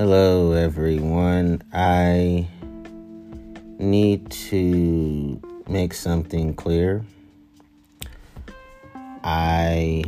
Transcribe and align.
Hello, 0.00 0.52
everyone. 0.52 1.60
I 1.72 2.46
need 3.80 4.30
to 4.30 5.40
make 5.68 5.92
something 5.92 6.54
clear. 6.54 7.04
I 9.24 10.04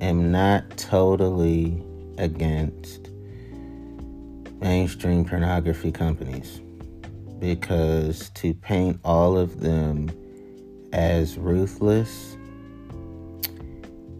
am 0.00 0.30
not 0.30 0.76
totally 0.76 1.82
against 2.18 3.10
mainstream 4.60 5.24
pornography 5.24 5.90
companies 5.90 6.60
because 7.40 8.30
to 8.34 8.54
paint 8.54 9.00
all 9.04 9.36
of 9.36 9.58
them 9.58 10.08
as 10.92 11.36
ruthless 11.36 12.36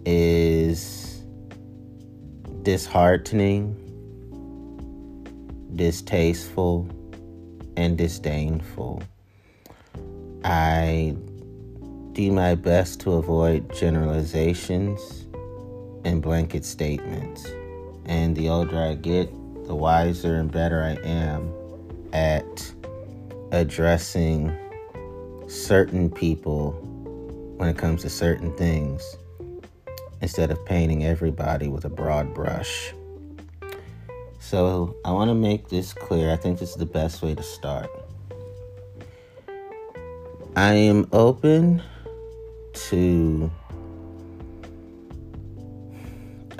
is 0.04 1.22
disheartening, 2.64 3.85
distasteful, 5.76 6.88
and 7.76 7.96
disdainful. 7.98 9.02
I 10.44 11.14
do 12.12 12.32
my 12.32 12.54
best 12.54 13.00
to 13.00 13.12
avoid 13.12 13.74
generalizations 13.74 15.26
and 16.04 16.22
blanket 16.22 16.64
statements. 16.64 17.46
And 18.06 18.34
the 18.36 18.48
older 18.48 18.78
I 18.78 18.94
get, 18.94 19.30
the 19.66 19.74
wiser 19.74 20.36
and 20.36 20.50
better 20.50 20.82
I 20.82 20.92
am 21.06 21.52
at 22.12 22.72
addressing 23.52 24.56
certain 25.48 26.10
people 26.10 26.72
when 27.56 27.68
it 27.68 27.76
comes 27.76 28.02
to 28.02 28.10
certain 28.10 28.56
things 28.56 29.02
instead 30.22 30.50
of 30.50 30.64
painting 30.64 31.04
everybody 31.04 31.68
with 31.68 31.84
a 31.84 31.90
broad 31.90 32.32
brush. 32.32 32.94
So, 34.48 34.94
I 35.04 35.10
want 35.10 35.28
to 35.28 35.34
make 35.34 35.70
this 35.70 35.92
clear. 35.92 36.30
I 36.30 36.36
think 36.36 36.60
this 36.60 36.70
is 36.70 36.76
the 36.76 36.86
best 36.86 37.20
way 37.20 37.34
to 37.34 37.42
start. 37.42 37.90
I 40.54 40.74
am 40.74 41.08
open 41.10 41.82
to 42.90 43.50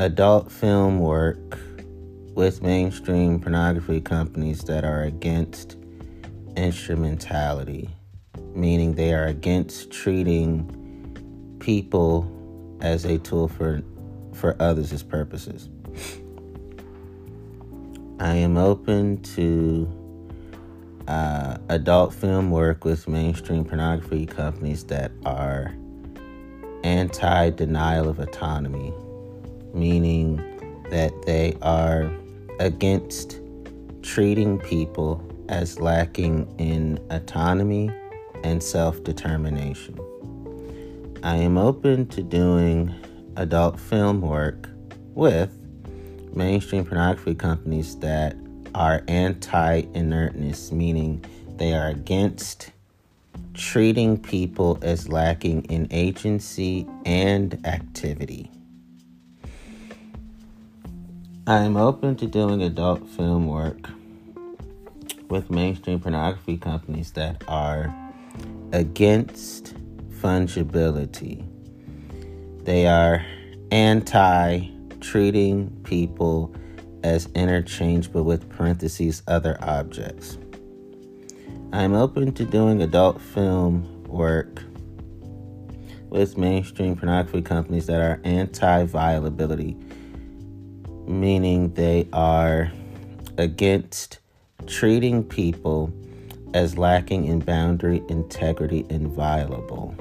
adult 0.00 0.50
film 0.50 0.98
work 0.98 1.60
with 2.34 2.60
mainstream 2.60 3.38
pornography 3.38 4.00
companies 4.00 4.64
that 4.64 4.84
are 4.84 5.02
against 5.02 5.76
instrumentality, 6.56 7.88
meaning 8.52 8.96
they 8.96 9.14
are 9.14 9.26
against 9.26 9.92
treating 9.92 11.56
people 11.60 12.28
as 12.80 13.04
a 13.04 13.18
tool 13.18 13.46
for 13.46 13.80
for 14.34 14.60
others' 14.60 15.04
purposes. 15.04 15.68
I 18.18 18.36
am 18.36 18.56
open 18.56 19.20
to 19.34 19.86
uh, 21.06 21.58
adult 21.68 22.14
film 22.14 22.50
work 22.50 22.84
with 22.84 23.06
mainstream 23.06 23.64
pornography 23.64 24.24
companies 24.24 24.84
that 24.84 25.12
are 25.26 25.74
anti 26.82 27.50
denial 27.50 28.08
of 28.08 28.18
autonomy, 28.18 28.94
meaning 29.74 30.36
that 30.90 31.12
they 31.26 31.58
are 31.60 32.10
against 32.58 33.40
treating 34.00 34.58
people 34.60 35.22
as 35.50 35.78
lacking 35.78 36.52
in 36.58 36.98
autonomy 37.10 37.90
and 38.44 38.62
self 38.62 39.04
determination. 39.04 39.98
I 41.22 41.36
am 41.36 41.58
open 41.58 42.06
to 42.08 42.22
doing 42.22 42.94
adult 43.36 43.78
film 43.78 44.22
work 44.22 44.70
with 45.14 45.55
mainstream 46.36 46.84
pornography 46.84 47.34
companies 47.34 47.96
that 48.00 48.36
are 48.74 49.02
anti 49.08 49.82
inertness, 49.94 50.70
meaning 50.70 51.24
they 51.56 51.72
are 51.72 51.88
against 51.88 52.70
treating 53.54 54.18
people 54.18 54.78
as 54.82 55.08
lacking 55.08 55.64
in 55.64 55.88
agency 55.90 56.86
and 57.06 57.58
activity. 57.66 58.50
I 61.46 61.60
am 61.60 61.76
open 61.76 62.16
to 62.16 62.26
doing 62.26 62.62
adult 62.62 63.08
film 63.08 63.46
work 63.46 63.88
with 65.28 65.50
mainstream 65.50 66.00
pornography 66.00 66.58
companies 66.58 67.12
that 67.12 67.42
are 67.48 67.94
against 68.72 69.74
fungibility. 70.20 71.44
They 72.64 72.86
are 72.86 73.24
anti 73.70 74.75
treating 75.06 75.70
people 75.84 76.52
as 77.04 77.28
interchangeable 77.34 78.24
with 78.24 78.48
parentheses 78.50 79.22
other 79.28 79.56
objects. 79.60 80.38
I'm 81.72 81.94
open 81.94 82.32
to 82.32 82.44
doing 82.44 82.82
adult 82.82 83.20
film 83.20 84.04
work 84.04 84.62
with 86.08 86.36
mainstream 86.36 86.96
pornography 86.96 87.42
companies 87.42 87.86
that 87.86 88.00
are 88.00 88.20
anti 88.24 88.84
violability, 88.84 89.76
meaning 91.06 91.72
they 91.74 92.08
are 92.12 92.72
against 93.38 94.18
treating 94.66 95.22
people 95.22 95.92
as 96.54 96.78
lacking 96.78 97.26
in 97.26 97.40
boundary, 97.40 98.02
integrity, 98.08 98.84
and 98.90 99.08
violable. 99.08 99.94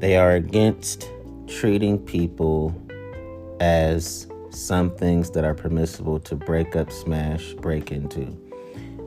They 0.00 0.16
are 0.16 0.32
against 0.32 1.08
treating 1.46 1.98
people 1.98 2.74
as 3.60 4.26
some 4.50 4.90
things 4.96 5.30
that 5.30 5.44
are 5.44 5.54
permissible 5.54 6.20
to 6.20 6.36
break 6.36 6.76
up, 6.76 6.90
smash, 6.90 7.54
break 7.54 7.90
into. 7.90 8.22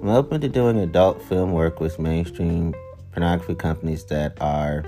I'm 0.02 0.10
open 0.10 0.42
to 0.42 0.50
doing 0.50 0.78
adult 0.78 1.22
film 1.24 1.54
work 1.54 1.80
with 1.80 2.00
mainstream 2.00 2.76
pornography 3.12 3.56
companies 3.56 4.06
that 4.06 4.38
are 4.42 4.86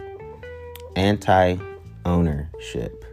anti 0.96 1.58
ownership, 2.06 3.04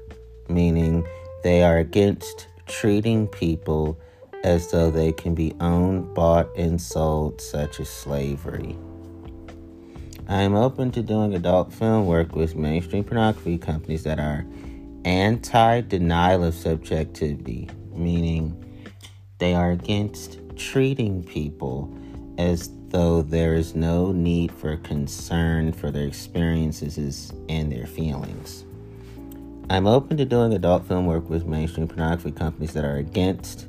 meaning 0.48 1.06
they 1.42 1.62
are 1.62 1.78
against 1.78 2.48
treating 2.66 3.26
people 3.28 3.98
as 4.44 4.70
though 4.70 4.91
they 4.91 5.12
can 5.12 5.34
be 5.34 5.54
owned, 5.60 6.14
bought, 6.14 6.54
and 6.56 6.80
sold, 6.80 7.41
such 7.41 7.80
as 7.80 7.88
slavery. 7.88 8.76
I 10.28 10.42
am 10.42 10.56
open 10.56 10.91
to 10.92 11.03
doing 11.03 11.34
adult 11.34 11.72
film 11.72 12.06
work 12.06 12.34
with 12.34 12.56
mainstream 12.56 13.04
pornography 13.04 13.59
companies 13.59 14.03
that 14.03 14.19
are 14.19 14.44
anti 15.04 15.82
denial 15.82 16.42
of 16.42 16.54
subjectivity, 16.54 17.70
meaning 17.92 18.64
they 19.38 19.54
are 19.54 19.70
against 19.70 20.41
treating 20.56 21.22
people 21.22 21.97
as 22.38 22.70
though 22.88 23.22
there 23.22 23.54
is 23.54 23.76
no 23.76 24.10
need 24.10 24.50
for 24.50 24.76
concern 24.78 25.72
for 25.72 25.92
their 25.92 26.09
experiences 26.09 27.32
and 27.48 27.70
their 27.70 27.87
feelings. 27.87 28.64
I'm 29.70 29.87
open 29.87 30.16
to 30.16 30.25
doing 30.25 30.53
adult 30.54 30.88
film 30.88 31.06
work 31.06 31.31
with 31.31 31.47
mainstream 31.47 31.87
pornography 31.87 32.32
companies 32.32 32.72
that 32.72 32.84
are 32.84 32.97
against 32.97 33.69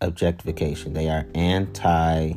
objectification. 0.00 0.92
They 0.92 1.08
are 1.08 1.26
anti 1.36 2.32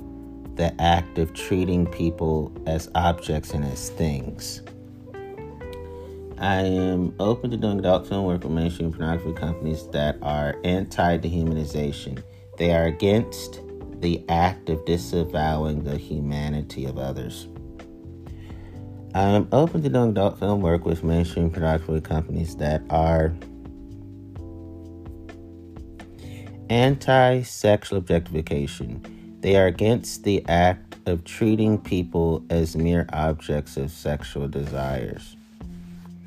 the 0.57 0.73
act 0.81 1.17
of 1.17 1.33
treating 1.33 1.85
people 1.85 2.51
as 2.65 2.89
objects 2.95 3.51
and 3.51 3.63
as 3.63 3.89
things. 3.91 4.61
I 6.39 6.61
am 6.61 7.15
open 7.19 7.49
to 7.51 7.57
doing 7.57 7.79
adult 7.79 8.07
film 8.07 8.25
work 8.25 8.43
with 8.43 8.51
mainstream 8.51 8.91
pornography 8.91 9.33
companies 9.33 9.87
that 9.89 10.17
are 10.21 10.55
anti 10.63 11.17
dehumanization. 11.17 12.21
They 12.57 12.75
are 12.75 12.85
against 12.85 13.61
the 14.01 14.23
act 14.29 14.69
of 14.69 14.85
disavowing 14.85 15.83
the 15.83 15.97
humanity 15.97 16.85
of 16.85 16.99
others. 16.99 17.47
I 19.15 19.23
am 19.23 19.47
open 19.51 19.81
to 19.81 19.89
doing 19.89 20.11
adult 20.11 20.37
film 20.37 20.61
work 20.61 20.85
with 20.85 21.03
mainstream 21.03 21.49
pornography 21.49 22.01
companies 22.01 22.55
that 22.57 22.83
are 22.91 23.33
anti 26.69 27.41
sexual 27.41 27.97
objectification. 27.97 29.16
They 29.41 29.55
are 29.55 29.67
against 29.67 30.23
the 30.23 30.43
act 30.47 30.97
of 31.05 31.23
treating 31.23 31.77
people 31.77 32.43
as 32.49 32.75
mere 32.75 33.07
objects 33.13 33.77
of 33.77 33.91
sexual 33.91 34.47
desires. 34.47 35.35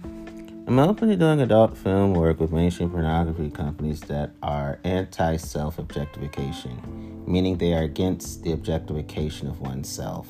I'm 0.04 0.78
open 0.78 1.08
to 1.08 1.16
doing 1.16 1.40
adult 1.40 1.76
film 1.76 2.14
work 2.14 2.38
with 2.38 2.52
mainstream 2.52 2.90
pornography 2.90 3.50
companies 3.50 4.00
that 4.02 4.30
are 4.40 4.78
anti 4.84 5.36
self 5.36 5.80
objectification, 5.80 7.24
meaning 7.26 7.58
they 7.58 7.74
are 7.74 7.82
against 7.82 8.44
the 8.44 8.52
objectification 8.52 9.48
of 9.48 9.60
oneself. 9.60 10.28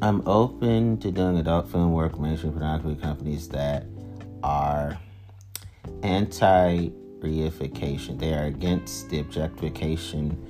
I'm 0.00 0.22
open 0.28 0.98
to 0.98 1.10
doing 1.10 1.38
adult 1.38 1.68
film 1.68 1.92
work 1.92 2.12
with 2.12 2.20
mainstream 2.20 2.52
pornography 2.52 3.00
companies 3.00 3.48
that 3.48 3.86
are 4.44 4.96
anti 6.04 6.90
reification. 7.18 8.20
They 8.20 8.32
are 8.34 8.44
against 8.44 9.10
the 9.10 9.18
objectification 9.18 10.45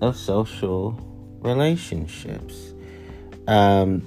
of 0.00 0.16
social 0.16 0.92
relationships. 1.40 2.74
Um, 3.46 4.02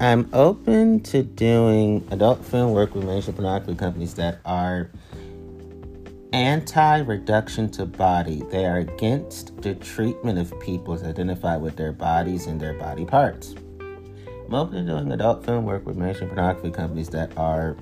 I'm 0.00 0.28
open 0.32 1.00
to 1.04 1.22
doing 1.22 2.06
adult 2.10 2.44
film 2.44 2.72
work 2.72 2.94
with 2.94 3.04
mainstream 3.04 3.36
pornography 3.36 3.76
companies 3.76 4.14
that 4.14 4.40
are 4.44 4.90
anti 6.32 6.98
reduction 6.98 7.70
to 7.70 7.86
body. 7.86 8.42
They 8.50 8.66
are 8.66 8.78
against 8.78 9.60
the 9.62 9.76
treatment 9.76 10.38
of 10.38 10.58
people 10.60 10.94
as 10.94 11.04
identified 11.04 11.62
with 11.62 11.76
their 11.76 11.92
bodies 11.92 12.46
and 12.46 12.60
their 12.60 12.74
body 12.74 13.04
parts. 13.04 13.54
I'm 13.78 14.54
open 14.54 14.84
to 14.84 14.92
doing 14.92 15.12
adult 15.12 15.44
film 15.44 15.64
work 15.64 15.86
with 15.86 15.96
mainstream 15.96 16.28
pornography 16.28 16.70
companies 16.70 17.08
that 17.10 17.36
are 17.38 17.76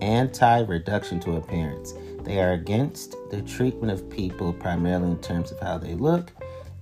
anti 0.00 0.60
reduction 0.62 1.20
to 1.20 1.36
appearance. 1.36 1.94
They 2.24 2.40
are 2.40 2.52
against 2.52 3.14
the 3.30 3.40
treatment 3.42 3.92
of 3.92 4.10
people 4.10 4.52
primarily 4.52 5.12
in 5.12 5.18
terms 5.18 5.52
of 5.52 5.60
how 5.60 5.78
they 5.78 5.94
look 5.94 6.32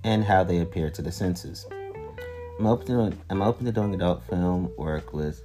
and 0.03 0.23
how 0.23 0.43
they 0.43 0.59
appear 0.59 0.89
to 0.89 1.01
the 1.01 1.11
senses. 1.11 1.65
I'm 2.59 2.65
open 2.65 2.85
to 2.87 2.93
doing, 2.93 3.21
I'm 3.29 3.41
open 3.41 3.65
to 3.65 3.71
doing 3.71 3.93
adult 3.93 4.23
film 4.23 4.71
work 4.75 5.13
with 5.13 5.41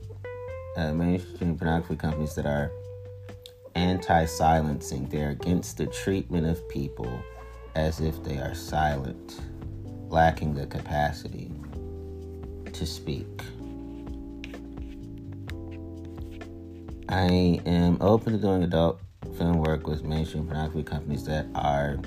uh, 0.77 0.93
mainstream 0.93 1.57
pornography 1.57 1.97
companies 1.97 2.35
that 2.35 2.47
are 2.47 2.71
anti 3.75 4.25
silencing. 4.25 5.09
They're 5.09 5.31
against 5.31 5.77
the 5.77 5.87
treatment 5.87 6.47
of 6.47 6.69
people 6.69 7.21
as 7.75 8.01
if 8.01 8.23
they 8.23 8.39
are 8.39 8.55
silent, 8.55 9.41
lacking 10.09 10.55
the 10.55 10.67
capacity 10.67 11.53
to 12.73 12.87
speak. 12.87 13.43
I 17.09 17.61
am 17.67 17.99
open 18.01 18.33
to 18.33 18.39
doing 18.39 18.63
adult 18.63 19.01
film 19.37 19.59
work 19.59 19.87
with 19.87 20.05
mainstream 20.05 20.47
pornography 20.47 20.83
companies 20.83 21.25
that 21.27 21.47
are 21.55 21.99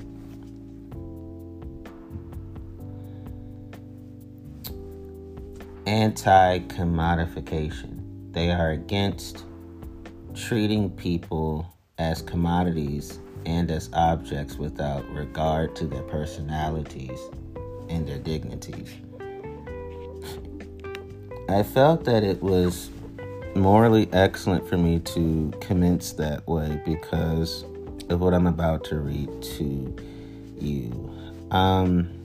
anti 5.88 6.58
commodification. 6.60 8.32
They 8.32 8.50
are 8.50 8.72
against 8.72 9.46
treating 10.34 10.90
people 10.90 11.74
as 11.96 12.20
commodities 12.20 13.18
and 13.46 13.70
as 13.70 13.88
objects 13.94 14.56
without 14.56 15.08
regard 15.08 15.74
to 15.76 15.86
their 15.86 16.02
personalities 16.02 17.18
and 17.88 18.06
their 18.06 18.18
dignities. 18.18 18.92
I 21.48 21.62
felt 21.62 22.04
that 22.04 22.22
it 22.22 22.42
was 22.42 22.90
morally 23.54 24.10
excellent 24.12 24.68
for 24.68 24.76
me 24.76 25.00
to 25.00 25.50
commence 25.62 26.12
that 26.12 26.46
way 26.46 26.82
because 26.84 27.64
of 28.10 28.20
what 28.20 28.34
I'm 28.34 28.46
about 28.46 28.84
to 28.84 28.96
read 28.96 29.30
to 29.40 29.96
you. 30.60 31.10
Um, 31.50 32.17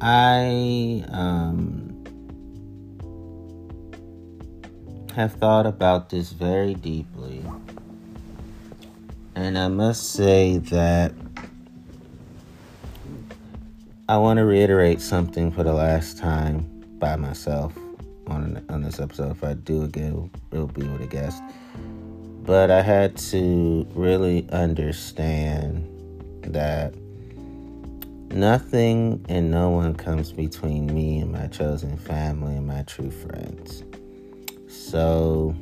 I 0.00 1.04
um, 1.08 2.04
have 5.14 5.32
thought 5.34 5.66
about 5.66 6.10
this 6.10 6.32
very 6.32 6.74
deeply. 6.74 7.42
And 9.34 9.58
I 9.58 9.68
must 9.68 10.12
say 10.12 10.58
that 10.58 11.12
I 14.08 14.18
want 14.18 14.38
to 14.38 14.44
reiterate 14.44 15.00
something 15.00 15.50
for 15.50 15.62
the 15.62 15.72
last 15.72 16.18
time 16.18 16.60
by 16.98 17.16
myself 17.16 17.76
on 18.26 18.64
on 18.68 18.82
this 18.82 19.00
episode. 19.00 19.30
If 19.30 19.44
I 19.44 19.54
do 19.54 19.82
again, 19.82 20.30
it'll 20.52 20.66
be 20.66 20.86
with 20.86 21.00
a 21.00 21.06
guest. 21.06 21.42
But 22.44 22.70
I 22.70 22.82
had 22.82 23.16
to 23.16 23.86
really 23.94 24.48
understand 24.50 25.88
that 26.42 26.94
nothing 28.36 29.24
and 29.28 29.50
no 29.50 29.70
one 29.70 29.94
comes 29.94 30.30
between 30.30 30.86
me 30.94 31.18
and 31.20 31.32
my 31.32 31.46
chosen 31.48 31.96
family 31.96 32.56
and 32.56 32.66
my 32.66 32.82
true 32.82 33.10
friends. 33.10 33.82
So, 34.68 35.54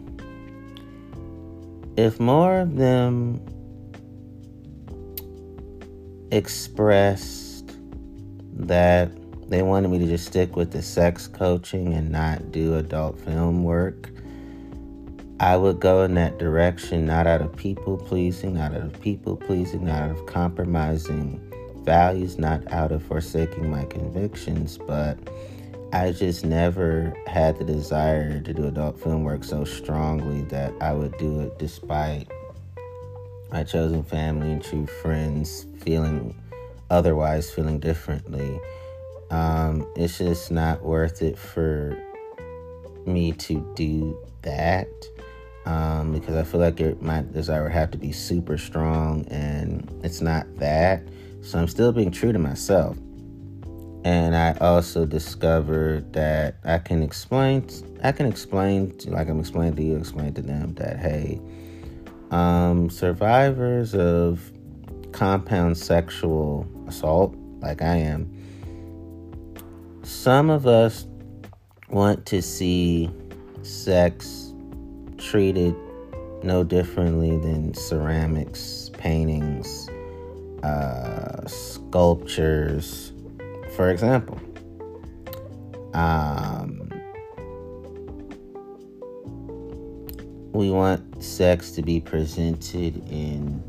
if 1.97 2.19
more 2.19 2.59
of 2.59 2.77
them 2.77 3.41
expressed 6.31 7.71
that 8.55 9.11
they 9.49 9.63
wanted 9.63 9.89
me 9.89 9.99
to 10.01 10.07
just 10.07 10.27
stick 10.27 10.57
with 10.57 10.73
the 10.73 10.83
sex 10.83 11.29
coaching 11.29 11.95
and 11.95 12.11
not 12.11 12.51
do 12.51 12.77
adult 12.77 13.21
film 13.21 13.63
work, 13.63 14.11
I 15.41 15.57
would 15.57 15.81
go 15.81 16.03
in 16.03 16.15
that 16.15 16.39
direction, 16.39 17.07
not 17.07 17.27
out 17.27 17.41
of 17.41 17.55
people 17.57 17.97
pleasing, 17.97 18.55
not 18.55 18.73
out 18.73 18.83
of 18.83 19.01
people 19.01 19.37
pleasing, 19.37 19.85
not 19.85 20.03
out 20.03 20.11
of 20.11 20.27
compromising 20.27 21.41
values, 21.85 22.39
not 22.39 22.71
out 22.73 22.93
of 22.93 23.03
forsaking 23.03 23.71
my 23.71 23.85
convictions, 23.85 24.79
but 24.79 25.19
I 25.93 26.13
just 26.13 26.45
never 26.45 27.15
had 27.27 27.59
the 27.59 27.65
desire 27.65 28.41
to 28.41 28.53
do 28.53 28.67
adult 28.67 28.99
film 28.99 29.25
work 29.25 29.45
so 29.45 29.65
strongly 29.65 30.43
that 30.47 30.73
I 30.81 30.93
would 30.93 31.17
do 31.19 31.41
it 31.41 31.59
despite 31.59 32.29
my 33.53 33.63
chosen 33.63 34.03
family 34.03 34.51
and 34.51 34.65
true 34.65 34.87
friends 34.87 35.67
feeling 35.79 36.35
otherwise, 36.91 37.51
feeling 37.51 37.79
differently. 37.79 38.61
Um, 39.31 39.87
it's 39.97 40.19
just 40.19 40.51
not 40.51 40.83
worth 40.83 41.23
it 41.23 41.39
for 41.39 41.97
me 43.07 43.33
to 43.33 43.73
do 43.75 44.19
that 44.43 44.89
um, 45.67 46.13
because 46.13 46.37
I 46.37 46.43
feel 46.43 46.61
like 46.61 46.81
it, 46.81 47.01
my 47.01 47.23
desire 47.23 47.63
would 47.63 47.73
have 47.73 47.91
to 47.93 47.99
be 47.99 48.13
super 48.13 48.59
strong, 48.59 49.27
and 49.29 49.91
it's 50.03 50.21
not 50.21 50.47
that. 50.57 51.03
So 51.45 51.59
I'm 51.59 51.69
still 51.69 51.93
being 51.93 52.11
true 52.11 52.33
to 52.33 52.39
myself. 52.39 52.97
And 54.05 54.35
I 54.35 54.57
also 54.61 55.05
discovered 55.05 56.13
that 56.15 56.57
I 56.65 56.79
can 56.79 57.03
explain, 57.03 57.69
I 58.03 58.13
can 58.13 58.27
explain, 58.27 58.95
like 59.07 59.29
I'm 59.29 59.41
explaining 59.41 59.77
to 59.77 59.83
you, 59.83 59.97
explain 59.97 60.35
to 60.35 60.43
them 60.43 60.75
that, 60.75 60.99
hey, 60.99 61.41
um, 62.31 62.91
survivors 62.91 63.95
of 63.95 64.53
compound 65.13 65.79
sexual 65.79 66.67
assault, 66.87 67.35
like 67.61 67.83
I 67.83 67.97
am, 67.97 68.31
some 70.03 70.51
of 70.51 70.67
us 70.67 71.07
want 71.89 72.27
to 72.27 72.43
see 72.43 73.11
sex 73.63 74.53
treated 75.19 75.75
no 76.43 76.63
differently 76.65 77.39
than 77.39 77.73
ceramics, 77.73 78.91
paintings, 78.99 79.84
uh, 80.65 81.47
sculptures, 81.47 83.13
for 83.77 83.91
example, 83.91 84.41
um, 85.93 86.91
we 90.53 90.71
want 90.71 91.23
sex 91.23 91.73
to 91.73 91.83
be 91.83 92.01
presented 92.01 92.97
in 93.11 93.63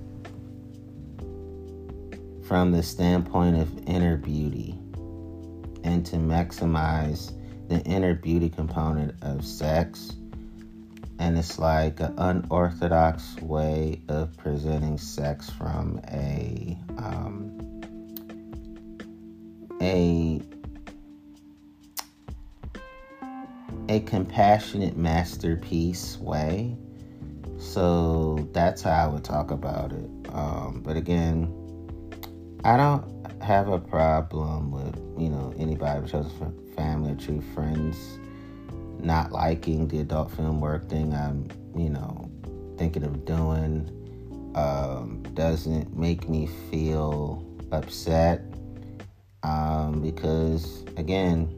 from 2.48 2.72
the 2.72 2.82
standpoint 2.82 3.58
of 3.58 3.70
inner 3.88 4.18
beauty 4.18 4.80
and 5.84 6.06
to 6.06 6.16
maximize 6.16 7.34
the 7.68 7.82
inner 7.82 8.14
beauty 8.14 8.48
component 8.48 9.16
of 9.22 9.44
sex 9.44 10.14
and 11.20 11.38
it's 11.38 11.58
like 11.58 12.00
an 12.00 12.14
unorthodox 12.18 13.36
way 13.42 14.02
of 14.10 14.36
presenting 14.38 14.98
sex 14.98 15.50
from 15.50 16.00
a 16.12 16.78
um, 16.98 17.82
a 19.82 20.42
a 23.88 24.00
compassionate 24.02 24.98
masterpiece 24.98 26.18
way. 26.18 26.76
So 27.58 28.50
that's 28.52 28.82
how 28.82 28.92
I 28.92 29.08
would 29.08 29.24
talk 29.24 29.52
about 29.52 29.92
it. 29.94 30.10
Um, 30.34 30.82
but 30.84 30.98
again, 30.98 31.54
I 32.64 32.78
don't 32.78 33.42
have 33.42 33.70
a 33.70 33.80
problem 33.80 34.72
with 34.72 34.98
you 35.18 35.30
know 35.30 35.54
anybody, 35.58 36.08
chosen 36.10 36.54
family 36.76 37.12
or 37.12 37.16
true 37.16 37.42
friends, 37.54 38.20
not 39.06 39.32
liking 39.32 39.88
the 39.88 40.00
adult 40.00 40.32
film 40.32 40.60
work 40.60 40.90
thing. 40.90 41.14
I'm 41.14 41.48
you 41.76 41.90
know 41.90 42.30
thinking 42.78 43.04
of 43.04 43.26
doing 43.26 43.92
um, 44.56 45.24
doesn't 45.34 45.96
make 45.98 46.28
me 46.28 46.48
feel 46.70 47.46
upset 47.72 48.42
um, 49.44 50.02
because 50.02 50.84
again, 50.98 51.50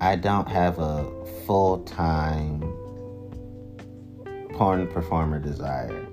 I 0.00 0.16
don't 0.16 0.48
have 0.48 0.78
a 0.78 1.04
full 1.46 1.78
time 1.84 2.60
porn 4.54 4.86
performer 4.88 5.38
desire. 5.38 6.06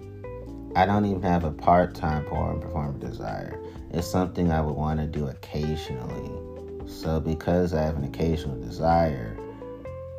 I 0.75 0.85
don't 0.85 1.05
even 1.05 1.21
have 1.23 1.43
a 1.43 1.51
part 1.51 1.95
time 1.95 2.25
porn 2.25 2.61
performer 2.61 2.97
desire. 2.99 3.59
It's 3.91 4.07
something 4.07 4.51
I 4.51 4.61
would 4.61 4.75
want 4.75 4.99
to 4.99 5.07
do 5.07 5.27
occasionally. 5.27 6.31
So, 6.87 7.19
because 7.19 7.73
I 7.73 7.81
have 7.83 7.97
an 7.97 8.03
occasional 8.03 8.59
desire, 8.59 9.30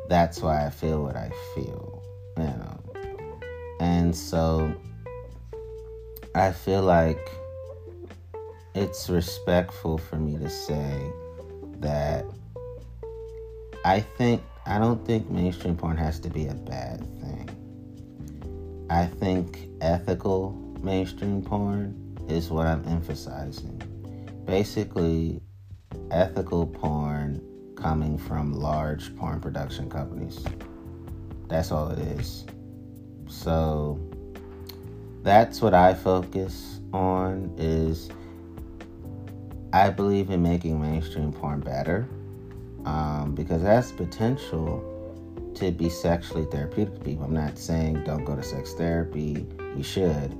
that's 0.09 0.41
why 0.41 0.65
I 0.65 0.69
feel 0.69 1.03
what 1.03 1.15
I 1.15 1.31
feel, 1.55 2.03
you 2.37 2.43
know. 2.43 2.79
And 3.79 4.15
so, 4.15 4.73
I 6.35 6.51
feel 6.51 6.81
like 6.81 7.31
it's 8.75 9.09
respectful 9.09 9.97
for 9.97 10.15
me 10.15 10.37
to 10.37 10.49
say 10.49 10.99
that 11.79 12.25
I 13.85 13.99
think 13.99 14.41
I 14.65 14.79
don't 14.79 15.05
think 15.05 15.29
mainstream 15.29 15.75
porn 15.75 15.97
has 15.97 16.19
to 16.21 16.29
be 16.29 16.47
a 16.47 16.53
bad 16.53 17.01
thing. 17.19 18.87
I 18.89 19.05
think 19.05 19.69
ethical 19.81 20.51
mainstream 20.81 21.41
porn 21.41 22.17
is 22.29 22.49
what 22.49 22.65
I'm 22.65 22.83
emphasizing. 22.87 23.81
Basically, 24.45 25.41
ethical 26.11 26.65
porn 26.65 27.41
coming 27.83 28.17
from 28.17 28.53
large 28.53 29.13
porn 29.17 29.41
production 29.41 29.89
companies. 29.89 30.41
That's 31.49 31.69
all 31.69 31.89
it 31.89 31.99
is. 31.99 32.45
So 33.27 33.99
that's 35.21 35.61
what 35.61 35.73
I 35.73 35.93
focus 35.93 36.79
on 36.93 37.53
is 37.57 38.09
I 39.73 39.89
believe 39.89 40.29
in 40.29 40.41
making 40.41 40.79
mainstream 40.81 41.33
porn 41.33 41.59
better 41.59 42.07
um, 42.85 43.35
because 43.35 43.61
it 43.61 43.65
has 43.65 43.91
potential 43.91 44.89
to 45.55 45.71
be 45.71 45.89
sexually 45.89 46.45
therapeutic 46.45 46.95
to 46.95 47.01
people. 47.01 47.25
I'm 47.25 47.33
not 47.33 47.57
saying 47.57 48.05
don't 48.05 48.23
go 48.23 48.35
to 48.35 48.43
sex 48.43 48.73
therapy. 48.73 49.45
You 49.75 49.83
should. 49.83 50.31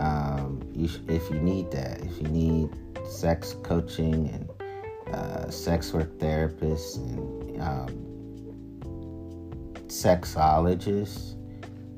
Um, 0.00 0.60
you 0.74 0.88
sh- 0.88 0.98
if 1.06 1.30
you 1.30 1.38
need 1.38 1.70
that, 1.70 2.00
if 2.00 2.20
you 2.20 2.28
need 2.28 2.70
sex 3.08 3.54
coaching 3.62 4.28
and 4.32 4.47
uh, 5.12 5.50
sex 5.50 5.92
work 5.92 6.18
therapists 6.18 6.96
and 6.96 7.62
um, 7.62 8.08
sexologists 9.86 11.32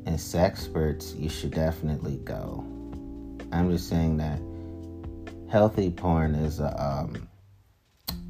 and 0.07 0.17
sexperts, 0.17 1.19
you 1.19 1.29
should 1.29 1.51
definitely 1.51 2.19
go. 2.19 2.65
I'm 3.53 3.71
just 3.71 3.89
saying 3.89 4.17
that 4.19 4.41
healthy 5.51 5.91
porn 5.91 6.35
is 6.35 6.61
a, 6.61 6.83
um, 6.83 7.29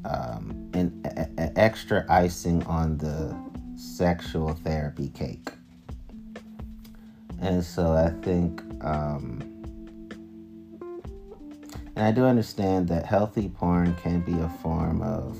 um, 0.05 0.69
an, 0.73 1.01
a, 1.15 1.27
a 1.41 1.59
extra 1.59 2.05
icing 2.09 2.63
on 2.63 2.97
the 2.97 3.35
sexual 3.75 4.53
therapy 4.53 5.09
cake. 5.09 5.49
And 7.41 7.63
so 7.63 7.93
I 7.93 8.09
think, 8.23 8.61
um, 8.83 9.50
I 12.01 12.11
do 12.11 12.25
understand 12.25 12.87
that 12.87 13.05
healthy 13.05 13.49
porn 13.49 13.95
can 13.95 14.21
be 14.21 14.39
a 14.39 14.49
form 14.61 15.01
of 15.01 15.37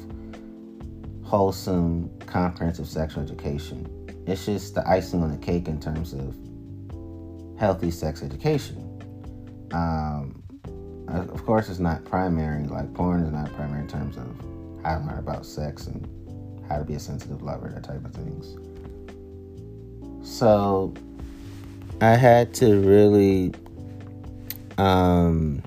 wholesome, 1.24 2.10
comprehensive 2.26 2.88
sexual 2.88 3.24
education. 3.24 3.88
It's 4.28 4.46
just 4.46 4.76
the 4.76 4.88
icing 4.88 5.24
on 5.24 5.32
the 5.32 5.38
cake 5.38 5.68
in 5.68 5.80
terms 5.80 6.14
of 6.14 6.36
healthy 7.58 7.90
sex 7.90 8.22
education. 8.22 8.88
Um, 9.72 10.44
of 11.08 11.46
course, 11.46 11.70
it's 11.70 11.80
not 11.80 12.06
primary, 12.06 12.66
like 12.68 12.94
porn 12.94 13.24
is 13.24 13.32
not 13.32 13.52
primary 13.54 13.82
in 13.82 13.88
terms 13.88 14.18
of 14.18 14.28
how 14.84 14.98
to 14.98 15.06
learn 15.06 15.20
about 15.20 15.46
sex 15.46 15.88
and 15.88 16.08
how 16.68 16.78
to 16.78 16.84
be 16.84 16.96
a 16.96 17.00
sensitive 17.00 17.42
lover, 17.42 17.70
that 17.70 17.84
type 17.84 18.04
of 18.06 18.14
things. 18.14 18.58
So 20.22 20.94
I 22.02 22.16
had 22.16 22.54
to 22.56 22.80
really 22.82 23.54
um, 24.78 25.64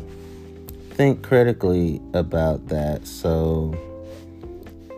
think 0.95 1.23
critically 1.23 2.01
about 2.13 2.69
that. 2.69 3.07
So 3.07 3.75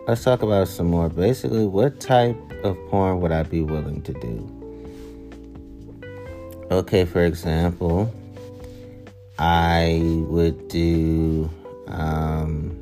let's 0.07 0.23
talk 0.23 0.43
about 0.43 0.67
some 0.67 0.87
more. 0.87 1.09
Basically, 1.09 1.65
what 1.65 1.99
type 1.99 2.37
of 2.63 2.77
porn 2.89 3.19
would 3.21 3.31
I 3.31 3.43
be 3.43 3.61
willing 3.61 4.03
to 4.03 4.13
do? 4.13 4.53
Okay, 6.69 7.05
for 7.05 7.23
example, 7.23 8.13
I 9.39 10.01
would 10.27 10.67
do 10.67 11.49
um, 11.87 12.79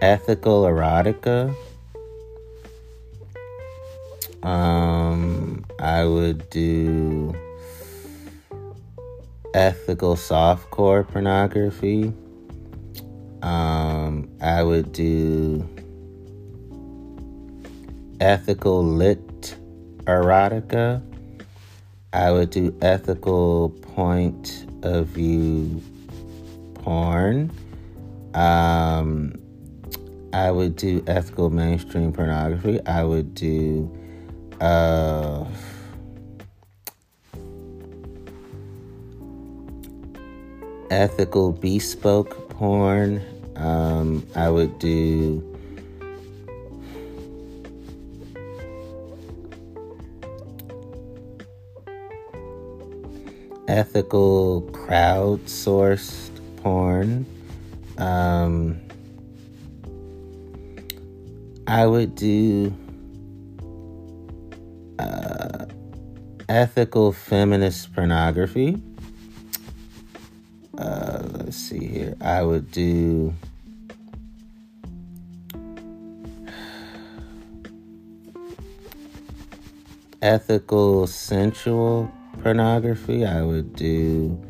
ethical 0.00 0.64
erotica. 0.64 1.54
Um, 4.42 5.64
I 5.80 6.04
would 6.04 6.48
do 6.50 7.34
ethical 9.54 10.14
softcore 10.14 11.06
pornography. 11.06 12.12
Um, 13.42 14.28
I 14.40 14.62
would 14.62 14.92
do 14.92 15.68
ethical 18.20 18.84
lit 18.84 19.56
erotica. 20.04 21.02
I 22.12 22.30
would 22.32 22.50
do 22.50 22.76
ethical 22.82 23.70
point 23.70 24.66
of 24.82 25.06
view 25.06 25.82
porn. 26.74 27.50
Um, 28.34 29.34
I 30.32 30.50
would 30.50 30.76
do 30.76 31.02
ethical 31.06 31.50
mainstream 31.50 32.12
pornography. 32.12 32.84
I 32.86 33.04
would 33.04 33.34
do 33.34 33.90
uh, 34.60 35.44
ethical 40.90 41.52
bespoke 41.52 42.48
porn. 42.50 43.22
Um, 43.56 44.26
I 44.34 44.50
would 44.50 44.78
do 44.78 45.46
ethical 53.68 54.62
crowdsourced 54.72 56.30
porn. 56.56 57.24
Um, 57.98 58.80
I 61.68 61.86
would 61.86 62.16
do 62.16 62.74
uh, 64.98 65.66
ethical 66.48 67.12
feminist 67.12 67.94
pornography. 67.94 68.82
Uh, 70.80 71.22
let's 71.34 71.58
see 71.58 71.86
here. 71.86 72.16
I 72.22 72.42
would 72.42 72.70
do. 72.70 73.34
Ethical 80.22 81.06
sensual 81.06 82.10
pornography. 82.42 83.26
I 83.26 83.42
would 83.42 83.76
do. 83.76 84.40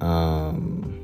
Um, 0.00 1.03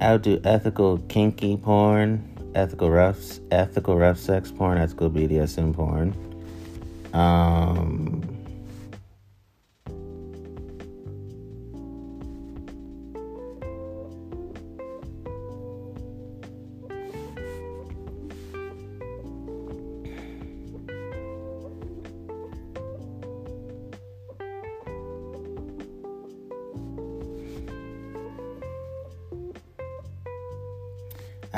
I 0.00 0.12
would 0.12 0.22
do 0.22 0.40
ethical 0.44 0.98
kinky 1.08 1.56
porn, 1.56 2.22
ethical 2.54 2.90
rough, 2.90 3.40
ethical 3.50 3.96
rough 3.96 4.18
sex 4.18 4.52
porn, 4.52 4.78
ethical 4.78 5.10
BDSM 5.10 5.74
porn. 5.74 6.14
Um, 7.12 8.07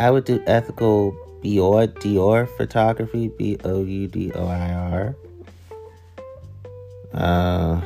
I 0.01 0.11
would 0.11 0.25
do 0.25 0.43
ethical 0.47 1.15
boudoir 1.43 2.47
photography, 2.47 3.29
B 3.29 3.59
O 3.63 3.85
U 3.85 4.09
D 4.09 4.33
O 4.33 4.47
I 4.47 4.73
R. 4.73 5.17
Uh, 7.13 7.83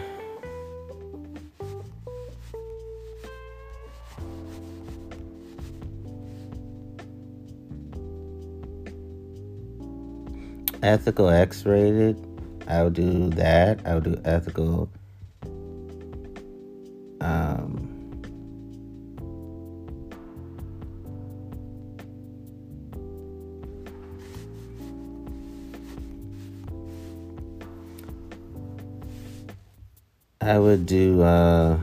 ethical 10.84 11.28
X 11.28 11.66
rated. 11.66 12.16
I 12.68 12.84
would 12.84 12.94
do 12.94 13.30
that. 13.30 13.84
I 13.84 13.94
would 13.96 14.04
do 14.04 14.20
ethical. 14.24 14.83
Would 30.74 30.86
do 30.86 31.22
uh 31.22 31.78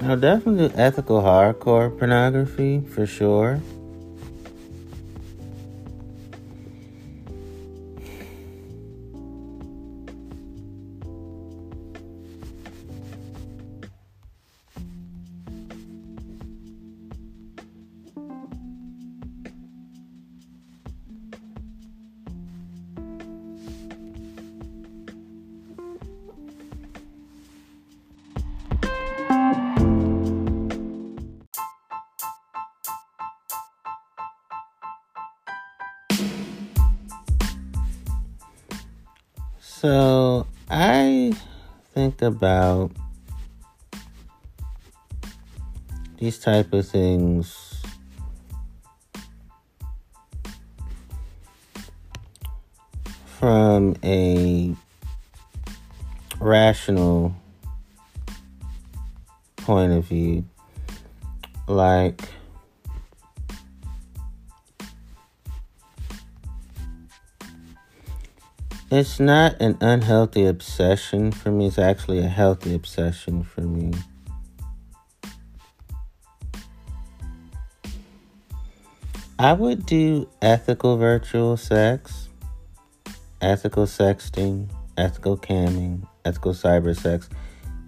Now, 0.00 0.14
definitely 0.14 0.70
ethical 0.74 1.20
hardcore 1.20 1.90
pornography 1.98 2.80
for 2.80 3.04
sure. 3.04 3.60
Think 42.10 42.22
about 42.22 42.90
these 46.16 46.38
type 46.38 46.72
of 46.72 46.88
things. 46.88 47.82
From 53.38 53.94
a 54.02 54.74
rational 56.40 57.34
point 59.58 59.92
of 59.92 60.04
view. 60.04 60.44
Like 61.66 62.22
It's 68.90 69.20
not 69.20 69.60
an 69.60 69.76
unhealthy 69.82 70.46
obsession 70.46 71.30
for 71.30 71.50
me. 71.50 71.66
It's 71.66 71.78
actually 71.78 72.20
a 72.20 72.28
healthy 72.28 72.74
obsession 72.74 73.42
for 73.42 73.60
me. 73.60 73.92
I 79.38 79.52
would 79.52 79.84
do 79.84 80.26
ethical 80.40 80.96
virtual 80.96 81.58
sex, 81.58 82.30
ethical 83.42 83.84
sexting, 83.84 84.70
ethical 84.96 85.36
camming, 85.36 86.08
ethical 86.24 86.54
cyber 86.54 86.98
sex, 86.98 87.28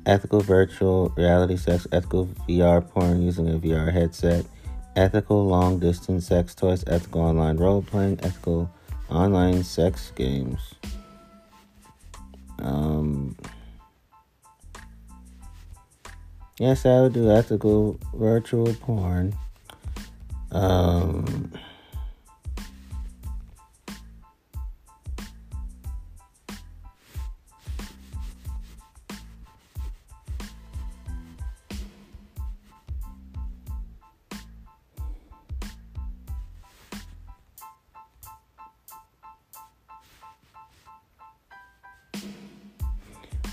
ethical 0.05 0.41
virtual 0.41 1.09
reality 1.17 1.57
sex, 1.57 1.87
ethical 1.93 2.27
VR 2.47 2.87
porn 2.87 3.23
using 3.23 3.49
a 3.49 3.59
VR 3.59 3.91
headset, 3.91 4.45
ethical 4.97 5.47
long 5.47 5.79
distance 5.79 6.27
sex 6.27 6.55
toys, 6.55 6.85
ethical 6.87 7.23
online 7.23 7.57
role 7.57 7.81
playing, 7.81 8.21
ethical 8.23 8.71
online 9.11 9.63
sex 9.65 10.13
games. 10.15 10.75
Um, 12.61 13.37
yes, 16.59 16.87
I 16.87 17.01
would 17.01 17.13
do 17.13 17.31
ethical 17.31 17.99
virtual 18.15 18.73
porn. 18.75 19.35
Um, 20.53 21.53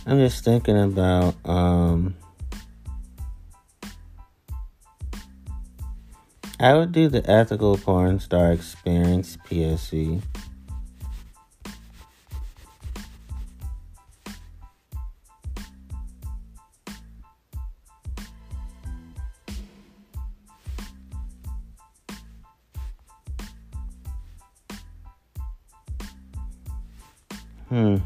I'm 0.10 0.20
just 0.20 0.46
thinking 0.46 0.82
about 0.82 1.36
um 1.44 2.16
I 6.62 6.74
would 6.76 6.94
do 6.94 7.10
the 7.10 7.30
ethical 7.30 7.78
porn 7.78 8.22
star 8.22 8.54
experience 8.54 9.38
PSE. 9.46 10.22
Hmm. 27.68 27.98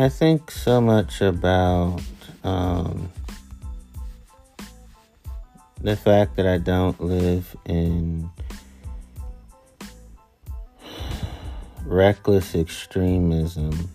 I 0.00 0.08
think 0.08 0.50
so 0.50 0.80
much 0.80 1.20
about 1.20 2.00
um, 2.42 3.12
the 5.78 5.94
fact 5.94 6.36
that 6.36 6.46
I 6.46 6.56
don't 6.56 6.98
live 7.02 7.54
in 7.66 8.30
reckless 11.84 12.54
extremism. 12.54 13.90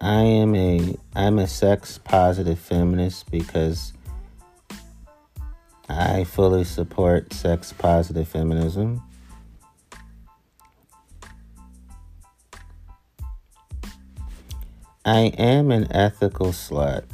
I 0.00 0.22
am 0.22 0.54
a 0.54 0.94
I'm 1.16 1.40
a 1.40 1.48
sex 1.48 1.98
positive 1.98 2.60
feminist 2.60 3.28
because 3.32 3.94
I 5.88 6.22
fully 6.22 6.62
support 6.62 7.32
sex 7.32 7.72
positive 7.72 8.28
feminism. 8.28 9.02
I 15.06 15.32
am 15.38 15.70
an 15.70 15.86
ethical 15.92 16.48
slut. 16.48 17.04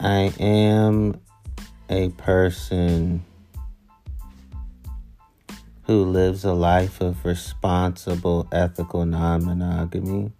I 0.00 0.32
am 0.40 1.20
a 1.90 2.08
person 2.08 3.22
who 5.82 6.04
lives 6.06 6.46
a 6.46 6.54
life 6.54 7.02
of 7.02 7.22
responsible, 7.26 8.48
ethical 8.52 9.04
non 9.04 9.44
monogamy. 9.44 10.32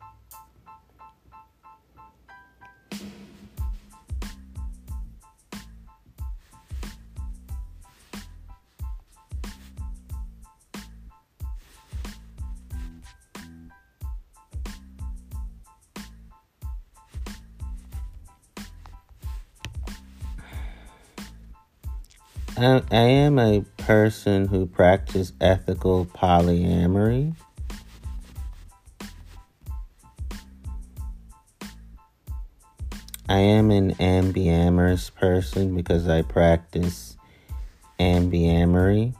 I, 22.59 22.83
I 22.91 23.03
am 23.03 23.39
a 23.39 23.61
person 23.77 24.49
who 24.49 24.65
practices 24.65 25.35
ethical 25.43 26.07
polyamory. 26.07 27.35
I 33.29 33.41
am 33.41 33.71
an 33.71 33.95
ambiamorous 33.97 35.15
person 35.15 35.75
because 35.75 36.09
I 36.09 36.23
practice 36.23 37.19
ambiamory. 38.01 39.15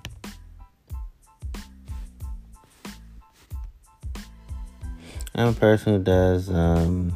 I'm 5.35 5.49
a 5.49 5.53
person 5.53 5.95
who 5.95 6.03
does 6.03 6.49
um, 6.49 7.15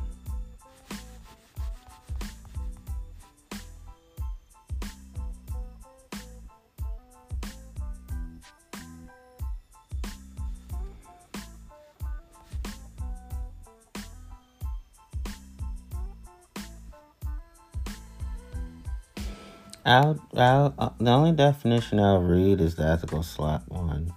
I'll, 19.84 20.20
I'll, 20.36 20.74
uh, 20.78 20.90
the 20.98 21.10
only 21.10 21.32
definition 21.32 21.98
I'll 22.00 22.22
read 22.22 22.60
is 22.60 22.76
the 22.76 22.84
ethical 22.84 23.20
slut 23.20 23.66
one. 23.68 24.12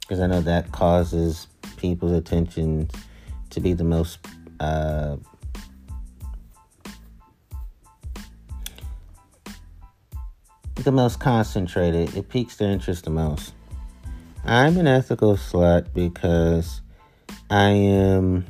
Because 0.00 0.20
I 0.20 0.26
know 0.26 0.42
that 0.42 0.70
causes 0.70 1.46
people's 1.76 2.12
attention 2.12 2.90
to 3.50 3.60
be 3.60 3.72
the 3.72 3.84
most. 3.84 4.18
Uh, 4.60 5.16
the 10.76 10.92
most 10.92 11.18
concentrated. 11.18 12.14
It 12.14 12.28
piques 12.28 12.56
their 12.56 12.70
interest 12.70 13.04
the 13.04 13.10
most. 13.10 13.54
I'm 14.44 14.76
an 14.76 14.86
ethical 14.86 15.36
slut 15.36 15.94
because 15.94 16.82
I 17.48 17.70
am 17.70 18.44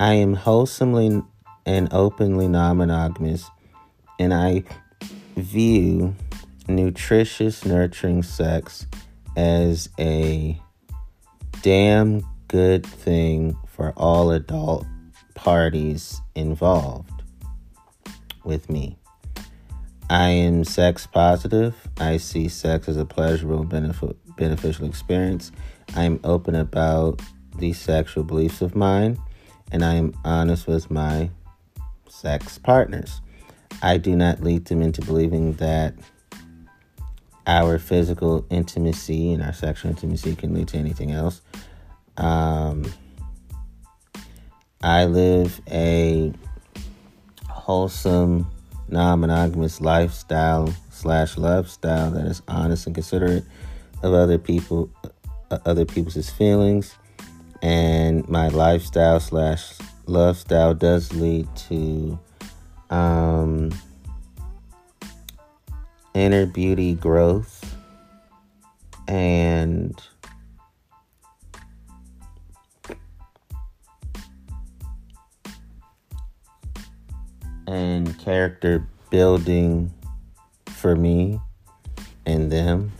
I 0.00 0.14
am 0.14 0.34
wholesomely 0.34 1.22
and 1.64 1.88
openly 1.92 2.48
non-monogamous 2.48 3.48
and 4.18 4.32
I 4.32 4.64
view 5.36 6.14
nutritious 6.68 7.64
nurturing 7.64 8.22
sex 8.22 8.86
as 9.36 9.88
a 9.98 10.58
damn 11.62 12.24
good 12.48 12.86
thing 12.86 13.56
for 13.66 13.92
all 13.96 14.30
adult 14.30 14.86
parties 15.34 16.20
involved 16.34 17.22
with 18.44 18.70
me. 18.70 18.96
I 20.10 20.28
am 20.28 20.64
sex 20.64 21.06
positive. 21.06 21.74
I 21.98 22.18
see 22.18 22.48
sex 22.48 22.88
as 22.88 22.96
a 22.96 23.04
pleasurable, 23.04 23.64
benefit, 23.64 24.16
beneficial 24.36 24.86
experience. 24.86 25.50
I 25.96 26.04
am 26.04 26.20
open 26.24 26.54
about 26.54 27.20
these 27.58 27.78
sexual 27.78 28.24
beliefs 28.24 28.60
of 28.60 28.76
mine, 28.76 29.18
and 29.72 29.84
I 29.84 29.94
am 29.94 30.14
honest 30.24 30.66
with 30.66 30.90
my 30.90 31.30
sex 32.08 32.58
partners. 32.58 33.20
I 33.84 33.98
do 33.98 34.16
not 34.16 34.42
lead 34.42 34.64
them 34.64 34.80
into 34.80 35.02
believing 35.02 35.52
that 35.54 35.92
our 37.46 37.78
physical 37.78 38.46
intimacy 38.48 39.30
and 39.30 39.42
our 39.42 39.52
sexual 39.52 39.90
intimacy 39.90 40.34
can 40.34 40.54
lead 40.54 40.68
to 40.68 40.78
anything 40.78 41.10
else. 41.10 41.42
Um, 42.16 42.90
I 44.82 45.04
live 45.04 45.60
a 45.70 46.32
wholesome, 47.50 48.50
non 48.88 49.20
monogamous 49.20 49.82
lifestyle 49.82 50.74
slash 50.90 51.36
lifestyle 51.36 52.10
that 52.12 52.24
is 52.24 52.40
honest 52.48 52.86
and 52.86 52.94
considerate 52.94 53.44
of 54.02 54.14
other 54.14 54.38
people, 54.38 54.88
uh, 55.50 55.58
other 55.66 55.84
people's 55.84 56.30
feelings, 56.30 56.94
and 57.60 58.26
my 58.30 58.48
lifestyle 58.48 59.20
slash 59.20 59.74
love 60.06 60.38
style 60.38 60.72
does 60.72 61.12
lead 61.12 61.46
to 61.56 62.18
um, 62.90 63.70
inner 66.14 66.46
beauty 66.46 66.94
growth 66.94 67.76
and 69.08 70.00
and 77.66 78.18
character 78.18 78.86
building 79.10 79.92
for 80.66 80.94
me 80.94 81.40
and 82.26 82.50
them. 82.50 82.92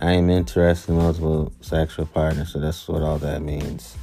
I 0.00 0.12
am 0.12 0.28
interested 0.30 0.92
in 0.92 0.98
multiple 0.98 1.52
sexual 1.60 2.06
partners, 2.06 2.52
so 2.52 2.60
that's 2.60 2.86
what 2.88 3.02
all 3.02 3.18
that 3.18 3.42
means. 3.42 3.96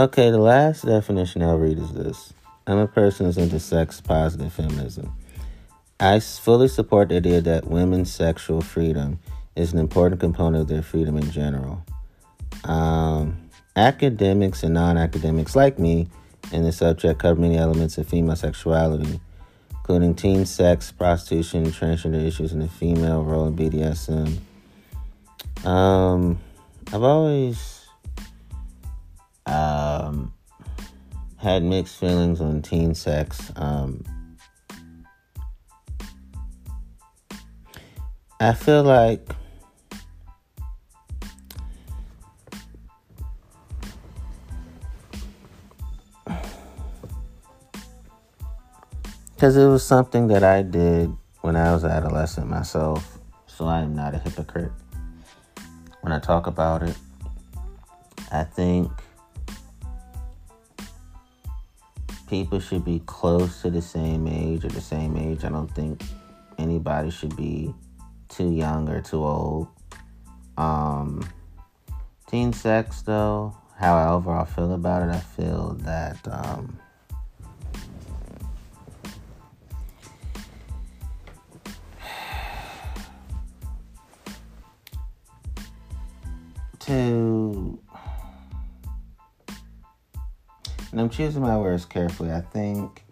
Okay, 0.00 0.30
the 0.30 0.38
last 0.38 0.86
definition 0.86 1.42
I'll 1.42 1.58
read 1.58 1.78
is 1.78 1.92
this 1.92 2.32
I'm 2.66 2.78
a 2.78 2.86
person 2.86 3.26
who's 3.26 3.36
into 3.36 3.60
sex 3.60 4.00
positive 4.00 4.50
feminism. 4.50 5.14
I 6.00 6.20
fully 6.20 6.68
support 6.68 7.10
the 7.10 7.16
idea 7.16 7.42
that 7.42 7.66
women's 7.66 8.10
sexual 8.10 8.62
freedom 8.62 9.18
is 9.56 9.74
an 9.74 9.78
important 9.78 10.18
component 10.18 10.62
of 10.62 10.68
their 10.68 10.80
freedom 10.80 11.18
in 11.18 11.30
general. 11.30 11.84
Um, 12.64 13.50
academics 13.76 14.62
and 14.62 14.72
non 14.72 14.96
academics 14.96 15.54
like 15.54 15.78
me 15.78 16.08
in 16.50 16.64
the 16.64 16.72
subject 16.72 17.20
cover 17.20 17.38
many 17.38 17.58
elements 17.58 17.98
of 17.98 18.08
female 18.08 18.36
sexuality, 18.36 19.20
including 19.70 20.14
teen 20.14 20.46
sex, 20.46 20.90
prostitution, 20.90 21.66
transgender 21.66 22.26
issues, 22.26 22.54
and 22.54 22.62
the 22.62 22.68
female 22.68 23.22
role 23.22 23.48
in 23.48 23.54
BDSM. 23.54 24.38
Um, 25.66 26.38
I've 26.90 27.02
always 27.02 27.79
um, 29.50 30.32
had 31.36 31.62
mixed 31.64 31.98
feelings 31.98 32.40
on 32.40 32.62
teen 32.62 32.94
sex. 32.94 33.50
Um, 33.56 34.04
I 38.38 38.54
feel 38.54 38.82
like 38.84 39.28
Because 49.34 49.56
it 49.56 49.66
was 49.66 49.82
something 49.84 50.26
that 50.28 50.44
I 50.44 50.62
did 50.62 51.10
when 51.40 51.56
I 51.56 51.72
was 51.72 51.84
adolescent 51.84 52.46
myself. 52.48 53.18
So 53.46 53.66
I 53.66 53.80
am 53.80 53.94
not 53.94 54.14
a 54.14 54.18
hypocrite 54.18 54.72
when 56.02 56.12
I 56.12 56.18
talk 56.18 56.46
about 56.46 56.82
it. 56.82 56.96
I 58.30 58.44
think 58.44 58.90
people 62.30 62.60
should 62.60 62.84
be 62.84 63.02
close 63.06 63.60
to 63.60 63.70
the 63.70 63.82
same 63.82 64.28
age 64.28 64.64
or 64.64 64.68
the 64.68 64.80
same 64.80 65.16
age. 65.16 65.44
I 65.44 65.48
don't 65.48 65.70
think 65.74 66.04
anybody 66.58 67.10
should 67.10 67.36
be 67.36 67.74
too 68.28 68.52
young 68.52 68.88
or 68.88 69.00
too 69.02 69.24
old. 69.24 69.66
Um, 70.56 71.28
teen 72.28 72.52
sex, 72.52 73.02
though, 73.02 73.56
however 73.76 74.30
I 74.30 74.44
feel 74.44 74.72
about 74.72 75.02
it, 75.02 75.12
I 75.12 75.18
feel 75.18 75.74
that 75.80 76.18
um, 76.30 76.78
and 90.92 91.00
I'm 91.00 91.10
choosing 91.10 91.42
my 91.42 91.56
words 91.56 91.84
carefully. 91.84 92.32
I 92.32 92.40
think 92.40 93.04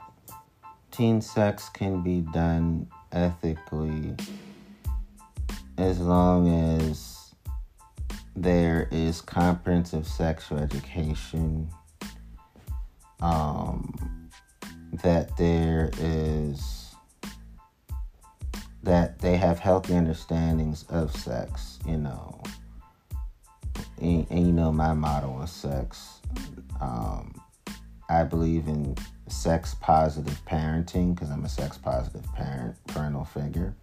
teen 0.90 1.20
sex 1.20 1.68
can 1.68 2.02
be 2.02 2.20
done 2.32 2.88
ethically 3.12 4.14
as 5.76 6.00
long 6.00 6.48
as 6.80 7.34
there 8.34 8.88
is 8.90 9.20
comprehensive 9.20 10.06
sexual 10.06 10.58
education, 10.58 11.68
um, 13.20 14.28
that 15.02 15.36
there 15.36 15.90
is 15.98 16.94
that 18.82 19.18
they 19.18 19.36
have 19.36 19.58
healthy 19.58 19.94
understandings 19.94 20.84
of 20.88 21.14
sex, 21.14 21.78
you 21.86 21.96
know 21.96 22.40
and, 24.00 24.26
and 24.30 24.46
you 24.46 24.52
know 24.52 24.72
my 24.72 24.92
motto 24.92 25.30
on 25.30 25.46
sex. 25.46 26.20
Um, 26.80 27.40
I 28.08 28.24
believe 28.24 28.68
in 28.68 28.96
sex 29.28 29.74
positive 29.80 30.40
parenting 30.46 31.14
because 31.14 31.30
I'm 31.30 31.44
a 31.44 31.48
sex 31.48 31.76
positive 31.76 32.24
parent, 32.34 32.76
parental 32.86 33.24
figure. 33.24 33.74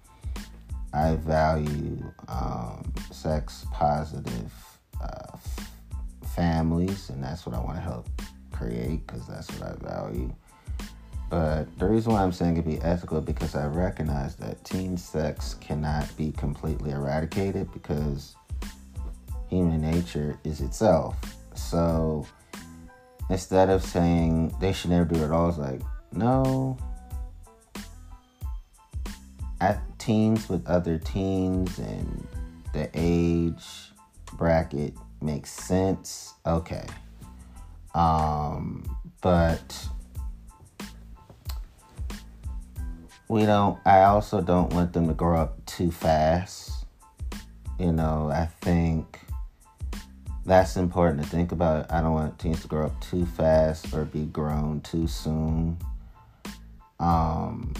I 0.93 1.15
value 1.15 2.11
um, 2.27 2.93
sex 3.11 3.65
positive 3.71 4.51
uh, 5.01 5.33
f- 5.33 5.69
families, 6.35 7.09
and 7.09 7.23
that's 7.23 7.45
what 7.45 7.53
I 7.53 7.59
want 7.59 7.75
to 7.75 7.81
help 7.81 8.07
create 8.51 9.05
because 9.05 9.27
that's 9.27 9.51
what 9.59 9.71
I 9.71 9.75
value. 9.87 10.33
But 11.29 11.77
the 11.77 11.85
reason 11.85 12.13
why 12.13 12.23
I'm 12.23 12.31
saying 12.31 12.57
it 12.57 12.65
be 12.65 12.79
ethical 12.81 13.19
because 13.19 13.55
I 13.55 13.67
recognize 13.67 14.35
that 14.37 14.63
teen 14.63 14.95
sex 14.95 15.55
cannot 15.55 16.15
be 16.15 16.31
completely 16.31 16.91
eradicated 16.91 17.71
because 17.73 18.35
human 19.49 19.81
nature 19.81 20.39
is 20.43 20.61
itself. 20.61 21.17
So 21.55 22.25
instead 23.29 23.69
of 23.69 23.83
saying 23.83 24.55
they 24.59 24.73
should 24.73 24.91
never 24.91 25.05
do 25.05 25.21
it 25.21 25.25
at 25.25 25.31
all, 25.31 25.49
it's 25.49 25.57
like, 25.57 25.81
no. 26.11 26.77
At 29.61 29.81
teens 29.99 30.49
with 30.49 30.65
other 30.67 30.97
teens 30.97 31.79
and 31.79 32.27
the 32.73 32.89
age 32.93 33.65
bracket 34.33 34.93
makes 35.21 35.51
sense. 35.51 36.33
Okay. 36.45 36.85
Um, 37.93 38.97
but 39.21 39.87
we 43.29 43.45
don't 43.45 43.79
I 43.85 44.03
also 44.03 44.41
don't 44.41 44.71
want 44.73 44.93
them 44.93 45.07
to 45.07 45.13
grow 45.13 45.39
up 45.39 45.65
too 45.65 45.91
fast. 45.91 46.85
You 47.79 47.91
know, 47.91 48.29
I 48.31 48.45
think 48.61 49.19
that's 50.45 50.77
important 50.77 51.23
to 51.23 51.27
think 51.27 51.51
about. 51.51 51.91
I 51.91 52.01
don't 52.01 52.13
want 52.13 52.37
teens 52.37 52.61
to 52.61 52.67
grow 52.67 52.85
up 52.85 53.01
too 53.01 53.25
fast 53.25 53.93
or 53.93 54.05
be 54.05 54.25
grown 54.25 54.81
too 54.81 55.07
soon. 55.07 55.77
Um, 56.99 57.73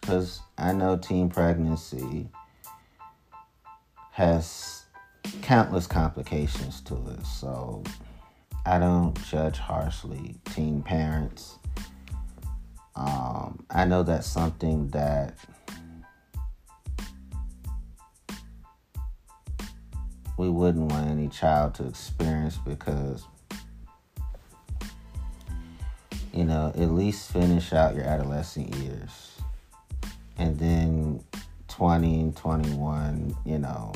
because 0.00 0.40
I 0.58 0.72
know 0.72 0.96
teen 0.96 1.28
pregnancy 1.28 2.28
has 4.12 4.84
countless 5.42 5.86
complications 5.86 6.80
to 6.82 6.94
it. 6.94 7.24
So 7.26 7.82
I 8.66 8.78
don't 8.78 9.14
judge 9.24 9.58
harshly 9.58 10.36
teen 10.54 10.82
parents. 10.82 11.58
Um, 12.94 13.64
I 13.70 13.84
know 13.84 14.02
that's 14.02 14.26
something 14.26 14.88
that 14.88 15.36
we 20.42 20.50
wouldn't 20.50 20.90
want 20.90 21.08
any 21.08 21.28
child 21.28 21.72
to 21.72 21.86
experience 21.86 22.58
because 22.66 23.26
you 26.32 26.42
know 26.42 26.72
at 26.74 26.90
least 26.90 27.30
finish 27.30 27.72
out 27.72 27.94
your 27.94 28.04
adolescent 28.04 28.74
years. 28.74 29.30
And 30.38 30.58
then 30.58 31.22
20 31.68 32.20
and 32.20 32.36
21 32.36 33.36
you 33.46 33.58
know 33.60 33.92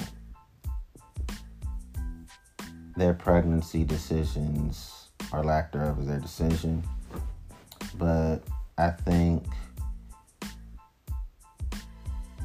their 2.97 3.13
pregnancy 3.13 3.83
decisions 3.83 5.09
or 5.33 5.43
lack 5.43 5.73
thereof 5.73 5.99
is 5.99 6.07
their 6.07 6.21
decision. 6.21 6.85
But 7.99 8.39
i 8.79 8.91
think 8.91 9.43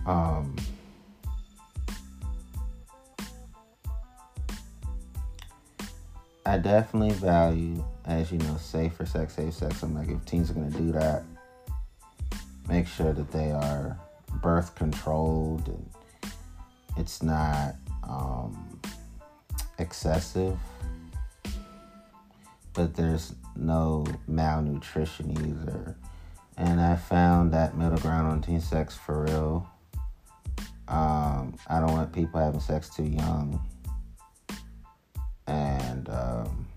um 0.07 0.55
I 6.45 6.58
definitely 6.58 7.13
value, 7.13 7.84
as 8.06 8.32
you 8.32 8.39
know, 8.39 8.58
safer 8.58 9.06
sex, 9.06 9.36
safe 9.36 9.54
sex. 9.54 9.84
I'm 9.84 9.93
like, 9.93 10.10
if 10.10 10.25
teens 10.25 10.49
are 10.49 10.56
to 10.56 10.69
do 10.71 10.91
that, 10.93 11.23
make 12.67 12.88
sure 12.88 13.13
that 13.13 13.32
they 13.32 13.51
are 13.51 13.97
birth 14.41 14.73
controlled 14.75 15.67
and 15.67 15.89
it's 16.97 17.21
not 17.21 17.75
um, 18.04 18.80
excessive, 19.77 20.58
but 22.73 22.95
there's 22.95 23.36
no 23.56 24.06
malnutrition 24.27 25.32
either. 25.32 25.95
And 26.58 26.82
I 26.82 26.95
found 26.95 27.54
that 27.54 27.77
middle 27.77 27.97
ground 27.99 28.27
on 28.27 28.41
teen 28.41 28.62
sex 28.62 28.95
for 28.95 29.23
real. 29.23 29.69
Um, 30.88 31.56
I 31.67 31.80
don't 31.80 31.91
want 31.93 32.12
people 32.12 32.39
having 32.39 32.60
sex 32.60 32.89
too 32.89 33.04
young 33.04 33.65
and 35.51 36.09
um, 36.09 36.67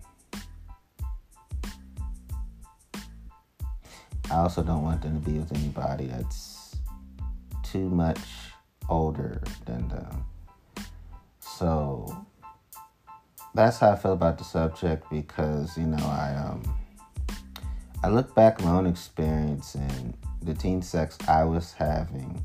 I 4.30 4.36
also 4.36 4.62
don't 4.62 4.82
want 4.82 5.02
them 5.02 5.22
to 5.22 5.30
be 5.30 5.38
with 5.38 5.54
anybody 5.54 6.06
that's 6.06 6.76
too 7.62 7.88
much 7.88 8.18
older 8.88 9.42
than 9.66 9.88
them. 9.88 10.24
So 11.40 12.26
that's 13.54 13.78
how 13.78 13.92
I 13.92 13.96
feel 13.96 14.12
about 14.12 14.38
the 14.38 14.44
subject 14.44 15.08
because 15.10 15.78
you 15.78 15.86
know 15.86 16.04
I 16.04 16.34
um 16.34 16.76
I 18.02 18.08
look 18.08 18.34
back 18.34 18.60
my 18.62 18.72
own 18.72 18.86
experience 18.86 19.76
and 19.76 20.16
the 20.42 20.52
teen 20.52 20.82
sex 20.82 21.16
I 21.28 21.44
was 21.44 21.72
having 21.72 22.44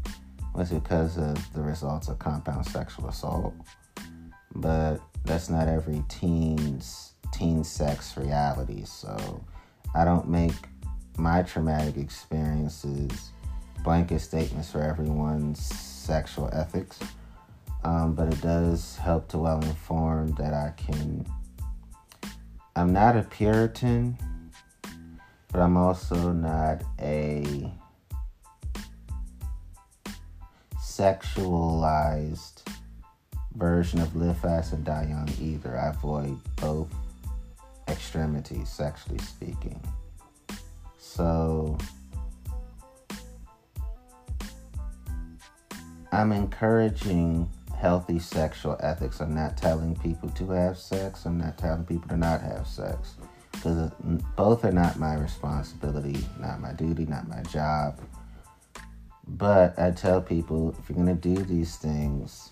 was 0.54 0.70
because 0.72 1.18
of 1.18 1.54
the 1.54 1.62
results 1.62 2.08
of 2.08 2.20
compound 2.20 2.66
sexual 2.66 3.10
assault. 3.10 3.54
But 4.56 5.00
that's 5.26 5.50
not 5.50 5.68
every 5.68 6.04
teen's 6.08 7.14
teen 7.32 7.64
sex 7.64 8.18
reality. 8.18 8.84
So 8.86 9.44
I 9.96 10.06
don't 10.06 10.28
make 10.28 10.54
my 11.18 11.44
traumatic 11.44 11.98
experiences 11.98 13.32
blanket 13.84 14.20
statements 14.20 14.72
for 14.72 14.82
everyone's 14.82 15.64
sexual 15.64 16.50
ethics. 16.54 17.00
Um, 17.84 18.14
but 18.14 18.34
it 18.34 18.42
does 18.42 18.98
help 18.98 19.30
to 19.30 19.38
well 19.38 19.62
inform 19.64 20.34
that 20.36 20.54
I 20.54 20.74
can. 20.76 21.26
I'm 22.76 22.92
not 22.92 23.16
a 23.16 23.24
Puritan, 23.24 24.18
but 25.52 25.62
I'm 25.62 25.78
also 25.78 26.34
not 26.34 26.84
a 27.00 27.72
sexualized 30.78 32.59
version 33.56 34.00
of 34.00 34.16
Live 34.16 34.38
Fast 34.40 34.74
and 34.74 34.84
Die 34.84 35.08
Young 35.10 35.30
either. 35.40 35.78
I 35.78 35.90
avoid 35.90 36.38
both 36.58 36.94
extremities, 37.88 38.70
sexually 38.70 39.20
speaking. 39.20 39.82
So 40.98 41.78
I'm 46.12 46.32
encouraging 46.32 47.50
healthy 47.78 48.20
sexual 48.20 48.78
ethics. 48.82 49.22
I'm 49.22 49.34
not 49.34 49.58
telling 49.58 49.96
people 49.96 50.30
to 50.30 50.50
have 50.52 50.78
sex. 50.78 51.26
I'm 51.26 51.38
not 51.38 51.58
telling 51.58 51.86
people 51.86 52.10
to 52.10 52.18
not 52.18 52.42
have 52.42 52.68
sex. 52.68 53.16
Because 53.52 53.92
both 54.36 54.64
are 54.64 54.72
not 54.72 55.00
my 55.00 55.16
responsibility, 55.16 56.26
not 56.40 56.62
my 56.62 56.74
duty, 56.74 57.06
not 57.06 57.28
my 57.28 57.42
job. 57.44 58.00
But 59.28 59.78
I 59.78 59.92
tell 59.92 60.22
people 60.22 60.76
if 60.80 60.90
you're 60.90 60.96
going 60.96 61.20
to 61.20 61.36
do 61.36 61.44
these 61.44 61.76
things, 61.76 62.52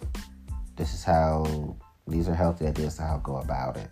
this 0.77 0.93
is 0.93 1.03
how 1.03 1.75
these 2.07 2.29
are 2.29 2.35
healthy 2.35 2.67
ideas 2.67 2.95
to 2.95 3.01
how 3.01 3.17
to 3.17 3.23
go 3.23 3.37
about 3.37 3.77
it. 3.77 3.89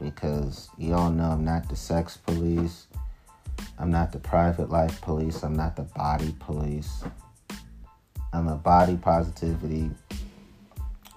Because 0.00 0.70
you 0.78 0.94
all 0.94 1.10
know 1.10 1.30
I'm 1.30 1.44
not 1.44 1.68
the 1.68 1.76
sex 1.76 2.16
police. 2.16 2.86
I'm 3.78 3.90
not 3.90 4.12
the 4.12 4.18
private 4.18 4.70
life 4.70 5.00
police. 5.00 5.42
I'm 5.42 5.54
not 5.54 5.76
the 5.76 5.82
body 5.82 6.34
police. 6.38 7.02
I'm 8.32 8.46
a 8.48 8.56
body 8.56 8.96
positivity, 8.96 9.90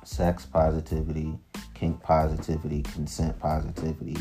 sex 0.03 0.45
positivity, 0.45 1.37
kink 1.75 2.01
positivity, 2.01 2.81
consent 2.83 3.37
positivity, 3.39 4.17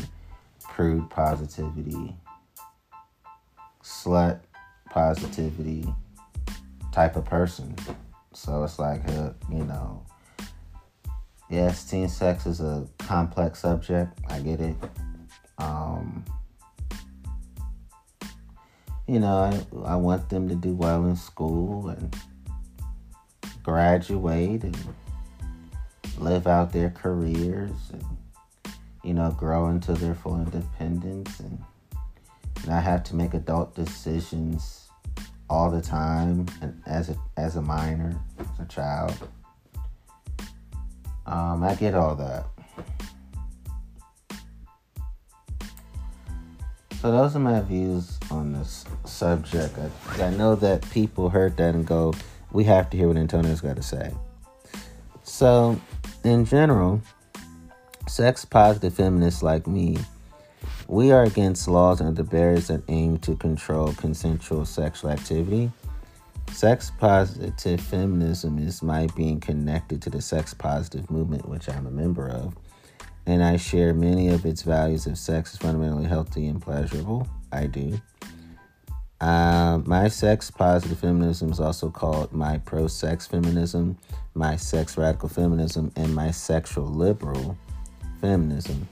prude 0.61 1.09
positivity, 1.09 2.15
slut 3.83 4.41
positivity 4.89 5.87
type 6.91 7.15
of 7.15 7.25
person. 7.25 7.75
So 8.33 8.63
it's 8.63 8.77
like, 8.77 9.07
a, 9.09 9.35
you 9.49 9.63
know, 9.63 10.05
yes, 11.51 11.83
teen 11.83 12.07
sex 12.07 12.45
is 12.45 12.61
a 12.61 12.87
complex 12.99 13.59
subject. 13.59 14.17
I 14.29 14.39
get 14.39 14.61
it. 14.61 14.75
Um, 15.57 16.23
you 19.07 19.19
know, 19.19 19.35
I, 19.83 19.91
I 19.91 19.95
want 19.97 20.29
them 20.29 20.47
to 20.47 20.55
do 20.55 20.73
well 20.73 21.05
in 21.05 21.15
school 21.15 21.89
and 21.89 22.15
graduate 23.61 24.63
and 24.63 24.77
live 26.17 26.47
out 26.47 26.71
their 26.71 26.89
careers 26.89 27.91
and, 27.91 28.03
you 29.03 29.13
know, 29.13 29.31
grow 29.31 29.67
into 29.67 29.93
their 29.93 30.15
full 30.15 30.37
independence 30.37 31.39
and 31.41 31.61
not 32.65 32.83
have 32.83 33.03
to 33.03 33.15
make 33.15 33.33
adult 33.33 33.75
decisions 33.75 34.87
all 35.49 35.69
the 35.69 35.81
time 35.81 36.45
and 36.61 36.81
as 36.85 37.09
a 37.09 37.17
as 37.35 37.57
a 37.57 37.61
minor, 37.61 38.17
as 38.39 38.59
a 38.59 38.65
child. 38.65 39.27
Um, 41.31 41.63
I 41.63 41.75
get 41.75 41.95
all 41.95 42.15
that. 42.15 42.45
So 47.01 47.11
those 47.11 47.35
are 47.35 47.39
my 47.39 47.61
views 47.61 48.19
on 48.29 48.51
this 48.53 48.85
subject. 49.05 49.75
I, 49.79 50.25
I 50.25 50.29
know 50.29 50.55
that 50.55 50.87
people 50.91 51.29
heard 51.29 51.57
that 51.57 51.73
and 51.73 51.87
go, 51.87 52.13
"We 52.51 52.65
have 52.65 52.89
to 52.91 52.97
hear 52.97 53.07
what 53.07 53.17
Antonio's 53.17 53.61
got 53.61 53.77
to 53.77 53.81
say." 53.81 54.11
So, 55.23 55.79
in 56.23 56.45
general, 56.45 57.01
sex 58.07 58.45
positive 58.45 58.93
feminists 58.93 59.41
like 59.41 59.65
me, 59.65 59.97
we 60.87 61.11
are 61.11 61.23
against 61.23 61.67
laws 61.67 62.01
and 62.01 62.15
the 62.15 62.23
barriers 62.23 62.67
that 62.67 62.83
aim 62.89 63.17
to 63.19 63.35
control 63.35 63.93
consensual 63.93 64.65
sexual 64.65 65.09
activity 65.09 65.71
Sex 66.51 66.91
positive 66.99 67.81
feminism 67.81 68.59
is 68.59 68.83
my 68.83 69.07
being 69.15 69.39
connected 69.39 70.01
to 70.03 70.09
the 70.09 70.21
sex 70.21 70.53
positive 70.53 71.09
movement, 71.09 71.49
which 71.49 71.67
I'm 71.67 71.87
a 71.87 71.91
member 71.91 72.29
of, 72.29 72.55
and 73.25 73.43
I 73.43 73.57
share 73.57 73.93
many 73.93 74.29
of 74.29 74.45
its 74.45 74.61
values 74.61 75.07
of 75.07 75.17
sex 75.17 75.53
is 75.53 75.59
fundamentally 75.59 76.07
healthy 76.07 76.47
and 76.47 76.61
pleasurable. 76.61 77.27
I 77.51 77.67
do. 77.67 77.99
Uh, 79.21 79.79
my 79.85 80.07
sex 80.07 80.51
positive 80.51 80.99
feminism 80.99 81.51
is 81.51 81.59
also 81.59 81.89
called 81.89 82.31
my 82.31 82.57
pro 82.59 82.87
sex 82.87 83.25
feminism, 83.25 83.97
my 84.33 84.55
sex 84.55 84.97
radical 84.97 85.29
feminism, 85.29 85.91
and 85.95 86.13
my 86.13 86.31
sexual 86.31 86.85
liberal 86.85 87.57
feminism. 88.19 88.87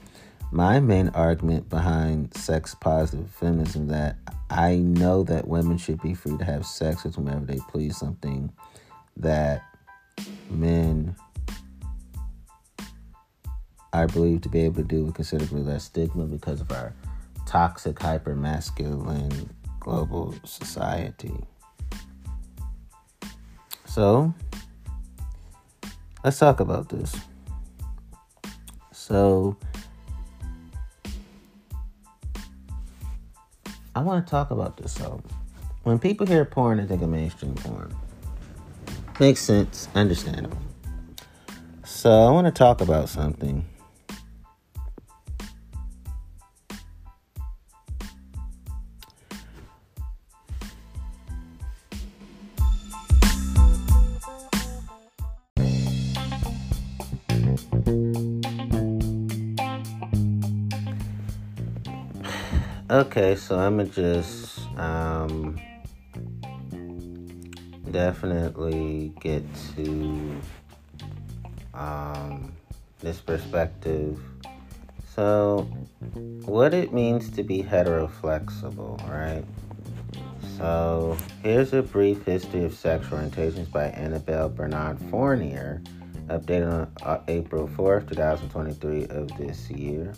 My 0.52 0.80
main 0.80 1.10
argument 1.10 1.68
behind 1.68 2.34
sex 2.34 2.74
positive 2.74 3.30
feminism 3.30 3.86
that 3.88 4.16
I 4.50 4.76
know 4.76 5.22
that 5.24 5.46
women 5.46 5.78
should 5.78 6.02
be 6.02 6.14
free 6.14 6.36
to 6.36 6.44
have 6.44 6.66
sex 6.66 7.04
with 7.04 7.14
whomever 7.14 7.44
they 7.44 7.58
please, 7.70 7.96
something 7.96 8.52
that 9.16 9.62
men 10.48 11.14
I 13.92 14.06
believe 14.06 14.40
to 14.42 14.48
be 14.48 14.60
able 14.60 14.76
to 14.76 14.88
do 14.88 15.04
with 15.04 15.14
considerably 15.14 15.62
less 15.62 15.84
stigma 15.84 16.24
because 16.24 16.60
of 16.60 16.70
our 16.70 16.94
toxic, 17.46 18.00
hyper 18.00 18.36
masculine 18.36 19.50
global 19.80 20.34
society. 20.44 21.34
So, 23.86 24.32
let's 26.22 26.38
talk 26.38 26.60
about 26.60 26.88
this. 26.88 27.16
So, 28.92 29.56
I 34.00 34.02
want 34.02 34.26
to 34.26 34.30
talk 34.30 34.50
about 34.50 34.78
this. 34.78 34.94
So, 34.94 35.22
when 35.82 35.98
people 35.98 36.26
hear 36.26 36.46
porn, 36.46 36.78
they 36.78 36.86
think 36.86 37.02
of 37.02 37.10
mainstream 37.10 37.54
porn. 37.54 37.94
Makes 39.20 39.42
sense, 39.42 39.88
understandable. 39.94 40.56
So, 41.84 42.10
I 42.10 42.30
want 42.30 42.46
to 42.46 42.50
talk 42.50 42.80
about 42.80 43.10
something. 43.10 43.66
Okay, 63.10 63.34
so 63.34 63.58
I'm 63.58 63.76
gonna 63.76 63.88
just 63.88 64.60
um, 64.78 65.60
definitely 67.90 69.12
get 69.18 69.42
to 69.74 70.40
um, 71.74 72.52
this 73.00 73.20
perspective. 73.20 74.20
So, 75.12 75.62
what 76.44 76.72
it 76.72 76.92
means 76.92 77.30
to 77.30 77.42
be 77.42 77.64
heteroflexible, 77.64 79.02
right? 79.10 79.44
So, 80.56 81.16
here's 81.42 81.72
a 81.72 81.82
brief 81.82 82.24
history 82.24 82.62
of 82.62 82.74
sexual 82.74 83.18
orientations 83.18 83.72
by 83.72 83.86
Annabelle 83.86 84.48
Bernard 84.48 85.00
Fournier, 85.10 85.82
updated 86.28 86.72
on 86.72 86.92
uh, 87.02 87.22
April 87.26 87.66
4th, 87.66 88.08
2023 88.08 89.08
of 89.08 89.36
this 89.36 89.68
year 89.68 90.14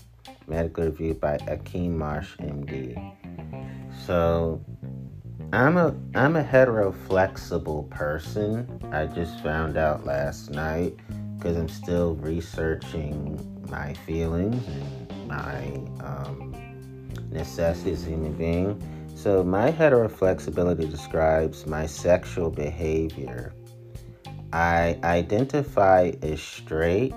medical 0.47 0.85
review 0.85 1.15
by 1.15 1.39
Akeem 1.39 1.91
Marsh, 1.91 2.37
MD. 2.39 2.97
So, 4.07 4.65
I'm 5.53 5.77
a 5.77 5.95
I'm 6.15 6.37
a 6.37 6.43
hetero 6.43 6.93
flexible 6.93 7.83
person. 7.85 8.81
I 8.91 9.05
just 9.07 9.43
found 9.43 9.77
out 9.77 10.07
last 10.07 10.51
night 10.51 10.97
because 11.37 11.59
I'm 11.59 11.69
still 11.69 12.15
researching 12.15 13.39
my 13.69 13.93
feelings 13.93 14.67
and 14.67 15.29
my 15.29 15.65
um, 16.05 16.55
necessities 17.31 18.01
as 18.01 18.07
a 18.07 18.11
human 18.11 18.33
being. 18.33 19.11
So 19.15 19.45
my 19.45 19.71
hetero 19.71 20.09
flexibility 20.09 20.87
describes 20.87 21.67
my 21.67 21.87
sexual 21.87 22.49
behavior. 22.49 23.53
I 24.53 24.99
identify 25.05 26.13
as 26.23 26.41
straight 26.41 27.13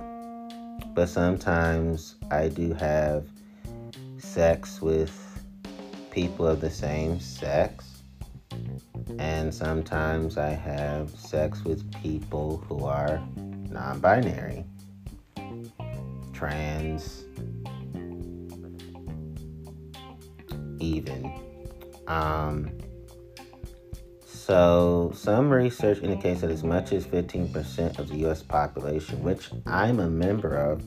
but 0.94 1.10
sometimes 1.10 2.16
I 2.32 2.48
do 2.48 2.74
have 2.74 3.28
sex 4.18 4.82
with 4.82 5.14
people 6.12 6.48
of 6.48 6.62
the 6.62 6.70
same 6.70 7.20
sex. 7.20 8.02
And 9.20 9.54
sometimes 9.54 10.38
I 10.38 10.50
have 10.50 11.10
sex 11.10 11.64
with 11.64 11.92
people 12.02 12.64
who 12.68 12.86
are 12.86 13.22
non 13.70 14.00
binary, 14.00 14.64
trans, 16.34 17.26
even. 20.80 21.32
Um, 22.08 22.72
so, 24.46 25.12
some 25.16 25.50
research 25.50 26.04
indicates 26.04 26.42
that 26.42 26.52
as 26.52 26.64
much 26.64 26.92
as 26.92 27.04
15% 27.08 27.98
of 27.98 28.10
the 28.10 28.18
US 28.28 28.44
population, 28.44 29.24
which 29.24 29.50
I'm 29.66 30.00
a 30.00 30.08
member 30.08 30.56
of, 30.56 30.84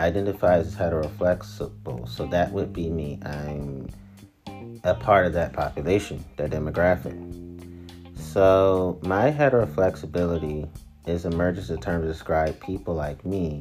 identifies 0.00 0.66
as 0.66 0.74
heteroflexible. 0.74 2.08
So, 2.08 2.26
that 2.26 2.50
would 2.50 2.72
be 2.72 2.90
me. 2.90 3.20
I'm 3.24 3.88
a 4.82 4.94
part 4.94 5.26
of 5.26 5.32
that 5.34 5.52
population, 5.52 6.24
that 6.38 6.50
demographic. 6.50 7.14
So, 8.18 8.98
my 9.04 9.30
heteroflexibility 9.30 10.68
is 11.06 11.24
emerged 11.24 11.60
as 11.60 11.70
a 11.70 11.76
term 11.76 12.02
to 12.02 12.08
describe 12.08 12.58
people 12.58 12.94
like 12.94 13.24
me 13.24 13.60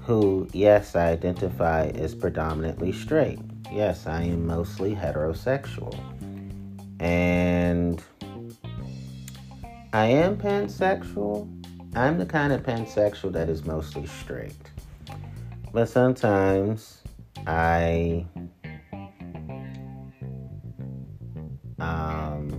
who, 0.00 0.46
yes, 0.52 0.94
I 0.94 1.12
identify 1.12 1.86
as 1.94 2.14
predominantly 2.14 2.92
straight. 2.92 3.38
Yes, 3.72 4.06
I 4.06 4.24
am 4.24 4.46
mostly 4.46 4.94
heterosexual. 4.94 5.98
And 7.00 8.02
I 9.94 10.06
am 10.06 10.36
pansexual. 10.36 11.48
I'm 11.94 12.18
the 12.18 12.26
kind 12.26 12.52
of 12.52 12.64
pansexual 12.64 13.32
that 13.34 13.48
is 13.48 13.64
mostly 13.64 14.06
straight. 14.06 14.72
But 15.72 15.88
sometimes 15.88 17.04
I 17.46 18.26
um 21.78 22.50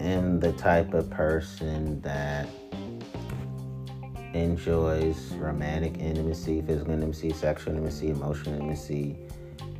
am 0.00 0.40
the 0.40 0.54
type 0.56 0.94
of 0.94 1.10
person 1.10 2.00
that 2.00 2.48
enjoys 4.32 5.34
romantic 5.34 5.98
intimacy, 5.98 6.62
physical 6.62 6.94
intimacy, 6.94 7.34
sexual 7.34 7.74
intimacy, 7.74 8.08
emotional 8.08 8.54
intimacy, 8.54 9.18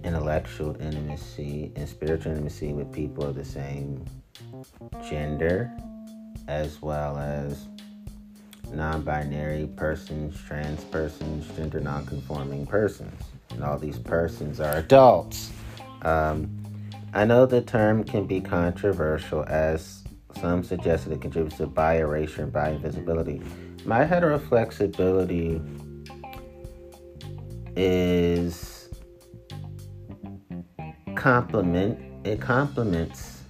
intellectual 0.04 0.80
intimacy 0.80 1.72
and 1.76 1.88
spiritual 1.88 2.32
intimacy 2.32 2.72
with 2.72 2.92
people 2.92 3.24
of 3.24 3.34
the 3.34 3.44
same 3.44 4.04
gender, 5.08 5.70
as 6.48 6.80
well 6.82 7.16
as 7.18 7.68
non 8.72 9.02
binary 9.02 9.68
persons, 9.76 10.40
trans 10.46 10.84
persons, 10.84 11.46
gender 11.56 11.80
non 11.80 12.06
conforming 12.06 12.66
persons. 12.66 13.22
And 13.50 13.64
all 13.64 13.78
these 13.78 13.98
persons 13.98 14.60
are 14.60 14.76
adults. 14.76 15.50
Um, 16.02 16.56
I 17.12 17.24
know 17.24 17.46
the 17.46 17.60
term 17.60 18.04
can 18.04 18.26
be 18.26 18.40
controversial 18.40 19.44
as 19.48 20.04
some 20.40 20.62
suggest 20.62 21.06
that 21.06 21.12
it 21.12 21.20
contributes 21.20 21.56
to 21.56 21.66
bi 21.66 21.96
erasure 21.96 22.44
and 22.44 22.52
bi 22.52 22.70
invisibility. 22.70 23.42
My 23.84 24.04
heteroflexibility 24.04 25.60
is 27.76 28.69
complement 31.16 31.98
it 32.24 32.40
complements 32.40 33.42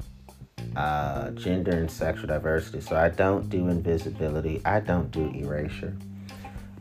uh, 0.77 1.31
gender 1.31 1.73
and 1.73 1.91
sexual 1.91 2.29
diversity. 2.29 2.81
So 2.81 2.97
I 2.97 3.09
don't 3.09 3.49
do 3.49 3.69
invisibility. 3.69 4.61
I 4.65 4.81
don't 4.81 5.11
do 5.11 5.31
erasure. 5.35 5.97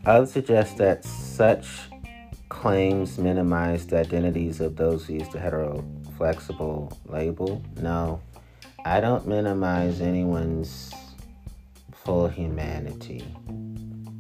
I 0.05 0.19
would 0.19 0.29
suggest 0.29 0.77
that 0.77 1.03
such 1.03 1.89
claims 2.49 3.17
minimize 3.17 3.85
the 3.87 3.99
identities 3.99 4.59
of 4.59 4.75
those 4.75 5.05
who 5.05 5.15
use 5.15 5.29
the 5.29 5.39
hetero 5.39 5.83
flexible 6.17 6.97
label. 7.05 7.63
No, 7.77 8.21
I 8.85 8.99
don't 8.99 9.27
minimize 9.27 10.01
anyone's 10.01 10.93
full 11.91 12.27
humanity. 12.27 13.23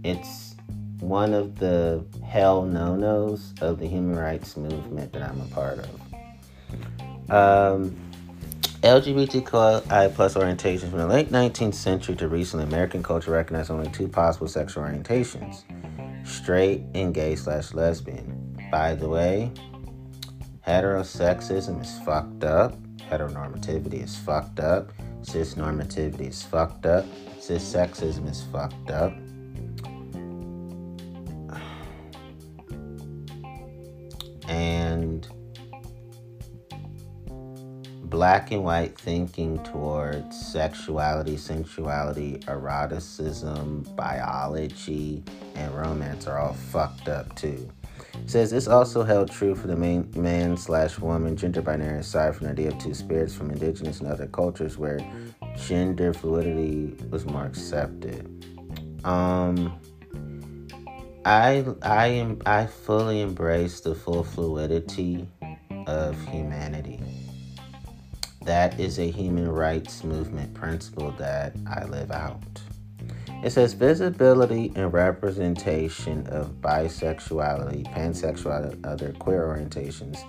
It's 0.03 0.55
one 0.99 1.33
of 1.33 1.57
the 1.59 2.03
hell 2.25 2.63
no 2.63 2.95
nos 2.95 3.53
of 3.61 3.79
the 3.79 3.87
human 3.87 4.17
rights 4.17 4.57
movement 4.57 5.13
that 5.13 5.23
I'm 5.23 5.41
a 5.41 5.45
part 5.45 5.79
of. 5.79 6.08
Um, 7.31 7.95
LGBTQI 8.81 10.15
plus 10.15 10.35
orientations 10.35 10.89
from 10.89 10.99
the 10.99 11.07
late 11.07 11.31
19th 11.31 11.73
century 11.73 12.15
to 12.15 12.27
recently, 12.29 12.65
American 12.65 13.03
culture 13.03 13.31
recognized 13.31 13.69
only 13.69 13.89
two 13.91 14.07
possible 14.07 14.47
sexual 14.47 14.83
orientations 14.83 15.63
straight 16.25 16.83
and 16.93 17.13
gay 17.13 17.35
slash 17.35 17.73
lesbian. 17.73 18.57
By 18.71 18.95
the 18.95 19.09
way, 19.09 19.51
heterosexism 20.65 21.81
is 21.81 21.99
fucked 22.05 22.43
up, 22.43 22.77
heteronormativity 22.97 24.03
is 24.03 24.15
fucked 24.15 24.59
up, 24.59 24.93
cisnormativity 25.23 26.29
is 26.29 26.41
fucked 26.41 26.85
up, 26.85 27.05
cissexism 27.37 28.29
is 28.29 28.43
fucked 28.51 28.91
up. 28.91 29.13
And 34.47 34.78
black 38.09 38.51
and 38.51 38.63
white 38.63 38.97
thinking 38.97 39.63
towards 39.63 40.35
sexuality, 40.51 41.37
sensuality, 41.37 42.41
eroticism, 42.47 43.83
biology, 43.95 45.23
and 45.55 45.73
romance 45.75 46.25
are 46.25 46.39
all 46.39 46.53
fucked 46.53 47.07
up 47.07 47.33
too. 47.35 47.69
It 48.15 48.29
says 48.29 48.51
this 48.51 48.67
also 48.67 49.03
held 49.03 49.29
true 49.29 49.55
for 49.55 49.67
the 49.67 49.75
main 49.75 50.09
man 50.15 50.57
slash 50.57 50.97
woman 50.99 51.35
gender 51.35 51.61
binary 51.61 51.99
aside 51.99 52.35
from 52.35 52.47
the 52.47 52.53
idea 52.53 52.69
of 52.69 52.79
two 52.79 52.93
spirits 52.93 53.35
from 53.35 53.51
indigenous 53.51 53.99
and 53.99 54.09
other 54.09 54.27
cultures 54.27 54.77
where 54.77 54.99
gender 55.55 56.13
fluidity 56.13 56.95
was 57.09 57.25
more 57.25 57.45
accepted. 57.45 58.25
Um 59.03 59.79
I 61.25 61.65
I 61.81 62.07
am 62.07 62.41
I 62.45 62.65
fully 62.65 63.21
embrace 63.21 63.81
the 63.81 63.93
full 63.93 64.23
fluidity 64.23 65.27
of 65.85 66.19
humanity 66.27 66.99
that 68.49 68.79
is 68.79 68.97
a 68.97 69.11
human 69.11 69.47
rights 69.47 70.03
movement 70.03 70.51
principle 70.55 71.11
that 71.19 71.55
I 71.67 71.83
live 71.83 72.09
out. 72.09 72.41
It 73.43 73.51
says 73.51 73.73
visibility 73.73 74.71
and 74.75 74.91
representation 74.91 76.25
of 76.25 76.53
bisexuality, 76.59 77.85
pansexuality, 77.93 78.83
other 78.83 79.13
queer 79.13 79.43
orientations 79.43 80.23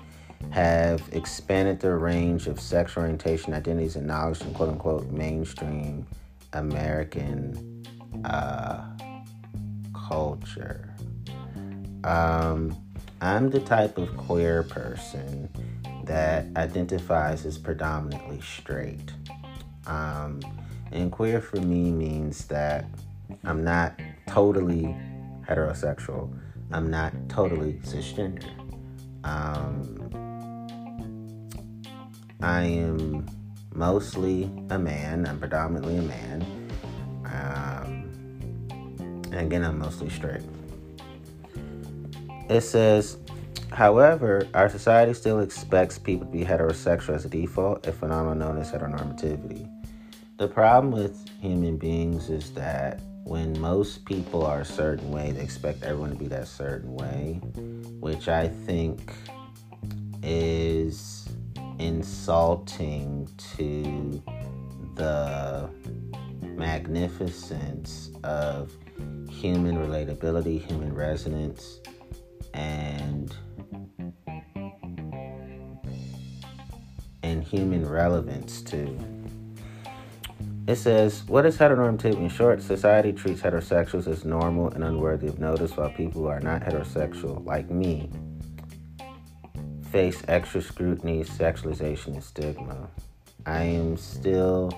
have 0.51 1.03
expanded 1.13 1.81
the 1.81 1.95
range 1.95 2.47
of 2.47 2.61
sexual 2.61 3.05
orientation, 3.05 3.55
identities, 3.55 3.97
and 3.97 4.07
knowledge 4.07 4.43
in 4.43 4.53
quote 4.53 4.69
unquote 4.69 5.11
mainstream 5.11 6.07
American 6.53 7.83
uh, 8.27 8.85
culture. 9.95 10.95
Um, 12.05 12.77
I'm 13.23 13.49
the 13.49 13.61
type 13.61 13.97
of 13.97 14.15
queer 14.19 14.63
person 14.63 15.49
that 16.11 16.45
identifies 16.57 17.47
as 17.47 17.57
predominantly 17.57 18.41
straight. 18.41 19.13
Um, 19.87 20.41
and 20.91 21.13
queer 21.13 21.41
for 21.41 21.61
me 21.61 21.93
means 21.93 22.47
that 22.47 22.85
I'm 23.45 23.63
not 23.63 23.97
totally 24.27 24.97
heterosexual, 25.49 26.37
I'm 26.73 26.91
not 26.91 27.13
totally 27.29 27.75
cisgender. 27.85 28.45
Um, 29.23 30.11
I 32.41 32.63
am 32.63 33.29
mostly 33.73 34.51
a 34.71 34.79
man, 34.81 35.29
I'm 35.29 35.39
predominantly 35.39 35.99
a 35.99 36.03
man. 36.03 36.45
Um, 37.25 38.11
and 39.31 39.47
again, 39.47 39.63
I'm 39.63 39.79
mostly 39.79 40.11
straight. 40.11 40.43
It 42.49 42.63
says, 42.63 43.19
however, 43.73 44.47
our 44.55 44.69
society 44.69 45.15
still 45.15 45.41
expects 45.41 45.99
people 45.99 46.27
to 46.27 46.33
be 46.33 46.45
heterosexual 46.45 47.15
as 47.15 47.25
a 47.25 47.29
default, 47.29 47.87
a 47.87 47.93
phenomenon 47.93 48.39
known 48.39 48.59
as 48.59 48.71
heteronormativity. 48.71 49.69
The 50.39 50.49
problem 50.49 50.93
with 50.93 51.29
human 51.41 51.77
beings 51.77 52.31
is 52.31 52.53
that 52.53 53.01
when 53.25 53.59
most 53.61 54.05
people 54.07 54.45
are 54.45 54.61
a 54.61 54.65
certain 54.65 55.11
way, 55.11 55.33
they 55.33 55.43
expect 55.43 55.83
everyone 55.83 56.11
to 56.11 56.17
be 56.17 56.27
that 56.29 56.49
certain 56.49 56.95
way, 56.95 57.41
which 58.01 58.29
I 58.29 58.49
think 58.49 59.13
is 60.23 61.29
insulting 61.79 63.29
to 63.57 64.23
the 64.95 65.71
magnificence 66.43 68.11
of 68.25 68.73
human 69.29 69.77
relatability, 69.77 70.61
human 70.67 70.95
resonance, 70.95 71.81
and 72.53 73.35
human 77.51 77.89
relevance 77.89 78.63
to. 78.63 78.97
It 80.67 80.77
says, 80.77 81.25
What 81.27 81.47
is 81.47 81.59
heteronormative? 81.59 82.17
In 82.17 82.29
short, 82.29 82.63
society 82.63 83.13
treats 83.13 83.41
heterosexuals 83.41 84.07
as 84.07 84.25
normal 84.25 84.69
and 84.69 84.85
unworthy 84.85 85.27
of 85.27 85.41
notice, 85.41 85.77
while 85.77 85.91
people 85.91 86.23
who 86.23 86.29
are 86.29 86.41
not 86.41 86.63
heterosexual, 86.63 87.45
like 87.45 87.69
me, 87.71 88.09
face 89.91 90.23
extra 90.29 90.63
scrutiny, 90.63 91.25
sexualization, 91.25 92.15
and 92.15 92.23
stigma. 92.23 92.89
I 93.47 93.65
am 93.65 93.97
still 93.97 94.71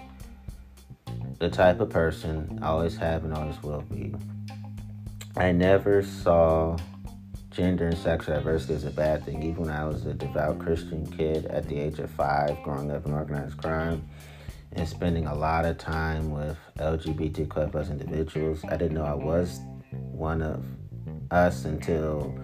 the 1.39 1.51
type 1.51 1.81
of 1.81 1.91
person, 1.91 2.59
I 2.63 2.69
always 2.69 2.97
have 2.97 3.25
and 3.25 3.35
always 3.35 3.63
will 3.63 3.83
be. 3.83 4.15
I 5.37 5.53
never 5.53 6.03
saw 6.03 6.77
gender 7.53 7.89
and 7.89 7.99
sexual 7.99 8.35
diversity 8.35 8.75
is 8.75 8.85
a 8.85 8.91
bad 8.91 9.25
thing. 9.25 9.43
Even 9.43 9.67
when 9.67 9.71
I 9.71 9.85
was 9.85 10.07
a 10.07 10.15
devout 10.15 10.59
Christian 10.59 11.07
kid 11.07 11.47
at 11.47 11.69
the 11.69 11.79
age 11.79 11.99
of 11.99 12.11
five, 12.11 12.63
growing 12.63 12.91
up 12.91 13.07
in 13.07 13.13
organized 13.13 13.59
crime 13.59 14.09
and 14.73 14.89
spending 14.89 15.27
a 15.27 15.35
lot 15.35 15.67
of 15.67 15.77
time 15.77 16.31
with 16.31 16.57
LGBTQ 16.79 17.71
plus 17.71 17.91
individuals, 17.91 18.65
I 18.69 18.77
didn't 18.77 18.95
know 18.95 19.05
I 19.05 19.15
was 19.15 19.61
one 19.91 20.41
of 20.41 20.65
us 21.31 21.65
until 21.67 22.35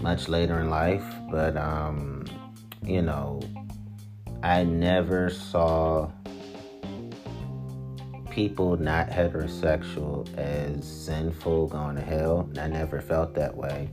much 0.00 0.28
later 0.28 0.60
in 0.60 0.70
life. 0.70 1.04
But, 1.30 1.56
um, 1.56 2.24
you 2.84 3.02
know, 3.02 3.40
I 4.42 4.62
never 4.62 5.30
saw 5.30 6.12
people 8.38 8.76
not 8.76 9.08
heterosexual 9.08 10.24
as 10.38 10.86
sinful, 10.86 11.66
going 11.66 11.96
to 11.96 12.00
hell. 12.00 12.48
I 12.56 12.68
never 12.68 13.00
felt 13.00 13.34
that 13.34 13.56
way. 13.56 13.90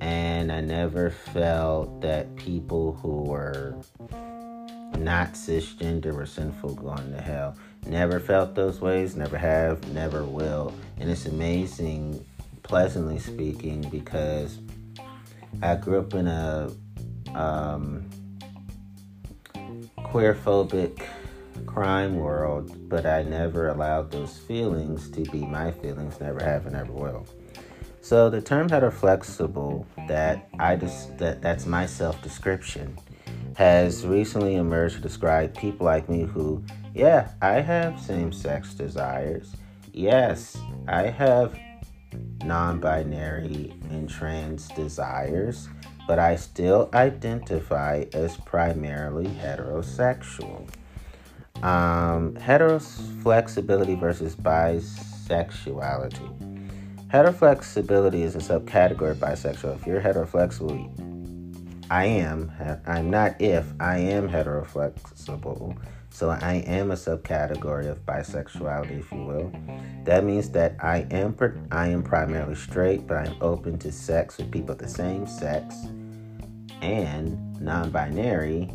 And 0.00 0.52
I 0.52 0.60
never 0.60 1.10
felt 1.10 2.00
that 2.00 2.36
people 2.36 2.92
who 2.92 3.24
were 3.24 3.74
not 4.96 5.32
cisgender 5.32 6.14
were 6.14 6.26
sinful, 6.26 6.76
going 6.76 7.10
to 7.10 7.20
hell. 7.20 7.56
Never 7.88 8.20
felt 8.20 8.54
those 8.54 8.80
ways, 8.80 9.16
never 9.16 9.36
have, 9.36 9.92
never 9.92 10.22
will. 10.22 10.72
And 11.00 11.10
it's 11.10 11.26
amazing, 11.26 12.24
pleasantly 12.62 13.18
speaking, 13.18 13.80
because 13.90 14.60
I 15.60 15.74
grew 15.74 15.98
up 15.98 16.14
in 16.14 16.28
a 16.28 16.70
um, 17.34 18.08
queer 20.04 20.36
phobic 20.36 21.02
crime 21.66 22.16
world, 22.16 22.88
but 22.88 23.04
I 23.04 23.22
never 23.22 23.68
allowed 23.68 24.10
those 24.10 24.38
feelings 24.38 25.10
to 25.10 25.22
be 25.30 25.40
my 25.46 25.72
feelings, 25.72 26.20
never 26.20 26.42
have 26.42 26.64
and 26.66 26.74
never 26.74 26.92
will. 26.92 27.26
So 28.00 28.30
the 28.30 28.40
term 28.40 28.68
heteroflexible 28.68 29.84
that 30.06 30.48
I 30.58 30.76
just 30.76 31.18
that 31.18 31.42
that's 31.42 31.66
my 31.66 31.86
self-description 31.86 32.96
has 33.56 34.06
recently 34.06 34.54
emerged 34.54 34.96
to 34.96 35.00
describe 35.00 35.56
people 35.56 35.86
like 35.86 36.08
me 36.08 36.22
who, 36.22 36.62
yeah, 36.94 37.32
I 37.42 37.60
have 37.60 38.00
same-sex 38.00 38.74
desires. 38.74 39.56
Yes, 39.92 40.56
I 40.86 41.04
have 41.04 41.58
non-binary 42.44 43.74
and 43.90 44.08
trans 44.08 44.68
desires, 44.68 45.68
but 46.06 46.18
I 46.18 46.36
still 46.36 46.90
identify 46.94 48.04
as 48.12 48.36
primarily 48.36 49.26
heterosexual. 49.26 50.68
Um, 51.62 52.34
heteroflexibility 52.34 53.98
versus 53.98 54.36
bisexuality. 54.36 56.30
Heteroflexibility 57.08 58.22
is 58.22 58.34
a 58.34 58.38
subcategory 58.38 59.12
of 59.12 59.18
bisexual. 59.18 59.76
If 59.76 59.86
you're 59.86 60.00
heteroflexible, 60.00 60.90
I 61.90 62.04
am. 62.06 62.52
I'm 62.86 63.10
not 63.10 63.40
if, 63.40 63.72
I 63.80 63.98
am 63.98 64.28
heteroflexible. 64.28 65.78
So 66.10 66.30
I 66.30 66.64
am 66.66 66.90
a 66.90 66.94
subcategory 66.94 67.88
of 67.88 68.04
bisexuality, 68.06 69.00
if 69.00 69.12
you 69.12 69.22
will. 69.22 69.52
That 70.04 70.24
means 70.24 70.48
that 70.50 70.76
I 70.80 71.06
am 71.10 71.36
I 71.70 71.88
am 71.88 72.02
primarily 72.02 72.54
straight, 72.54 73.06
but 73.06 73.18
I'm 73.18 73.36
open 73.40 73.78
to 73.80 73.92
sex 73.92 74.38
with 74.38 74.50
people 74.50 74.72
of 74.72 74.78
the 74.78 74.88
same 74.88 75.26
sex 75.26 75.74
and 76.80 77.60
non-binary 77.60 78.70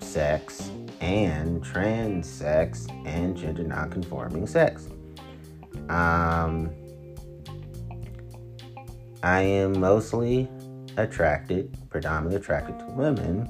sex 0.00 0.70
and 1.00 1.64
trans 1.64 2.28
sex 2.28 2.86
and 3.06 3.36
gender 3.36 3.62
nonconforming 3.62 4.46
sex. 4.46 4.88
Um, 5.88 6.70
I 9.22 9.40
am 9.40 9.78
mostly 9.78 10.48
attracted, 10.96 11.76
predominantly 11.90 12.36
attracted 12.36 12.78
to 12.80 12.86
women, 12.86 13.48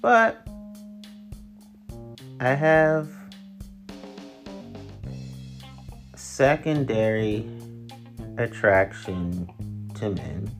but 0.00 0.46
I 2.40 2.54
have 2.54 3.08
secondary 6.14 7.48
attraction 8.36 9.50
to 9.94 10.10
men. 10.10 10.50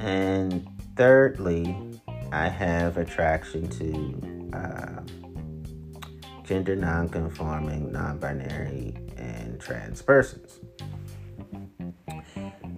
And 0.00 0.66
thirdly, 0.96 1.76
I 2.32 2.48
have 2.48 2.96
attraction 2.96 3.68
to 3.68 4.41
uh, 4.52 5.02
gender 6.44 6.76
nonconforming, 6.76 7.92
non 7.92 8.18
binary, 8.18 8.94
and 9.16 9.60
trans 9.60 10.02
persons. 10.02 10.60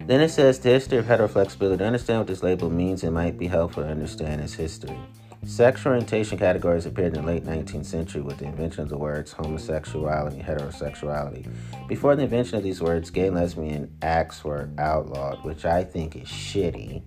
Then 0.07 0.20
it 0.20 0.29
says 0.29 0.59
the 0.59 0.68
history 0.68 0.99
of 0.99 1.07
heteroflexibility. 1.07 1.79
To 1.79 1.87
understand 1.87 2.20
what 2.20 2.27
this 2.27 2.43
label 2.43 2.68
means, 2.68 3.05
it 3.05 3.11
might 3.11 3.39
be 3.39 3.47
helpful 3.47 3.83
to 3.83 3.89
understand 3.89 4.43
its 4.43 4.53
history. 4.55 4.99
Sexual 5.47 5.93
orientation 5.93 6.39
categories 6.39 6.87
appeared 6.87 7.16
in 7.16 7.22
the 7.22 7.27
late 7.27 7.45
19th 7.45 7.85
century 7.85 8.22
with 8.22 8.39
the 8.39 8.47
invention 8.47 8.83
of 8.83 8.89
the 8.89 8.97
words 8.97 9.33
homosexuality 9.33 10.41
and 10.41 10.45
heterosexuality. 10.45 11.47
Before 11.87 12.16
the 12.16 12.22
invention 12.22 12.57
of 12.57 12.64
these 12.64 12.81
words, 12.81 13.11
gay 13.11 13.27
and 13.27 13.37
lesbian 13.37 13.95
acts 14.03 14.43
were 14.43 14.70
outlawed, 14.79 15.45
which 15.45 15.64
I 15.64 15.85
think 15.85 16.16
is 16.16 16.29
shitty 16.29 17.03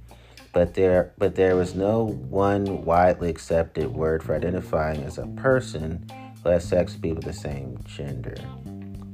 but 0.57 0.73
there 0.73 1.13
but 1.19 1.35
there 1.35 1.55
was 1.55 1.75
no 1.75 2.05
one 2.29 2.83
widely 2.83 3.29
accepted 3.29 3.93
word 3.93 4.23
for 4.23 4.33
identifying 4.33 5.03
as 5.03 5.19
a 5.19 5.27
person 5.35 6.03
who 6.41 6.49
has 6.49 6.67
sex 6.67 6.93
with 6.93 7.03
people 7.03 7.19
of 7.19 7.25
the 7.25 7.31
same 7.31 7.77
gender. 7.85 8.33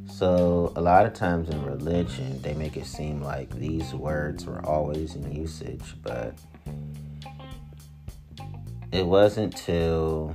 So 0.10 0.72
a 0.78 0.82
lot 0.82 1.06
of 1.06 1.14
times 1.14 1.50
in 1.50 1.62
religion 1.66 2.42
they 2.42 2.54
make 2.54 2.78
it 2.78 2.86
seem 2.86 3.22
like 3.22 3.50
these 3.50 3.94
words 3.94 4.46
were 4.46 4.66
always 4.66 5.16
in 5.16 5.30
usage, 5.36 5.96
but 6.02 6.34
it 8.94 9.06
wasn't 9.06 9.54
till 9.54 10.34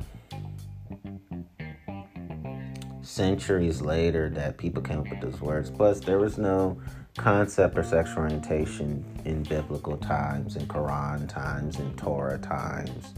centuries 3.00 3.80
later 3.80 4.28
that 4.28 4.58
people 4.58 4.82
came 4.82 4.98
up 4.98 5.08
with 5.08 5.22
those 5.22 5.40
words. 5.40 5.70
Plus, 5.70 6.00
there 6.00 6.18
was 6.18 6.36
no 6.36 6.78
concept 7.16 7.76
or 7.78 7.82
sexual 7.82 8.24
orientation 8.24 9.04
in 9.24 9.42
biblical 9.44 9.96
times, 9.96 10.56
in 10.56 10.66
Quran 10.66 11.28
times, 11.28 11.78
in 11.78 11.94
Torah 11.96 12.38
times, 12.38 13.14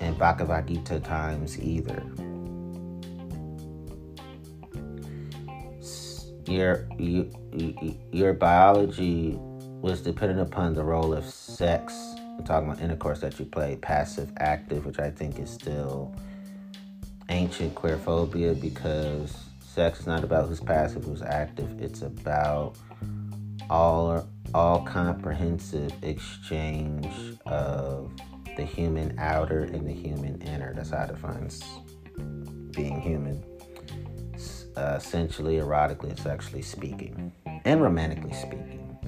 and 0.00 0.18
Bhagavad 0.18 0.66
Gita 0.66 1.00
times 1.00 1.60
either. 1.60 2.02
Your, 6.46 6.88
your, 6.98 7.26
your 8.12 8.32
biology 8.32 9.36
was 9.80 10.00
dependent 10.00 10.40
upon 10.40 10.74
the 10.74 10.84
role 10.84 11.12
of 11.12 11.24
sex. 11.24 11.94
I'm 12.16 12.44
talking 12.44 12.68
about 12.68 12.82
intercourse 12.82 13.20
that 13.20 13.38
you 13.38 13.46
play, 13.46 13.76
passive, 13.76 14.30
active, 14.38 14.86
which 14.86 14.98
I 14.98 15.10
think 15.10 15.38
is 15.38 15.50
still 15.50 16.14
ancient 17.28 17.74
queerphobia 17.74 18.60
because 18.60 19.36
sex 19.76 20.00
is 20.00 20.06
not 20.06 20.24
about 20.24 20.48
who's 20.48 20.58
passive, 20.58 21.04
who's 21.04 21.20
active. 21.20 21.70
It's 21.82 22.00
about 22.00 22.76
all 23.68 24.26
all 24.54 24.80
comprehensive 24.80 25.92
exchange 26.02 27.06
of 27.44 28.10
the 28.56 28.64
human 28.64 29.14
outer 29.18 29.64
and 29.64 29.86
the 29.86 29.92
human 29.92 30.40
inner. 30.40 30.72
That's 30.72 30.90
how 30.90 31.02
it 31.02 31.08
defines 31.08 31.62
being 32.70 33.02
human. 33.02 33.44
Uh, 34.76 34.98
sensually, 34.98 35.56
erotically, 35.56 36.08
and 36.08 36.18
sexually 36.18 36.62
speaking, 36.62 37.32
and 37.66 37.82
romantically 37.82 38.32
speaking. 38.32 38.98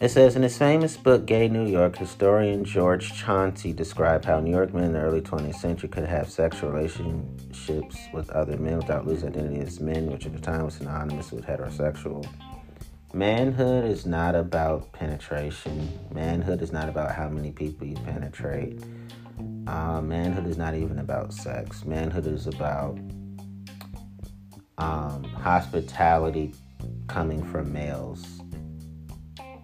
It 0.00 0.10
says 0.10 0.36
in 0.36 0.42
his 0.42 0.56
famous 0.56 0.96
book, 0.96 1.26
Gay 1.26 1.48
New 1.48 1.66
York, 1.66 1.96
historian 1.96 2.64
George 2.64 3.12
Chauncey 3.14 3.72
described 3.72 4.24
how 4.24 4.38
New 4.38 4.52
York 4.52 4.72
men 4.72 4.84
in 4.84 4.92
the 4.92 5.00
early 5.00 5.20
20th 5.20 5.56
century 5.56 5.88
could 5.88 6.04
have 6.04 6.30
sexual 6.30 6.70
relationships 6.70 7.98
with 8.12 8.30
other 8.30 8.56
men 8.58 8.76
without 8.76 9.08
losing 9.08 9.30
identity 9.30 9.58
as 9.58 9.80
men, 9.80 10.06
which 10.06 10.24
at 10.24 10.32
the 10.32 10.38
time 10.38 10.64
was 10.64 10.74
synonymous 10.74 11.32
with 11.32 11.44
heterosexual. 11.44 12.24
Manhood 13.12 13.86
is 13.86 14.06
not 14.06 14.36
about 14.36 14.92
penetration. 14.92 15.98
Manhood 16.12 16.62
is 16.62 16.70
not 16.70 16.88
about 16.88 17.10
how 17.10 17.28
many 17.28 17.50
people 17.50 17.84
you 17.84 17.96
penetrate. 17.96 18.80
Uh, 19.66 20.00
manhood 20.00 20.46
is 20.46 20.56
not 20.56 20.76
even 20.76 21.00
about 21.00 21.32
sex. 21.32 21.84
Manhood 21.84 22.28
is 22.28 22.46
about 22.46 22.96
um, 24.78 25.24
hospitality 25.24 26.54
coming 27.08 27.42
from 27.42 27.72
males 27.72 28.37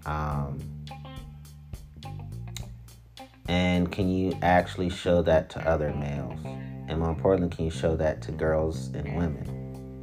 um, 0.06 0.60
and 3.48 3.90
can 3.92 4.08
you 4.08 4.32
actually 4.42 4.90
show 4.90 5.22
that 5.22 5.50
to 5.50 5.68
other 5.68 5.92
males? 5.94 6.38
And 6.88 6.98
more 7.00 7.10
importantly, 7.10 7.54
can 7.54 7.64
you 7.66 7.70
show 7.70 7.96
that 7.96 8.22
to 8.22 8.32
girls 8.32 8.88
and 8.88 9.16
women? 9.16 10.00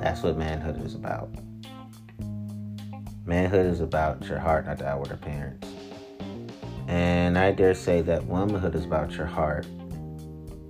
That's 0.00 0.22
what 0.22 0.36
manhood 0.36 0.84
is 0.84 0.94
about. 0.94 1.30
Manhood 3.24 3.66
is 3.66 3.80
about 3.80 4.24
your 4.26 4.38
heart, 4.38 4.66
not 4.66 4.78
the 4.78 4.88
outward 4.88 5.12
appearance. 5.12 5.64
And 6.88 7.38
I 7.38 7.52
dare 7.52 7.74
say 7.74 8.02
that 8.02 8.24
womanhood 8.26 8.74
is 8.74 8.84
about 8.84 9.12
your 9.12 9.26
heart, 9.26 9.66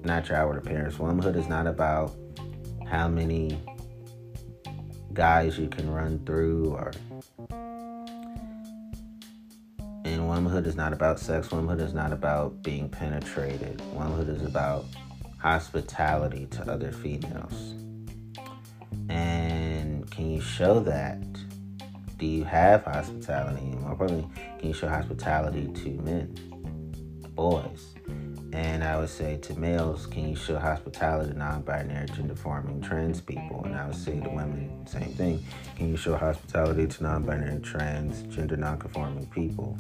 not 0.05 0.29
your 0.29 0.37
outward 0.37 0.59
appearance. 0.59 0.99
Womanhood 0.99 1.37
is 1.37 1.49
not 1.49 1.67
about 1.67 2.15
how 2.87 3.09
many 3.09 3.59
guys 5.15 5.59
you 5.59 5.69
can 5.69 5.91
run 5.91 6.19
through 6.25 6.75
or 6.75 6.93
and 10.05 10.27
womanhood 10.27 10.67
is 10.67 10.75
not 10.75 10.93
about 10.93 11.21
sex. 11.21 11.51
Womanhood 11.51 11.81
is 11.81 11.95
not 11.95 12.13
about 12.13 12.63
being 12.63 12.89
penetrated. 12.89 13.81
Womanhood 13.93 14.29
is 14.29 14.43
about 14.43 14.85
hospitality 15.39 16.47
to 16.47 16.71
other 16.71 16.93
females. 16.93 17.75
And 19.09 20.11
can 20.11 20.31
you 20.31 20.41
show 20.41 20.81
that? 20.81 21.21
Do 22.19 22.27
you 22.27 22.45
have 22.45 22.85
hospitality? 22.85 23.65
More 23.65 23.93
importantly 23.93 24.29
can 24.59 24.69
you 24.69 24.75
show 24.75 24.89
hospitality 24.89 25.67
to 25.67 25.89
men 26.03 26.35
boys 27.35 27.92
and 28.53 28.85
I 28.85 28.99
would 28.99 29.09
say 29.09 29.39
to 29.39 29.59
males, 29.59 30.07
can 30.07 30.29
you 30.29 30.37
show 30.37 30.59
hospitality 30.59 31.33
to 31.33 31.39
non-binary, 31.39 32.07
gender-forming, 32.09 32.83
trans 32.83 33.21
people? 33.21 33.63
And 33.65 33.75
I 33.75 33.87
would 33.87 33.97
say 33.97 34.21
to 34.21 34.29
women, 34.29 34.87
same 34.87 35.13
thing. 35.15 35.43
Can 35.77 35.89
you 35.89 35.97
show 35.97 36.17
hospitality 36.17 36.87
to 36.87 37.03
non-binary, 37.03 37.61
trans, 37.61 38.23
gender 38.35 38.57
non-conforming 38.57 39.27
people? 39.27 39.79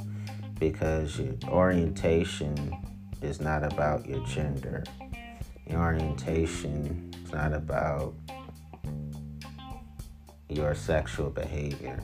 Because 0.59 1.19
your 1.19 1.35
orientation 1.49 2.75
is 3.21 3.41
not 3.41 3.63
about 3.63 4.07
your 4.07 4.25
gender. 4.27 4.85
Your 5.67 5.81
orientation 5.81 7.13
is 7.25 7.33
not 7.33 7.53
about 7.53 8.15
your 10.49 10.75
sexual 10.75 11.29
behavior 11.29 12.01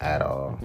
at 0.00 0.20
all. 0.20 0.58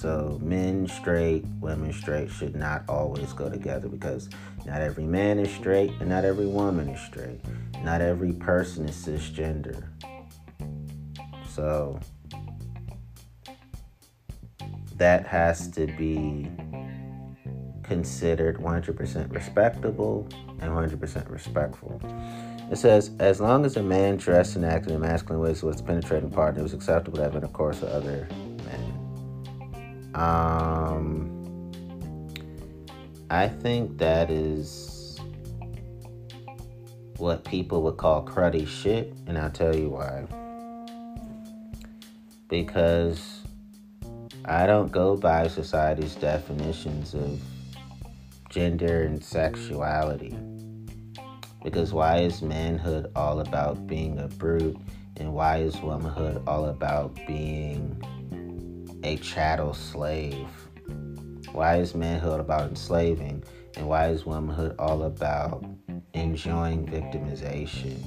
So 0.00 0.38
men 0.40 0.86
straight, 0.86 1.44
women 1.58 1.92
straight 1.92 2.30
should 2.30 2.54
not 2.54 2.84
always 2.88 3.32
go 3.32 3.50
together 3.50 3.88
because 3.88 4.28
not 4.64 4.80
every 4.80 5.02
man 5.02 5.40
is 5.40 5.52
straight 5.52 5.90
and 5.98 6.08
not 6.08 6.24
every 6.24 6.46
woman 6.46 6.88
is 6.88 7.00
straight. 7.00 7.40
Not 7.82 8.00
every 8.00 8.32
person 8.32 8.88
is 8.88 8.94
cisgender. 8.94 9.88
So 11.48 11.98
that 14.98 15.26
has 15.26 15.68
to 15.72 15.88
be 15.88 16.48
considered 17.82 18.58
100% 18.58 19.34
respectable 19.34 20.28
and 20.60 20.70
100% 20.70 21.28
respectful. 21.28 22.00
It 22.70 22.76
says, 22.76 23.10
as 23.18 23.40
long 23.40 23.64
as 23.64 23.76
a 23.76 23.82
man 23.82 24.18
dressed 24.18 24.54
and 24.54 24.64
acted 24.64 24.92
in 24.92 25.00
masculine 25.00 25.42
ways 25.42 25.64
was 25.64 25.82
penetrating 25.82 26.30
partner, 26.30 26.60
it 26.60 26.62
was 26.62 26.74
acceptable 26.74 27.16
to 27.16 27.24
have 27.24 27.34
intercourse 27.34 27.80
with 27.80 27.90
other 27.90 28.28
um, 30.18 31.38
I 33.30 33.46
think 33.46 33.98
that 33.98 34.30
is 34.30 35.20
what 37.18 37.44
people 37.44 37.82
would 37.82 37.96
call 37.98 38.24
cruddy 38.24 38.66
shit, 38.66 39.12
and 39.26 39.38
I'll 39.38 39.50
tell 39.50 39.74
you 39.76 39.90
why. 39.90 40.26
Because 42.48 43.42
I 44.44 44.66
don't 44.66 44.90
go 44.90 45.16
by 45.16 45.46
society's 45.46 46.14
definitions 46.14 47.14
of 47.14 47.40
gender 48.48 49.02
and 49.02 49.22
sexuality. 49.22 50.36
Because 51.62 51.92
why 51.92 52.18
is 52.18 52.42
manhood 52.42 53.12
all 53.14 53.40
about 53.40 53.86
being 53.86 54.18
a 54.18 54.26
brute, 54.28 54.78
and 55.16 55.32
why 55.32 55.58
is 55.58 55.76
womanhood 55.80 56.42
all 56.46 56.66
about 56.66 57.14
being 57.26 58.02
a 59.02 59.16
chattel 59.16 59.74
slave? 59.74 60.48
Why 61.52 61.76
is 61.76 61.94
manhood 61.94 62.40
about 62.40 62.68
enslaving? 62.68 63.44
And 63.76 63.88
why 63.88 64.08
is 64.08 64.26
womanhood 64.26 64.74
all 64.78 65.04
about 65.04 65.64
enjoying 66.14 66.86
victimization? 66.86 68.02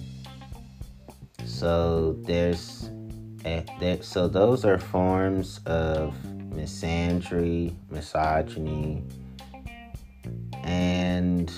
So 1.46 2.14
there's 2.24 2.89
a, 3.46 3.66
there, 3.80 4.02
so 4.02 4.28
those 4.28 4.66
are 4.66 4.78
forms 4.78 5.60
of 5.66 6.14
misandry, 6.50 7.74
misogyny, 7.89 9.04
and 10.64 11.52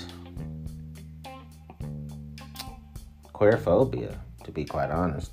queerphobia, 3.32 4.16
to 4.44 4.52
be 4.52 4.64
quite 4.64 4.90
honest 4.90 5.32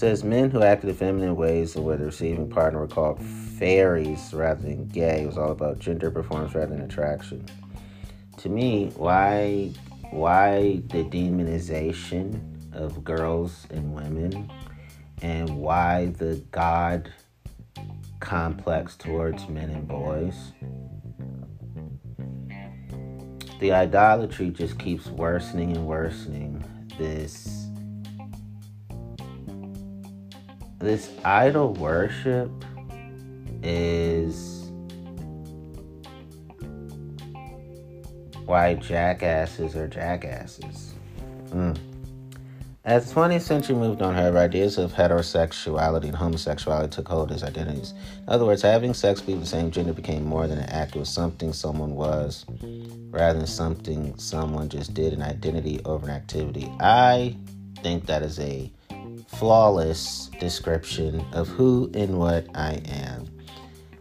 says 0.00 0.24
men 0.24 0.50
who 0.50 0.62
acted 0.62 0.88
in 0.88 0.96
feminine 0.96 1.36
ways 1.36 1.76
and 1.76 1.84
were 1.84 1.94
the 1.94 2.06
receiving 2.06 2.48
partner 2.48 2.80
were 2.80 2.86
called 2.86 3.22
fairies 3.22 4.32
rather 4.32 4.62
than 4.62 4.88
gay. 4.88 5.24
It 5.24 5.26
was 5.26 5.36
all 5.36 5.52
about 5.52 5.78
gender 5.78 6.10
performance 6.10 6.54
rather 6.54 6.74
than 6.74 6.80
attraction. 6.80 7.44
To 8.38 8.48
me, 8.48 8.92
why 8.96 9.72
why 10.10 10.80
the 10.86 11.04
demonization 11.04 12.40
of 12.74 13.04
girls 13.04 13.66
and 13.68 13.92
women 13.92 14.50
and 15.20 15.58
why 15.58 16.06
the 16.16 16.42
God 16.50 17.12
complex 18.20 18.96
towards 18.96 19.48
men 19.48 19.68
and 19.68 19.86
boys. 19.86 20.52
The 23.60 23.72
idolatry 23.72 24.48
just 24.48 24.78
keeps 24.78 25.08
worsening 25.08 25.76
and 25.76 25.86
worsening. 25.86 26.64
This 26.96 27.59
this 30.80 31.10
idol 31.24 31.74
worship 31.74 32.50
is 33.62 34.70
why 38.46 38.74
jackasses 38.74 39.76
are 39.76 39.86
jackasses. 39.86 40.94
Mm. 41.50 41.78
As 42.82 43.12
the 43.12 43.20
20th 43.20 43.42
century 43.42 43.76
moved 43.76 44.00
on, 44.00 44.14
however, 44.14 44.38
ideas 44.38 44.78
of 44.78 44.94
heterosexuality 44.94 46.04
and 46.04 46.16
homosexuality 46.16 46.90
took 46.90 47.08
hold 47.08 47.30
as 47.30 47.44
identities. 47.44 47.92
In 48.26 48.32
other 48.32 48.46
words, 48.46 48.62
having 48.62 48.94
sex 48.94 49.24
with 49.26 49.38
the 49.38 49.46
same 49.46 49.70
gender 49.70 49.92
became 49.92 50.24
more 50.24 50.46
than 50.46 50.58
an 50.58 50.68
act, 50.70 50.96
it 50.96 50.98
was 50.98 51.10
something 51.10 51.52
someone 51.52 51.94
was 51.94 52.46
rather 53.10 53.38
than 53.38 53.46
something 53.46 54.16
someone 54.16 54.70
just 54.70 54.94
did, 54.94 55.12
an 55.12 55.20
identity 55.20 55.78
over 55.84 56.06
an 56.06 56.12
activity. 56.12 56.72
I 56.80 57.36
think 57.82 58.06
that 58.06 58.22
is 58.22 58.40
a 58.40 58.72
flawless 59.30 60.28
description 60.38 61.24
of 61.32 61.48
who 61.48 61.90
and 61.94 62.18
what 62.18 62.46
I 62.54 62.82
am. 62.86 63.26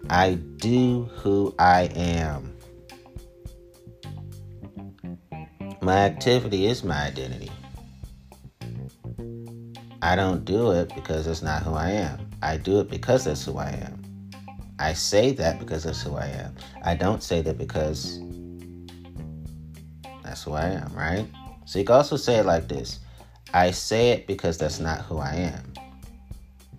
I 0.10 0.34
do 0.58 1.04
who 1.16 1.54
I 1.60 1.84
am. 1.96 2.56
My 5.82 5.98
activity 5.98 6.66
is 6.66 6.84
my 6.84 7.06
identity. 7.06 7.52
I 10.02 10.16
don't 10.16 10.44
do 10.46 10.72
it 10.72 10.94
because 10.96 11.28
it's 11.28 11.42
not 11.42 11.64
who 11.64 11.74
I 11.74 11.92
am. 11.92 12.30
I 12.42 12.58
do 12.58 12.80
it 12.80 12.90
because 12.90 13.26
that's 13.26 13.46
who 13.46 13.58
I 13.58 13.70
am. 13.70 14.02
I 14.80 14.94
say 14.94 15.32
that 15.34 15.60
because 15.60 15.84
that's 15.84 16.02
who 16.02 16.16
I 16.16 16.28
am. 16.28 16.56
I 16.84 16.96
don't 16.96 17.22
say 17.22 17.42
that 17.42 17.58
because 17.58 18.20
that's 20.24 20.44
who 20.44 20.54
I 20.54 20.70
am, 20.70 20.92
right? 20.94 21.28
So 21.66 21.80
you 21.80 21.86
can 21.86 21.96
also 21.96 22.18
say 22.18 22.38
it 22.38 22.46
like 22.46 22.68
this 22.68 23.00
I 23.54 23.72
say 23.72 24.12
it 24.12 24.28
because 24.28 24.58
that's 24.58 24.80
not 24.80 25.02
who 25.02 25.18
I 25.18 25.34
am. 25.34 25.74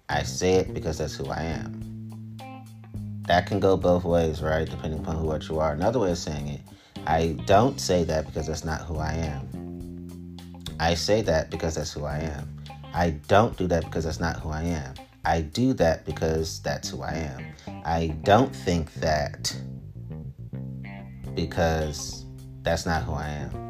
I 0.08 0.22
say 0.22 0.54
it 0.54 0.72
because 0.72 0.98
that's 0.98 1.16
who 1.16 1.26
I 1.26 1.42
am. 1.42 2.38
That 3.26 3.46
can 3.46 3.60
go 3.60 3.76
both 3.76 4.04
ways, 4.04 4.42
right? 4.42 4.68
Depending 4.68 5.00
upon 5.00 5.16
who 5.16 5.26
what 5.26 5.48
you 5.48 5.58
are. 5.58 5.72
Another 5.72 5.98
way 5.98 6.12
of 6.12 6.18
saying 6.18 6.48
it, 6.48 6.60
I 7.06 7.36
don't 7.46 7.80
say 7.80 8.04
that 8.04 8.26
because 8.26 8.46
that's 8.46 8.64
not 8.64 8.82
who 8.82 8.98
I 8.98 9.14
am. 9.14 10.36
I 10.78 10.94
say 10.94 11.22
that 11.22 11.50
because 11.50 11.74
that's 11.74 11.92
who 11.92 12.04
I 12.04 12.18
am. 12.18 12.56
I 12.94 13.10
don't 13.28 13.56
do 13.56 13.66
that 13.66 13.84
because 13.84 14.04
that's 14.04 14.20
not 14.20 14.36
who 14.36 14.50
I 14.50 14.62
am. 14.62 14.94
I 15.24 15.42
do 15.42 15.72
that 15.74 16.04
because 16.06 16.60
that's 16.62 16.88
who 16.88 17.02
I 17.02 17.14
am. 17.14 17.44
I 17.84 18.08
don't 18.24 18.54
think 18.54 18.92
that 18.94 19.54
because 21.34 22.24
that's 22.62 22.86
not 22.86 23.02
who 23.02 23.12
I 23.12 23.28
am. 23.28 23.69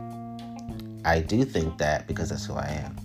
I 1.05 1.21
do 1.21 1.45
think 1.45 1.79
that 1.79 2.07
because 2.07 2.31
that's 2.31 2.47
who 2.47 2.55
I 2.55 2.69
am. 2.85 2.97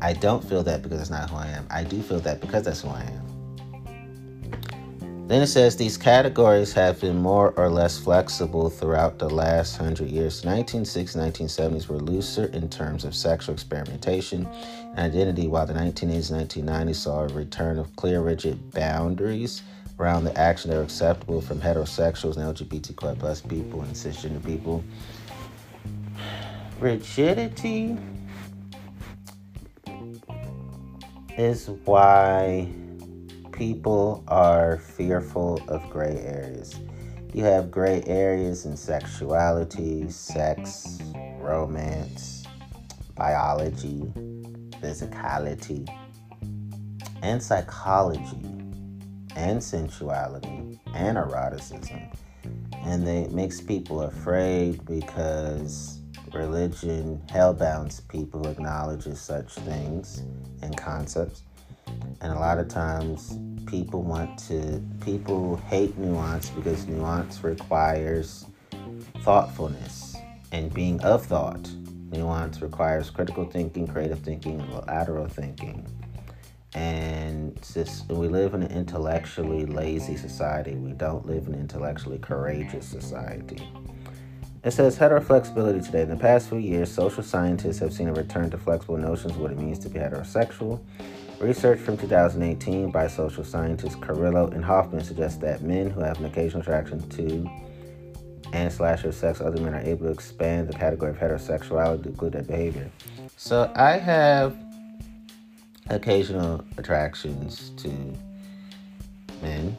I 0.00 0.12
don't 0.12 0.44
feel 0.44 0.62
that 0.64 0.82
because 0.82 0.98
that's 0.98 1.10
not 1.10 1.30
who 1.30 1.36
I 1.36 1.48
am. 1.48 1.66
I 1.70 1.84
do 1.84 2.02
feel 2.02 2.20
that 2.20 2.40
because 2.40 2.64
that's 2.64 2.80
who 2.80 2.88
I 2.88 3.02
am. 3.02 3.32
Then 5.28 5.40
it 5.40 5.46
says 5.46 5.76
these 5.76 5.96
categories 5.96 6.74
have 6.74 7.00
been 7.00 7.16
more 7.16 7.52
or 7.52 7.70
less 7.70 7.98
flexible 7.98 8.68
throughout 8.68 9.18
the 9.18 9.30
last 9.30 9.76
hundred 9.76 10.10
years. 10.10 10.42
The 10.42 10.48
1960s, 10.48 11.16
1970s 11.16 11.88
were 11.88 11.96
looser 11.96 12.46
in 12.46 12.68
terms 12.68 13.04
of 13.04 13.14
sexual 13.14 13.54
experimentation 13.54 14.46
and 14.94 14.98
identity, 14.98 15.46
while 15.46 15.64
the 15.64 15.72
1980s, 15.72 16.32
1990s 16.32 16.96
saw 16.96 17.20
a 17.22 17.28
return 17.28 17.78
of 17.78 17.94
clear, 17.96 18.20
rigid 18.20 18.72
boundaries 18.72 19.62
around 19.98 20.24
the 20.24 20.36
action 20.36 20.70
that 20.70 20.78
are 20.78 20.82
acceptable 20.82 21.40
from 21.40 21.60
heterosexuals 21.60 22.36
and 22.36 22.54
LGBTQ 22.54 23.18
plus 23.18 23.40
people 23.40 23.80
and 23.82 23.94
cisgender 23.94 24.44
people. 24.44 24.84
Rigidity 26.82 27.96
is 31.38 31.70
why 31.84 32.66
people 33.52 34.24
are 34.26 34.78
fearful 34.78 35.62
of 35.68 35.88
gray 35.90 36.18
areas. 36.18 36.80
You 37.32 37.44
have 37.44 37.70
gray 37.70 38.02
areas 38.08 38.66
in 38.66 38.76
sexuality, 38.76 40.10
sex, 40.10 40.98
romance, 41.38 42.48
biology, 43.14 44.12
physicality, 44.82 45.88
and 47.22 47.40
psychology, 47.40 48.42
and 49.36 49.62
sensuality, 49.62 50.80
and 50.94 51.16
eroticism. 51.16 52.00
And 52.82 53.06
it 53.06 53.30
makes 53.30 53.60
people 53.60 54.02
afraid 54.02 54.84
because 54.84 56.01
religion 56.34 57.20
hellbounds 57.26 58.06
people 58.08 58.42
who 58.42 58.50
acknowledges 58.50 59.20
such 59.20 59.54
things 59.54 60.22
and 60.62 60.76
concepts. 60.76 61.42
And 62.20 62.32
a 62.32 62.38
lot 62.38 62.58
of 62.58 62.68
times 62.68 63.38
people 63.66 64.02
want 64.02 64.38
to 64.48 64.82
people 65.04 65.56
hate 65.68 65.96
nuance 65.98 66.50
because 66.50 66.86
nuance 66.86 67.42
requires 67.42 68.46
thoughtfulness. 69.22 70.16
And 70.52 70.72
being 70.72 71.00
of 71.02 71.24
thought 71.24 71.68
nuance 72.10 72.60
requires 72.60 73.10
critical 73.10 73.44
thinking 73.44 73.86
creative 73.86 74.20
thinking 74.20 74.60
and 74.60 74.72
lateral 74.86 75.26
thinking. 75.28 75.86
And 76.74 77.60
just, 77.74 78.08
we 78.08 78.28
live 78.28 78.54
in 78.54 78.62
an 78.62 78.72
intellectually 78.72 79.66
lazy 79.66 80.16
society. 80.16 80.74
We 80.74 80.92
don't 80.92 81.26
live 81.26 81.46
in 81.46 81.54
an 81.54 81.60
intellectually 81.60 82.18
courageous 82.18 82.86
society 82.86 83.68
it 84.64 84.70
says 84.70 84.98
heteroflexibility 84.98 85.84
today. 85.84 86.02
In 86.02 86.08
the 86.08 86.16
past 86.16 86.48
few 86.48 86.58
years, 86.58 86.90
social 86.92 87.22
scientists 87.22 87.78
have 87.80 87.92
seen 87.92 88.08
a 88.08 88.12
return 88.12 88.50
to 88.50 88.58
flexible 88.58 88.96
notions 88.96 89.32
of 89.32 89.40
what 89.40 89.50
it 89.50 89.58
means 89.58 89.78
to 89.80 89.88
be 89.88 89.98
heterosexual. 89.98 90.80
Research 91.40 91.80
from 91.80 91.96
2018 91.96 92.92
by 92.92 93.08
social 93.08 93.42
scientists 93.42 93.96
Carrillo 93.96 94.46
and 94.48 94.64
Hoffman 94.64 95.02
suggests 95.02 95.38
that 95.38 95.62
men 95.62 95.90
who 95.90 96.00
have 96.00 96.18
an 96.20 96.26
occasional 96.26 96.62
attraction 96.62 97.08
to 97.10 97.50
and 98.52 98.70
slash 98.72 99.04
or 99.04 99.12
sex 99.12 99.40
other 99.40 99.60
men 99.60 99.74
are 99.74 99.80
able 99.80 100.06
to 100.06 100.12
expand 100.12 100.68
the 100.68 100.74
category 100.74 101.10
of 101.10 101.16
heterosexuality 101.16 102.02
to 102.02 102.08
include 102.10 102.32
their 102.34 102.42
behavior. 102.42 102.90
So 103.36 103.72
I 103.74 103.92
have 103.98 104.54
occasional 105.88 106.64
attractions 106.76 107.70
to 107.78 107.88
men, 109.42 109.76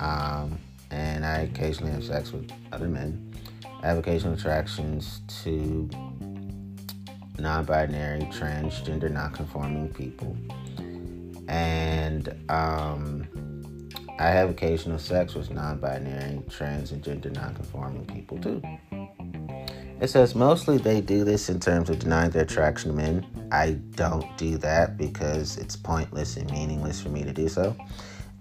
um, 0.00 0.58
and 0.90 1.24
I 1.24 1.40
occasionally 1.40 1.92
have 1.92 2.04
sex 2.04 2.30
with 2.30 2.52
other 2.72 2.88
men. 2.88 3.31
Occasional 3.82 4.34
attractions 4.34 5.20
to 5.42 5.88
non 7.38 7.64
binary, 7.64 8.20
transgender, 8.32 9.10
non 9.10 9.32
conforming 9.32 9.92
people. 9.92 10.36
And 11.48 12.28
um, 12.48 13.26
I 14.18 14.28
have 14.28 14.50
occasional 14.50 14.98
sex 14.98 15.34
with 15.34 15.50
non 15.50 15.78
binary, 15.78 16.42
trans, 16.48 16.92
and 16.92 17.02
gender 17.02 17.30
non 17.30 17.54
conforming 17.54 18.06
people 18.06 18.38
too. 18.38 18.62
It 20.00 20.10
says 20.10 20.34
mostly 20.34 20.78
they 20.78 21.00
do 21.00 21.24
this 21.24 21.48
in 21.48 21.60
terms 21.60 21.90
of 21.90 21.98
denying 21.98 22.30
their 22.30 22.42
attraction 22.42 22.90
to 22.90 22.96
men. 22.96 23.48
I 23.52 23.72
don't 23.94 24.36
do 24.36 24.58
that 24.58 24.96
because 24.96 25.58
it's 25.58 25.76
pointless 25.76 26.36
and 26.36 26.50
meaningless 26.50 27.00
for 27.00 27.08
me 27.08 27.22
to 27.24 27.32
do 27.32 27.48
so. 27.48 27.76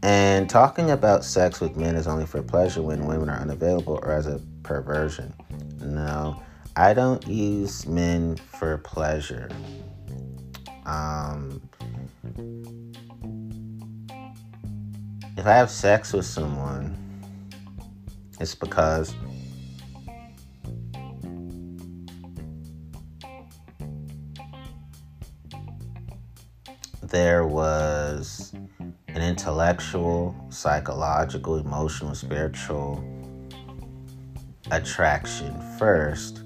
And 0.04 0.50
talking 0.50 0.90
about 0.92 1.24
sex 1.24 1.62
with 1.62 1.76
men 1.76 1.96
is 1.96 2.08
only 2.08 2.26
for 2.26 2.42
pleasure 2.42 2.82
when 2.82 3.06
women 3.06 3.30
are 3.30 3.40
unavailable 3.40 4.00
or 4.02 4.12
as 4.12 4.26
a 4.26 4.42
perversion. 4.64 5.34
No, 5.80 6.42
I 6.76 6.94
don't 6.94 7.26
use 7.28 7.86
men 7.86 8.36
for 8.38 8.78
pleasure. 8.78 9.50
Um, 10.86 11.62
if 15.38 15.46
I 15.46 15.54
have 15.54 15.70
sex 15.70 16.14
with 16.14 16.26
someone, 16.26 16.98
it's 18.40 18.56
because 18.56 19.14
there 27.04 27.46
was 27.46 28.54
an 29.10 29.22
intellectual, 29.22 30.34
psychological, 30.50 31.58
emotional, 31.58 32.16
spiritual 32.16 33.04
attraction 34.72 35.54
first 35.78 36.44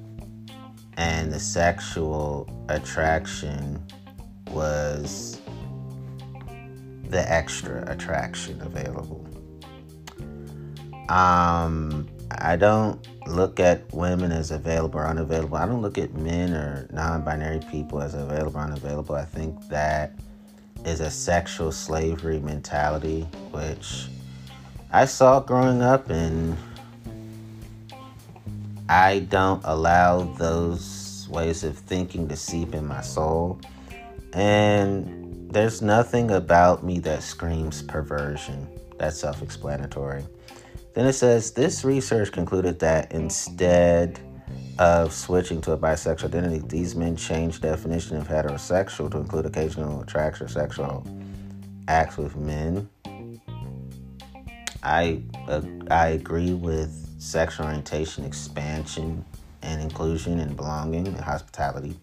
and 0.97 1.31
the 1.31 1.39
sexual 1.39 2.49
attraction 2.69 3.81
was 4.51 5.39
the 7.09 7.31
extra 7.31 7.83
attraction 7.89 8.61
available. 8.61 9.25
Um, 11.09 12.07
I 12.31 12.55
don't 12.55 13.07
look 13.27 13.59
at 13.59 13.93
women 13.93 14.31
as 14.31 14.51
available 14.51 14.99
or 14.99 15.05
unavailable. 15.05 15.57
I 15.57 15.65
don't 15.67 15.81
look 15.81 15.97
at 15.97 16.13
men 16.15 16.53
or 16.53 16.87
non 16.91 17.23
binary 17.23 17.59
people 17.69 18.01
as 18.01 18.15
available 18.15 18.57
or 18.57 18.63
unavailable. 18.63 19.15
I 19.15 19.25
think 19.25 19.67
that 19.69 20.13
is 20.83 20.99
a 20.99 21.11
sexual 21.11 21.71
slavery 21.71 22.39
mentality, 22.39 23.21
which 23.51 24.07
I 24.91 25.05
saw 25.05 25.39
growing 25.39 25.81
up 25.81 26.09
and 26.09 26.57
I 28.87 29.19
don't 29.29 29.61
allow 29.65 30.21
those 30.21 31.27
ways 31.29 31.63
of 31.63 31.77
thinking 31.77 32.27
to 32.27 32.35
seep 32.35 32.75
in 32.75 32.85
my 32.85 33.01
soul. 33.01 33.59
And 34.33 35.51
there's 35.51 35.81
nothing 35.81 36.31
about 36.31 36.83
me 36.83 36.99
that 36.99 37.23
screams 37.23 37.81
perversion. 37.81 38.67
That's 38.97 39.17
self 39.17 39.41
explanatory. 39.41 40.23
Then 40.93 41.05
it 41.05 41.13
says 41.13 41.51
this 41.51 41.83
research 41.83 42.31
concluded 42.31 42.79
that 42.79 43.11
instead, 43.11 44.19
of 44.77 45.13
switching 45.13 45.61
to 45.61 45.71
a 45.71 45.77
bisexual 45.77 46.25
identity, 46.25 46.61
these 46.67 46.95
men 46.95 47.15
changed 47.15 47.61
definition 47.61 48.17
of 48.17 48.27
heterosexual 48.27 49.09
to 49.11 49.17
include 49.17 49.45
occasional 49.45 50.01
attraction 50.01 50.45
or 50.45 50.49
sexual 50.49 51.05
acts 51.87 52.17
with 52.17 52.35
men. 52.35 52.89
I 54.83 55.21
uh, 55.47 55.61
I 55.89 56.09
agree 56.09 56.53
with 56.53 57.04
sexual 57.17 57.65
orientation 57.65 58.23
expansion 58.23 59.23
and 59.61 59.81
inclusion 59.81 60.39
and 60.39 60.55
belonging 60.55 61.07
and 61.07 61.19
hospitality. 61.19 61.95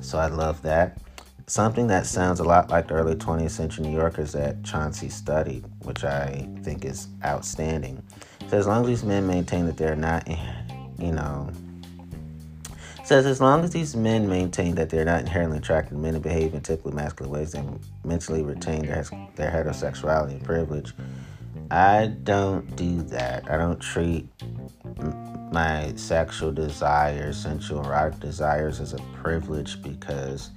So 0.00 0.18
I 0.18 0.26
love 0.26 0.62
that. 0.62 0.98
Something 1.46 1.88
that 1.88 2.06
sounds 2.06 2.40
a 2.40 2.44
lot 2.44 2.70
like 2.70 2.88
the 2.88 2.94
early 2.94 3.14
20th 3.14 3.50
century 3.50 3.84
New 3.84 3.96
Yorkers 3.96 4.32
that 4.32 4.62
Chauncey 4.64 5.08
studied, 5.08 5.64
which 5.82 6.04
I 6.04 6.48
think 6.62 6.84
is 6.84 7.08
outstanding. 7.24 8.02
So 8.48 8.58
as 8.58 8.66
long 8.66 8.82
as 8.82 8.88
these 8.88 9.04
men 9.04 9.26
maintain 9.26 9.66
that 9.66 9.76
they're 9.76 9.96
not, 9.96 10.26
you 10.98 11.12
know, 11.12 11.50
says 13.04 13.26
as 13.26 13.40
long 13.40 13.64
as 13.64 13.70
these 13.70 13.96
men 13.96 14.28
maintain 14.28 14.74
that 14.76 14.88
they're 14.88 15.04
not 15.04 15.20
inherently 15.20 15.58
attracted 15.58 15.90
to 15.90 15.96
men 15.96 16.14
and 16.14 16.22
behave 16.22 16.54
in 16.54 16.60
typically 16.60 16.92
masculine 16.92 17.32
ways, 17.32 17.52
they 17.52 17.62
mentally 18.04 18.42
retain 18.42 18.86
their, 18.86 19.04
their 19.36 19.50
heterosexuality 19.50 20.32
and 20.32 20.44
privilege. 20.44 20.94
I 21.72 22.08
don't 22.22 22.76
do 22.76 23.00
that. 23.04 23.50
I 23.50 23.56
don't 23.56 23.80
treat 23.80 24.28
my 25.50 25.94
sexual 25.96 26.52
desires, 26.52 27.38
sensual 27.38 27.82
erotic 27.82 28.20
desires, 28.20 28.78
as 28.78 28.92
a 28.92 28.98
privilege 29.22 29.80
because 29.82 30.50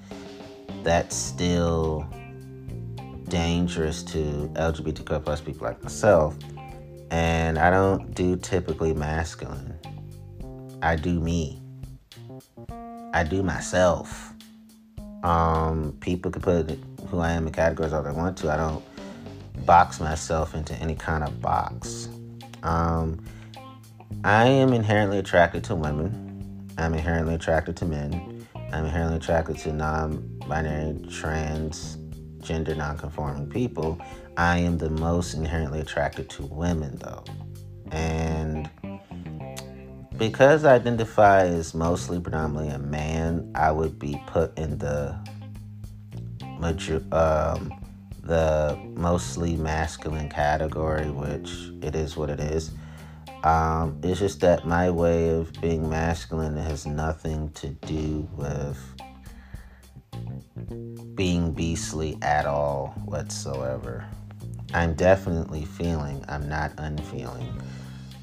that's 0.84 1.16
still 1.16 2.06
dangerous 3.30 4.04
to 4.04 4.52
LGBTQ 4.56 5.24
plus 5.24 5.40
people 5.40 5.66
like 5.66 5.82
myself. 5.82 6.36
And 7.12 7.58
I 7.60 7.70
don't 7.70 8.14
do 8.14 8.36
typically 8.36 8.94
masculine. 8.94 9.74
I 10.82 10.98
do 10.98 11.22
me. 11.22 11.62
I 13.14 13.24
do 13.24 13.42
myself. 13.42 14.34
Um, 15.24 15.96
people 16.02 16.30
can 16.30 16.42
put 16.42 16.78
who 17.08 17.20
I 17.20 17.32
am 17.32 17.48
in 17.48 17.54
categories 17.54 17.94
all 17.94 18.04
they 18.04 18.12
want 18.12 18.36
to. 18.40 18.52
I 18.52 18.58
don't 18.58 18.84
box 19.66 20.00
myself 20.00 20.54
into 20.54 20.74
any 20.76 20.96
kind 20.96 21.24
of 21.24 21.42
box. 21.42 22.10
Um, 22.64 23.24
I 24.24 24.46
am 24.48 24.74
inherently 24.74 25.20
attracted 25.20 25.64
to 25.66 25.76
women. 25.76 26.70
I'm 26.78 26.94
inherently 26.94 27.36
attracted 27.36 27.78
to 27.78 27.86
men. 27.86 28.48
I'm 28.74 28.86
inherently 28.86 29.18
attracted 29.18 29.58
to 29.60 29.74
non 29.74 30.40
binary, 30.48 31.00
trans, 31.10 31.98
gender 32.42 32.76
non 32.76 32.98
conforming 32.98 33.50
people. 33.50 34.00
I 34.38 34.58
am 34.60 34.78
the 34.78 34.90
most 34.90 35.34
inherently 35.34 35.80
attracted 35.80 36.30
to 36.32 36.44
women, 36.44 36.98
though. 36.98 37.24
And 37.92 38.70
because 40.18 40.66
I 40.66 40.76
identify 40.76 41.46
as 41.46 41.74
mostly 41.74 42.20
predominantly 42.20 42.74
a 42.74 42.80
man, 42.80 43.52
I 43.56 43.72
would 43.72 44.00
be 44.00 44.22
put 44.28 44.58
in 44.58 44.78
the 44.78 45.18
major, 46.60 47.04
um, 47.12 47.74
the 48.26 48.78
mostly 48.96 49.56
masculine 49.56 50.30
category, 50.30 51.10
which 51.12 51.72
it 51.82 51.96
is 51.96 52.18
what 52.18 52.30
it 52.30 52.40
is. 52.40 52.72
Um, 53.44 54.00
it's 54.04 54.20
just 54.20 54.40
that 54.42 54.66
my 54.66 54.90
way 54.90 55.30
of 55.30 55.54
being 55.62 55.88
masculine 55.88 56.58
has 56.58 56.88
nothing 56.88 57.52
to 57.52 57.70
do 57.70 58.28
with 58.36 58.80
being 61.14 61.52
beastly 61.52 62.18
at 62.24 62.48
all 62.48 62.96
whatsoever. 63.06 64.06
I'm 64.74 64.96
definitely 64.96 65.66
feeling, 65.66 66.26
I'm 66.28 66.50
not 66.50 66.74
unfeeling. 66.78 67.62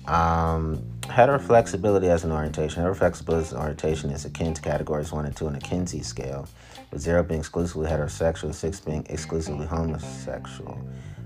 Um, 0.07 0.83
heteroflexibility 1.03 2.05
as 2.05 2.25
an 2.25 2.33
orientation. 2.33 2.83
Heteroflexibility 2.83 3.43
as 3.43 3.53
an 3.53 3.59
orientation 3.59 4.11
is 4.11 4.25
akin 4.25 4.55
to 4.55 4.63
categories 4.63 5.13
1 5.13 5.27
and 5.27 5.37
2 5.37 5.47
on 5.47 5.53
the 5.53 5.61
Kinsey 5.61 6.03
scale, 6.03 6.49
with 6.91 7.01
0 7.01 7.23
being 7.25 7.41
exclusively 7.41 7.89
heterosexual, 7.89 8.55
6 8.55 8.81
being 8.81 9.07
exclusively 9.09 9.67
homosexual. 9.67 10.79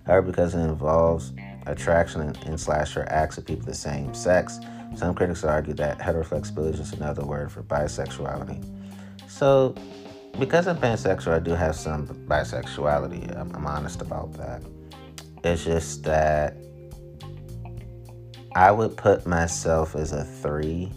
However, 0.07 0.27
because 0.27 0.55
it 0.55 0.61
involves 0.61 1.33
attraction 1.67 2.21
and, 2.21 2.37
and 2.45 2.61
slash 2.61 2.97
or 2.97 3.05
acts 3.09 3.39
of 3.39 3.47
people 3.47 3.63
of 3.63 3.67
the 3.67 3.75
same 3.75 4.15
sex, 4.15 4.61
some 4.95 5.15
critics 5.15 5.43
argue 5.45 5.75
that 5.75 5.99
heteroflexibility 5.99 6.75
is 6.75 6.79
just 6.79 6.95
another 6.95 7.25
word 7.25 7.51
for 7.51 7.63
bisexuality. 7.63 8.65
So, 9.29 9.75
because 10.39 10.69
I'm 10.69 10.77
pansexual, 10.77 11.33
I 11.33 11.39
do 11.39 11.53
have 11.53 11.75
some 11.75 12.07
bisexuality. 12.07 13.37
I'm, 13.37 13.55
I'm 13.55 13.67
honest 13.67 14.01
about 14.03 14.33
that. 14.35 14.63
It's 15.43 15.65
just 15.65 16.03
that 16.05 16.57
I 18.57 18.71
would 18.71 18.97
put 18.97 19.27
myself 19.27 19.95
as 19.95 20.13
a 20.13 20.25
three 20.25 20.91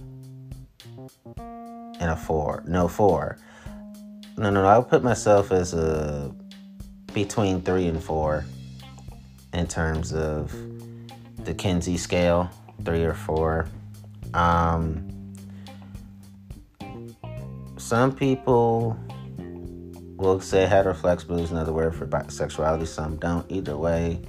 and 1.36 2.10
a 2.10 2.16
four. 2.16 2.64
No, 2.66 2.88
four. 2.88 3.38
No, 4.38 4.50
no, 4.50 4.62
no. 4.62 4.66
I 4.66 4.78
would 4.78 4.88
put 4.88 5.04
myself 5.04 5.52
as 5.52 5.74
a 5.74 6.34
between 7.14 7.62
three 7.62 7.88
and 7.88 8.02
four 8.02 8.46
in 9.54 9.68
terms 9.68 10.14
of 10.14 10.56
the 11.44 11.54
Kinsey 11.54 11.98
scale, 11.98 12.50
three 12.86 13.04
or 13.04 13.14
four. 13.14 13.68
Um, 14.34 15.36
some 17.76 18.16
people 18.16 18.98
will 20.16 20.40
say 20.40 20.66
heteroflexibility 20.66 21.42
is 21.42 21.52
another 21.52 21.74
word 21.74 21.94
for 21.94 22.08
bisexuality. 22.08 22.88
Some 22.88 23.18
don't. 23.18 23.46
Either 23.52 23.76
way, 23.76 24.22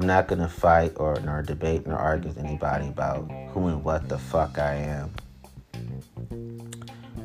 I'm 0.00 0.06
not 0.06 0.28
gonna 0.28 0.48
fight 0.48 0.94
or 0.96 1.20
nor 1.20 1.42
debate 1.42 1.86
nor 1.86 1.98
argue 1.98 2.28
with 2.28 2.38
anybody 2.38 2.88
about 2.88 3.30
who 3.50 3.66
and 3.66 3.84
what 3.84 4.08
the 4.08 4.16
fuck 4.16 4.58
I 4.58 4.76
am. 4.76 5.10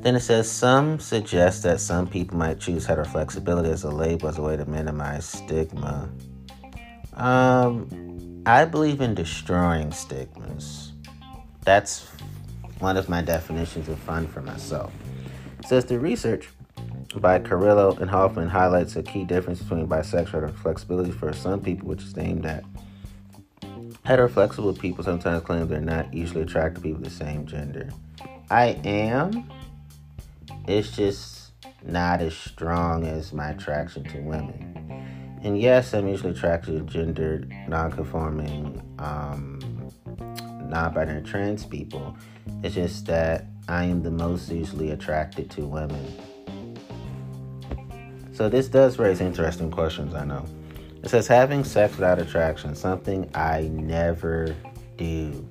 Then 0.02 0.18
it 0.18 0.20
says 0.20 0.52
some 0.52 1.00
suggest 1.00 1.64
that 1.64 1.80
some 1.80 2.06
people 2.06 2.38
might 2.38 2.60
choose 2.60 2.86
heteroflexibility 2.86 3.70
as 3.70 3.86
a 3.86 3.90
label 3.90 4.28
as 4.28 4.40
a 4.40 4.42
way 4.42 4.58
to 4.58 4.66
minimize 4.66 5.26
stigma. 5.26 6.10
Um, 7.14 8.44
I 8.46 8.66
believe 8.66 9.00
in 9.00 9.16
destroying 9.16 9.94
stigmas. 9.94 10.92
That's 11.64 12.10
one 12.80 12.98
of 12.98 13.08
my 13.08 13.22
definitions 13.22 13.88
of 13.88 13.98
fun 14.00 14.28
for 14.28 14.42
myself. 14.42 14.92
It 15.60 15.68
says 15.70 15.86
the 15.86 15.98
research 15.98 16.50
by 17.22 17.40
Carrillo 17.40 17.96
and 18.00 18.10
Hoffman 18.10 18.50
highlights 18.50 18.96
a 18.96 19.04
key 19.04 19.24
difference 19.24 19.62
between 19.62 19.88
bisexual 19.88 20.46
and 20.46 20.58
flexibility 20.58 21.12
for 21.12 21.34
some 21.34 21.62
people, 21.62 21.88
which 21.88 22.04
is 22.04 22.18
aimed 22.18 22.46
at 22.46 22.64
heteroflexible 24.06 24.78
people 24.78 25.04
sometimes 25.04 25.44
claim 25.44 25.68
they're 25.68 25.82
not 25.82 26.14
usually 26.14 26.44
attracted 26.44 26.76
to 26.76 26.82
people 26.82 26.98
of 26.98 27.04
the 27.04 27.10
same 27.10 27.46
gender. 27.46 27.90
I 28.50 28.80
am. 28.84 29.50
It's 30.68 30.96
just 30.96 31.52
not 31.84 32.22
as 32.22 32.36
strong 32.36 33.06
as 33.06 33.34
my 33.34 33.50
attraction 33.50 34.04
to 34.06 34.20
women. 34.20 35.40
And 35.44 35.60
yes, 35.60 35.94
I'm 35.94 36.08
usually 36.08 36.32
attracted 36.32 36.78
to 36.78 36.92
gendered, 36.92 37.54
non-conforming, 37.68 38.82
um, 39.00 39.60
non-binary 40.68 41.24
trans 41.24 41.66
people. 41.66 42.16
It's 42.64 42.76
just 42.76 43.06
that 43.08 43.46
I 43.68 43.86
am 43.86 44.02
the 44.02 44.12
most 44.12 44.50
usually 44.50 44.92
attracted 44.92 45.50
to 45.52 45.66
women. 45.66 46.14
So 48.36 48.50
this 48.50 48.68
does 48.68 49.00
raise 49.00 49.22
interesting 49.22 49.72
questions, 49.72 50.14
I 50.14 50.26
know. 50.26 50.46
It 51.02 51.08
says 51.08 51.26
having 51.26 51.64
sex 51.64 51.96
without 51.96 52.20
attraction, 52.20 52.76
something 52.76 53.30
I 53.34 53.70
never 53.72 54.54
do. 54.98 55.50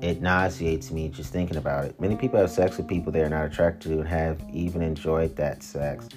It 0.00 0.22
nauseates 0.22 0.92
me 0.92 1.08
just 1.08 1.32
thinking 1.32 1.56
about 1.56 1.86
it. 1.86 2.00
Many 2.00 2.14
people 2.14 2.38
have 2.38 2.52
sex 2.52 2.76
with 2.76 2.86
people 2.86 3.10
they 3.10 3.22
are 3.22 3.28
not 3.28 3.46
attracted 3.46 3.88
to 3.88 3.98
and 3.98 4.08
have 4.08 4.40
even 4.52 4.80
enjoyed 4.80 5.34
that 5.34 5.64
sex. 5.64 6.08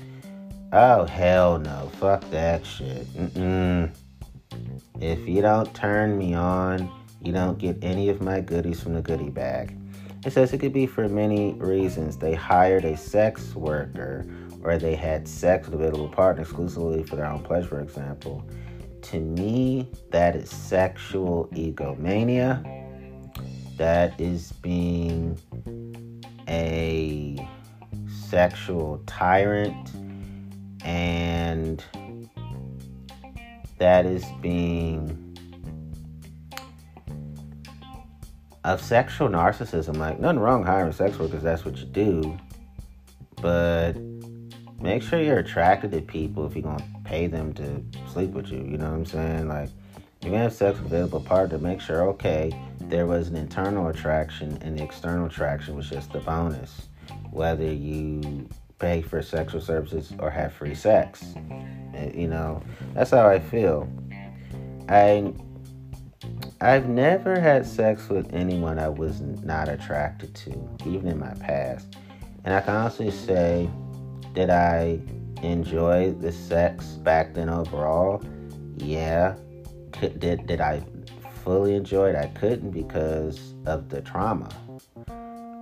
Oh, 0.71 1.05
hell 1.05 1.57
no. 1.57 1.89
Fuck 1.99 2.29
that 2.29 2.63
shit. 2.63 3.07
Mm-mm. 3.15 3.91
If 4.99 5.27
you 5.27 5.41
don't 5.41 5.73
turn 5.73 6.15
me 6.15 6.35
on, 6.35 6.91
you 7.23 7.33
don't 7.33 7.57
get 7.57 7.83
any 7.83 8.09
of 8.09 8.21
my 8.21 8.39
goodies 8.39 8.79
from 8.79 8.93
the 8.93 9.01
goodie 9.01 9.31
bag. 9.31 9.75
It 10.23 10.33
says 10.33 10.53
it 10.53 10.59
could 10.59 10.73
be 10.73 10.85
for 10.85 11.09
many 11.09 11.53
reasons. 11.53 12.17
They 12.17 12.35
hired 12.35 12.85
a 12.85 12.95
sex 12.95 13.55
worker 13.55 14.27
or 14.63 14.77
they 14.77 14.95
had 14.95 15.27
sex 15.27 15.67
with 15.67 15.79
a 15.79 15.83
available 15.83 16.09
partner 16.09 16.43
exclusively 16.43 17.03
for 17.03 17.15
their 17.15 17.25
own 17.25 17.43
pleasure, 17.43 17.67
for 17.67 17.79
example. 17.79 18.45
To 19.03 19.19
me, 19.19 19.89
that 20.11 20.35
is 20.35 20.49
sexual 20.49 21.49
egomania. 21.55 22.63
That 23.77 24.19
is 24.19 24.51
being 24.51 25.37
a 26.47 27.47
sexual 28.29 29.01
tyrant. 29.07 29.91
And 30.83 31.83
that 33.77 34.05
is 34.05 34.25
being 34.41 35.37
of 38.63 38.81
sexual 38.81 39.27
narcissism. 39.27 39.97
Like, 39.97 40.19
nothing 40.19 40.39
wrong 40.39 40.63
hiring 40.63 40.91
sex 40.91 41.17
workers, 41.17 41.41
that's 41.41 41.65
what 41.65 41.77
you 41.77 41.85
do. 41.85 42.37
But 43.41 43.93
make 44.81 45.03
sure 45.03 45.21
you're 45.21 45.39
attracted 45.39 45.91
to 45.91 46.01
people 46.01 46.45
if 46.45 46.55
you're 46.55 46.63
gonna 46.63 46.83
pay 47.03 47.27
them 47.27 47.53
to 47.53 47.83
sleep 48.11 48.31
with 48.31 48.47
you. 48.47 48.59
You 48.59 48.77
know 48.77 48.89
what 48.89 48.97
I'm 48.97 49.05
saying? 49.05 49.47
Like, 49.47 49.69
you're 50.21 50.31
gonna 50.31 50.43
have 50.43 50.53
sex 50.53 50.79
with 50.79 50.93
a 50.93 51.19
partner. 51.19 51.57
Make 51.57 51.81
sure, 51.81 52.03
okay, 52.09 52.51
there 52.79 53.05
was 53.05 53.27
an 53.27 53.35
internal 53.35 53.87
attraction 53.87 54.57
and 54.61 54.77
the 54.77 54.83
external 54.83 55.27
attraction 55.27 55.75
was 55.75 55.89
just 55.89 56.11
the 56.11 56.19
bonus. 56.19 56.87
Whether 57.31 57.71
you 57.71 58.47
pay 58.81 59.01
for 59.01 59.21
sexual 59.21 59.61
services 59.61 60.11
or 60.19 60.29
have 60.29 60.51
free 60.51 60.75
sex. 60.75 61.23
Eh, 61.93 62.11
you 62.15 62.27
know, 62.27 62.61
that's 62.93 63.11
how 63.11 63.27
I 63.27 63.39
feel. 63.39 63.87
I 64.89 65.33
I've 66.59 66.89
never 66.89 67.39
had 67.39 67.65
sex 67.65 68.09
with 68.09 68.33
anyone 68.33 68.77
I 68.77 68.89
was 68.89 69.21
not 69.21 69.69
attracted 69.69 70.35
to, 70.35 70.69
even 70.85 71.07
in 71.07 71.19
my 71.19 71.33
past. 71.35 71.95
And 72.43 72.53
I 72.53 72.61
can 72.61 72.75
honestly 72.75 73.11
say 73.11 73.69
that 74.33 74.49
I 74.49 74.99
enjoy 75.43 76.11
the 76.11 76.31
sex 76.31 76.85
back 77.03 77.33
then 77.33 77.49
overall. 77.49 78.23
Yeah. 78.77 79.35
Did, 79.99 80.47
did 80.47 80.61
I 80.61 80.81
fully 81.43 81.75
enjoy 81.75 82.09
it? 82.09 82.15
I 82.15 82.27
couldn't 82.27 82.71
because 82.71 83.53
of 83.65 83.89
the 83.89 84.01
trauma. 84.01 84.49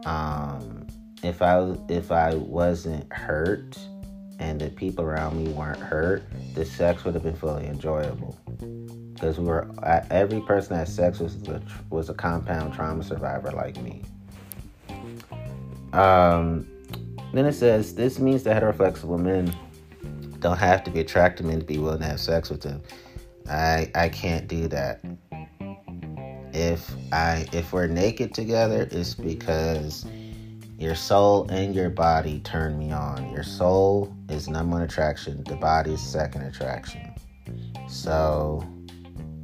Um, 0.06 0.88
if 1.24 1.42
I 1.42 1.76
if 1.90 2.12
I 2.12 2.36
wasn't 2.36 3.12
hurt 3.12 3.78
and 4.40 4.62
the 4.62 4.70
people 4.70 5.04
around 5.04 5.44
me 5.44 5.52
weren't 5.52 5.82
hurt, 5.82 6.24
the 6.56 6.64
sex 6.64 7.04
would 7.04 7.14
have 7.14 7.24
been 7.24 7.36
fully 7.36 7.68
enjoyable. 7.68 8.38
Because 9.14 9.38
we 9.38 9.46
were 9.46 9.70
every 10.10 10.40
person 10.42 10.78
that 10.78 10.88
sex 10.88 11.20
was 11.20 11.36
a, 11.50 11.62
was 11.90 12.10
a 12.10 12.14
compound 12.14 12.74
trauma 12.74 13.04
survivor 13.04 13.52
like 13.52 13.82
me. 13.82 14.02
Um, 15.92 16.68
then 17.34 17.46
it 17.46 17.54
says 17.54 17.96
this 17.96 18.20
means 18.20 18.44
that 18.44 18.62
heteroflexible 18.62 19.20
men 19.20 19.54
don't 20.40 20.58
have 20.58 20.84
to 20.86 20.92
be 20.92 21.00
attracted 21.00 21.44
to 21.44 21.50
men 21.50 21.60
to 21.60 21.66
be 21.66 21.78
willing 21.78 22.00
to 22.00 22.06
have 22.06 22.20
sex 22.20 22.50
with 22.50 22.62
them. 22.62 22.82
I 23.50 23.92
I 23.96 24.10
can't 24.10 24.48
do 24.48 24.68
that. 24.70 25.02
If 26.54 26.92
I 27.12 27.46
if 27.52 27.74
we're 27.74 27.88
naked 27.88 28.34
together, 28.34 28.88
it's 28.92 29.14
because 29.14 30.06
your 30.80 30.96
soul 30.96 31.46
and 31.50 31.76
your 31.76 31.90
body 31.90 32.40
turn 32.40 32.80
me 32.80 32.92
on. 32.92 33.32
Your 33.34 33.44
soul 33.44 34.16
is 34.30 34.48
number 34.48 34.76
one 34.76 34.82
attraction, 34.82 35.44
the 35.44 35.58
body 35.58 35.94
is 35.94 36.02
second 36.02 36.44
attraction. 36.44 37.14
So 37.90 38.66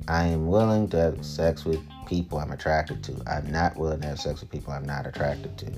I 0.07 0.27
am 0.27 0.47
willing 0.47 0.87
to 0.89 0.97
have 0.97 1.25
sex 1.25 1.65
with 1.65 1.81
people 2.07 2.37
I'm 2.37 2.51
attracted 2.51 3.03
to. 3.05 3.21
I'm 3.27 3.51
not 3.51 3.75
willing 3.75 4.01
to 4.01 4.07
have 4.07 4.19
sex 4.19 4.41
with 4.41 4.49
people 4.49 4.71
I'm 4.71 4.85
not 4.85 5.05
attracted 5.05 5.57
to. 5.57 5.71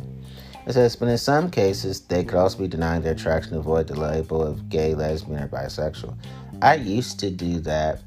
It 0.67 0.73
says, 0.73 0.97
but 0.97 1.07
in 1.07 1.17
some 1.17 1.49
cases, 1.49 2.01
they 2.01 2.25
could 2.25 2.37
also 2.37 2.57
be 2.57 2.67
denying 2.67 3.01
their 3.01 3.13
attraction 3.13 3.53
to 3.53 3.59
avoid 3.59 3.87
the 3.87 3.97
label 3.97 4.43
of 4.43 4.67
gay, 4.67 4.93
lesbian, 4.95 5.41
or 5.41 5.47
bisexual. 5.47 6.17
I 6.61 6.75
used 6.75 7.21
to 7.21 7.31
do 7.31 7.59
that 7.59 8.01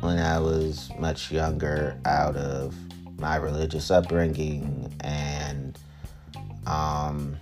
when 0.00 0.18
I 0.18 0.40
was 0.40 0.90
much 0.98 1.30
younger 1.30 1.96
out 2.04 2.34
of 2.34 2.74
my 3.16 3.36
religious 3.36 3.92
upbringing 3.92 4.92
and 5.02 5.78
um, 6.66 7.36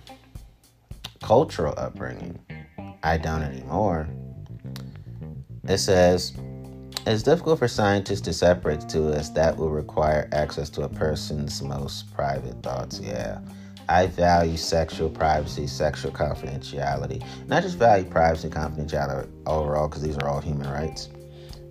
cultural 1.23 1.73
upbringing. 1.75 2.37
I 3.01 3.17
don't 3.17 3.41
anymore. 3.41 4.07
It 5.63 5.79
says, 5.79 6.33
it's 7.07 7.23
difficult 7.23 7.57
for 7.57 7.67
scientists 7.67 8.21
to 8.21 8.33
separate 8.33 8.81
the 8.81 8.87
two 8.87 9.09
as 9.13 9.33
that 9.33 9.57
will 9.57 9.71
require 9.71 10.29
access 10.31 10.69
to 10.71 10.83
a 10.83 10.89
person's 10.89 11.59
most 11.63 12.13
private 12.13 12.61
thoughts. 12.61 12.99
Yeah. 12.99 13.39
I 13.89 14.07
value 14.07 14.57
sexual 14.57 15.09
privacy, 15.09 15.67
sexual 15.67 16.11
confidentiality. 16.11 17.23
Not 17.47 17.63
just 17.63 17.77
value 17.77 18.05
privacy 18.05 18.47
and 18.47 18.55
confidentiality 18.55 19.29
overall, 19.45 19.87
because 19.87 20.01
these 20.03 20.17
are 20.17 20.27
all 20.27 20.41
human 20.41 20.69
rights. 20.69 21.09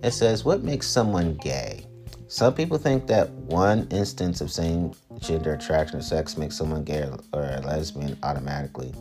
It 0.03 0.11
says, 0.11 0.43
What 0.43 0.63
makes 0.63 0.87
someone 0.87 1.35
gay? 1.35 1.85
Some 2.27 2.53
people 2.53 2.77
think 2.77 3.07
that 3.07 3.29
one 3.29 3.87
instance 3.91 4.39
of 4.39 4.49
same 4.51 4.93
gender 5.19 5.53
attraction 5.53 5.99
or 5.99 6.01
sex 6.01 6.37
makes 6.37 6.57
someone 6.57 6.83
gay 6.83 7.09
or 7.33 7.41
a 7.43 7.61
lesbian 7.61 8.17
automatically. 8.23 8.93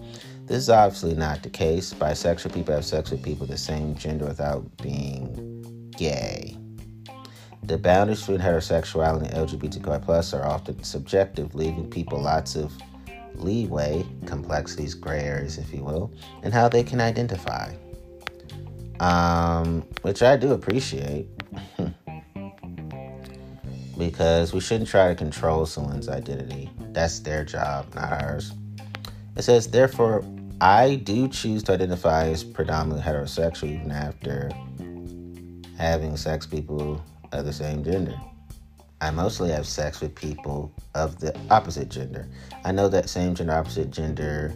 This 0.46 0.58
is 0.58 0.68
obviously 0.68 1.14
not 1.14 1.44
the 1.44 1.48
case. 1.48 1.94
Bisexual 1.94 2.52
people 2.52 2.74
have 2.74 2.84
sex 2.84 3.12
with 3.12 3.22
people 3.22 3.44
of 3.44 3.50
the 3.50 3.56
same 3.56 3.94
gender 3.94 4.26
without 4.26 4.64
being 4.78 5.90
gay. 5.96 6.56
The 7.62 7.78
boundaries 7.78 8.20
between 8.20 8.40
heterosexuality 8.40 9.32
and 9.32 9.48
LGBTQI 9.48 10.02
plus 10.02 10.34
are 10.34 10.44
often 10.44 10.82
subjective, 10.82 11.54
leaving 11.54 11.88
people 11.88 12.20
lots 12.20 12.56
of 12.56 12.72
leeway, 13.40 14.04
complexities, 14.26 14.94
gray 14.94 15.20
areas, 15.20 15.58
if 15.58 15.72
you 15.72 15.82
will, 15.82 16.12
and 16.42 16.52
how 16.52 16.68
they 16.68 16.82
can 16.82 17.00
identify. 17.00 17.74
Um, 19.00 19.82
which 20.02 20.22
I 20.22 20.36
do 20.36 20.52
appreciate. 20.52 21.26
because 24.00 24.54
we 24.54 24.60
shouldn't 24.60 24.88
try 24.88 25.08
to 25.08 25.14
control 25.14 25.66
someone's 25.66 26.08
identity. 26.08 26.70
That's 26.92 27.20
their 27.20 27.44
job, 27.44 27.94
not 27.94 28.22
ours. 28.22 28.52
It 29.36 29.42
says, 29.42 29.68
therefore, 29.68 30.24
I 30.60 30.96
do 30.96 31.28
choose 31.28 31.62
to 31.64 31.72
identify 31.74 32.28
as 32.28 32.42
predominantly 32.42 33.04
heterosexual 33.04 33.74
even 33.74 33.90
after 33.90 34.50
having 35.78 36.16
sex 36.16 36.46
people 36.46 37.02
of 37.32 37.44
the 37.44 37.52
same 37.52 37.84
gender. 37.84 38.18
I 39.00 39.10
mostly 39.10 39.50
have 39.50 39.66
sex 39.66 40.00
with 40.00 40.14
people 40.14 40.72
of 40.94 41.20
the 41.20 41.38
opposite 41.50 41.88
gender. 41.88 42.28
I 42.64 42.72
know 42.72 42.88
that 42.88 43.08
same 43.08 43.34
gender, 43.34 43.54
opposite 43.54 43.90
gender, 43.90 44.54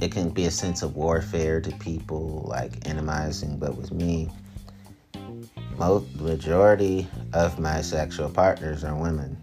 it 0.00 0.12
can 0.12 0.30
be 0.30 0.44
a 0.44 0.50
sense 0.50 0.82
of 0.82 0.96
warfare 0.96 1.60
to 1.60 1.70
people, 1.76 2.44
like 2.46 2.86
enemy,zing, 2.86 3.58
but 3.58 3.76
with 3.76 3.90
me, 3.90 4.28
most 5.78 6.14
majority 6.20 7.08
of 7.32 7.58
my 7.58 7.80
sexual 7.80 8.28
partners 8.28 8.84
are 8.84 8.94
women. 8.94 9.36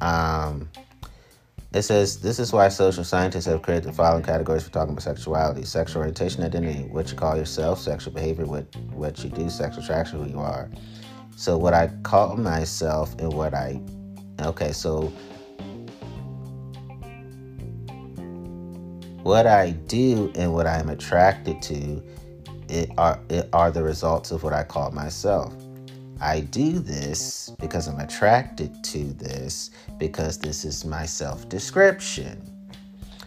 Um, 0.00 0.68
it 1.72 1.82
says 1.82 2.20
this 2.20 2.38
is 2.38 2.52
why 2.52 2.68
social 2.68 3.02
scientists 3.02 3.46
have 3.46 3.62
created 3.62 3.88
the 3.88 3.92
following 3.92 4.22
categories 4.22 4.62
for 4.62 4.70
talking 4.70 4.92
about 4.92 5.02
sexuality: 5.02 5.64
sexual 5.64 6.00
orientation, 6.02 6.44
identity, 6.44 6.84
what 6.90 7.10
you 7.10 7.16
call 7.16 7.36
yourself, 7.36 7.80
sexual 7.80 8.12
behavior, 8.12 8.44
what 8.44 8.66
what 8.92 9.24
you 9.24 9.30
do, 9.30 9.48
sexual 9.48 9.82
attraction, 9.82 10.22
who 10.22 10.30
you 10.30 10.38
are. 10.38 10.68
So 11.36 11.56
what 11.56 11.74
I 11.74 11.88
call 12.02 12.36
myself 12.36 13.14
and 13.18 13.32
what 13.32 13.54
I 13.54 13.80
okay, 14.40 14.72
so 14.72 15.12
what 19.22 19.46
I 19.46 19.70
do 19.70 20.30
and 20.34 20.52
what 20.52 20.66
I'm 20.66 20.90
attracted 20.90 21.62
to 21.62 22.02
it 22.68 22.90
are, 22.98 23.18
it 23.28 23.48
are 23.52 23.70
the 23.70 23.82
results 23.82 24.30
of 24.30 24.42
what 24.42 24.52
I 24.52 24.64
call 24.64 24.90
myself. 24.90 25.54
I 26.20 26.40
do 26.40 26.78
this 26.78 27.50
because 27.60 27.88
I'm 27.88 28.00
attracted 28.00 28.82
to 28.84 29.04
this 29.14 29.70
because 29.98 30.38
this 30.38 30.64
is 30.64 30.84
my 30.84 31.06
self 31.06 31.48
description. 31.48 32.50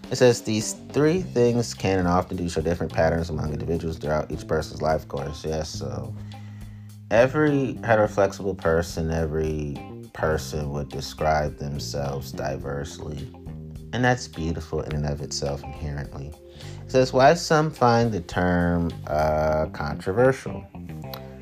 It 0.10 0.16
says 0.16 0.41
these 0.41 0.74
three 0.93 1.22
things 1.22 1.74
can 1.74 1.99
and 1.99 2.08
often 2.08 2.38
do 2.38 2.47
show 2.47 2.62
different 2.62 2.93
patterns 2.93 3.30
among 3.30 3.51
individuals 3.51 3.97
throughout 3.97 4.32
each 4.32 4.47
person's 4.47 4.82
life 4.82 5.08
course. 5.08 5.43
Yes, 5.43 5.70
so 5.70 6.14
every 7.12 7.76
heteroflexible 7.82 8.58
person, 8.58 9.12
every 9.12 9.78
person 10.14 10.72
would 10.72 10.89
describe 10.89 11.58
themselves 11.58 12.32
diversely. 12.32 13.32
And 13.93 14.03
that's 14.03 14.28
beautiful 14.28 14.82
in 14.82 14.93
and 14.93 15.05
of 15.05 15.22
itself 15.22 15.64
inherently. 15.64 16.34
It 16.84 16.91
says, 16.91 17.14
Why 17.14 17.34
some 17.34 17.72
find 17.72 18.12
the 18.12 18.22
term 18.22 18.91
uh, 19.08 19.68
controversial? 19.68 20.66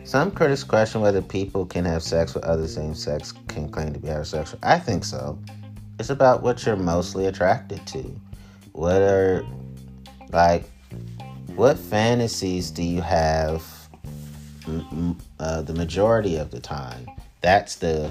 Some 0.03 0.30
critics 0.30 0.63
question 0.63 1.01
whether 1.01 1.22
people 1.22 1.66
can 1.66 1.84
have 1.86 2.03
sex 2.03 2.36
with 2.36 2.43
other 2.43 2.68
same 2.68 2.93
sex 2.93 3.34
can 3.47 3.70
claim 3.70 3.91
to 3.93 3.99
be 3.99 4.07
heterosexual. 4.07 4.59
I 4.61 4.78
think 4.78 5.03
so. 5.03 5.39
It's 5.97 6.11
about 6.11 6.43
what 6.43 6.63
you're 6.66 6.76
mostly 6.76 7.26
attracted 7.26 7.86
to. 7.88 8.03
What 8.74 9.01
are, 9.01 9.43
like, 10.32 10.70
what 11.55 11.80
fantasies 11.80 12.70
do 12.70 12.84
you 12.84 13.01
have 13.01 13.63
uh, 15.39 15.61
the 15.61 15.74
majority 15.74 16.38
of 16.38 16.51
the 16.51 16.59
time? 16.59 17.07
That's 17.41 17.76
the 17.76 18.09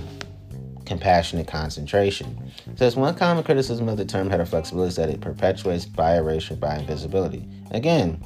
compassionate 0.87 1.47
concentration. 1.47 2.53
Says 2.77 2.97
one 2.97 3.15
common 3.15 3.45
criticism 3.45 3.89
of 3.89 3.97
the 3.97 4.05
term 4.05 4.29
heteroflexibility 4.29 4.89
is 4.89 4.97
that 4.97 5.09
it 5.09 5.21
perpetuates 5.21 5.87
bi 5.87 6.17
erasure 6.17 6.57
by 6.57 6.77
invisibility. 6.77 7.49
Again, 7.71 8.23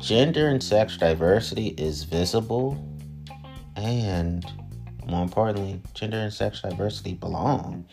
gender 0.00 0.48
and 0.48 0.62
sex 0.62 0.96
diversity 0.96 1.68
is 1.78 2.04
visible, 2.04 2.76
and 3.76 4.44
more 5.06 5.22
importantly, 5.22 5.80
gender 5.94 6.18
and 6.18 6.32
sex 6.32 6.62
diversity 6.62 7.14
belong. 7.14 7.84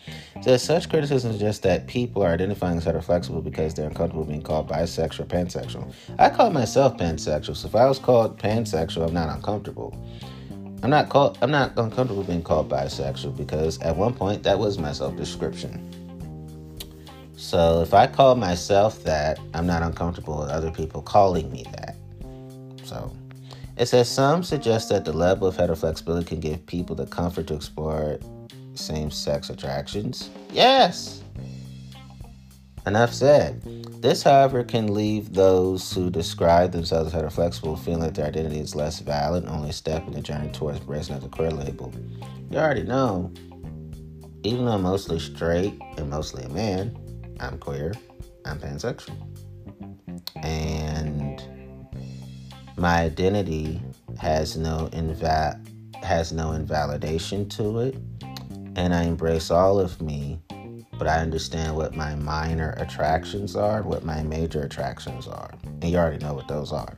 So 0.42 0.56
such 0.56 0.88
criticism 0.88 1.32
suggests 1.32 1.60
that 1.62 1.86
people 1.86 2.22
are 2.22 2.32
identifying 2.32 2.78
as 2.78 2.84
heteroflexible 2.84 3.42
because 3.44 3.74
they're 3.74 3.88
uncomfortable 3.88 4.24
being 4.24 4.42
called 4.42 4.68
bisexual 4.68 5.20
or 5.20 5.24
pansexual. 5.24 5.92
I 6.18 6.30
call 6.30 6.50
myself 6.50 6.96
pansexual, 6.96 7.56
so 7.56 7.68
if 7.68 7.74
I 7.74 7.86
was 7.86 7.98
called 7.98 8.38
pansexual, 8.38 9.08
I'm 9.08 9.14
not 9.14 9.34
uncomfortable. 9.34 9.96
I'm 10.82 10.90
not 10.90 11.10
called 11.10 11.36
I'm 11.42 11.50
not 11.50 11.76
uncomfortable 11.76 12.22
being 12.22 12.42
called 12.42 12.70
bisexual 12.70 13.36
because 13.36 13.78
at 13.80 13.96
one 13.96 14.14
point 14.14 14.42
that 14.44 14.58
was 14.58 14.78
my 14.78 14.92
self-description. 14.92 15.86
So 17.36 17.82
if 17.82 17.94
I 17.94 18.06
call 18.06 18.34
myself 18.36 19.02
that, 19.04 19.38
I'm 19.54 19.66
not 19.66 19.82
uncomfortable 19.82 20.38
with 20.38 20.50
other 20.50 20.70
people 20.70 21.02
calling 21.02 21.50
me 21.50 21.64
that. 21.72 21.96
So 22.84 23.14
It 23.80 23.88
says 23.88 24.10
some 24.10 24.42
suggest 24.42 24.90
that 24.90 25.06
the 25.06 25.12
level 25.14 25.48
of 25.48 25.56
heteroflexibility 25.56 26.26
can 26.26 26.38
give 26.38 26.66
people 26.66 26.94
the 26.94 27.06
comfort 27.06 27.46
to 27.46 27.54
explore 27.54 28.18
same 28.74 29.10
sex 29.10 29.48
attractions. 29.48 30.28
Yes! 30.52 31.22
Enough 32.86 33.14
said. 33.14 33.62
This, 34.02 34.22
however, 34.22 34.64
can 34.64 34.92
leave 34.92 35.32
those 35.32 35.94
who 35.94 36.10
describe 36.10 36.72
themselves 36.72 37.14
as 37.14 37.22
heteroflexible 37.22 37.78
feeling 37.78 38.00
that 38.00 38.14
their 38.14 38.26
identity 38.26 38.58
is 38.58 38.76
less 38.76 39.00
valid, 39.00 39.46
only 39.46 39.70
a 39.70 39.72
step 39.72 40.06
in 40.06 40.12
the 40.12 40.20
journey 40.20 40.50
towards 40.52 40.78
embracing 40.80 41.18
the 41.18 41.28
queer 41.28 41.50
label. 41.50 41.90
You 42.50 42.58
already 42.58 42.82
know, 42.82 43.32
even 44.42 44.66
though 44.66 44.72
I'm 44.72 44.82
mostly 44.82 45.18
straight 45.18 45.80
and 45.96 46.10
mostly 46.10 46.44
a 46.44 46.50
man, 46.50 46.98
I'm 47.40 47.58
queer, 47.58 47.94
I'm 48.44 48.58
pansexual. 48.58 49.16
And 50.42 51.29
my 52.80 53.02
identity 53.02 53.80
has 54.18 54.56
no 54.56 54.88
inva- 54.92 55.58
has 56.02 56.32
no 56.32 56.52
invalidation 56.52 57.48
to 57.50 57.78
it, 57.80 57.94
and 58.74 58.94
I 58.94 59.04
embrace 59.04 59.50
all 59.50 59.78
of 59.78 60.00
me 60.00 60.40
but 61.00 61.08
I 61.08 61.20
understand 61.20 61.74
what 61.74 61.96
my 61.96 62.14
minor 62.14 62.74
attractions 62.76 63.56
are, 63.56 63.80
what 63.80 64.04
my 64.04 64.22
major 64.22 64.64
attractions 64.64 65.26
are. 65.26 65.50
And 65.64 65.84
you 65.84 65.96
already 65.96 66.22
know 66.22 66.34
what 66.34 66.46
those 66.46 66.72
are. 66.72 66.94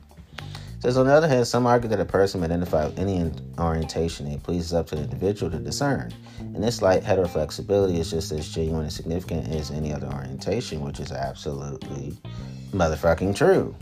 says, 0.81 0.97
on 0.97 1.07
the 1.07 1.13
other 1.13 1.29
hand, 1.29 1.47
some 1.47 1.65
argue 1.65 1.87
that 1.87 2.01
a 2.01 2.05
person 2.05 2.41
may 2.41 2.47
identify 2.47 2.85
with 2.85 2.99
any 2.99 3.31
orientation 3.57 4.25
and 4.25 4.35
it 4.35 4.43
pleases 4.43 4.73
up 4.73 4.87
to 4.87 4.95
the 4.95 5.03
individual 5.03 5.49
to 5.49 5.57
discern. 5.57 6.13
In 6.37 6.59
this 6.59 6.81
light, 6.81 7.01
heteroflexibility 7.01 7.97
is 7.97 8.11
just 8.11 8.33
as 8.33 8.49
genuine 8.49 8.83
and 8.83 8.91
significant 8.91 9.47
as 9.47 9.71
any 9.71 9.93
other 9.93 10.07
orientation, 10.07 10.81
which 10.81 10.99
is 10.99 11.13
absolutely 11.13 12.17
motherfucking 12.73 13.33
true. 13.33 13.73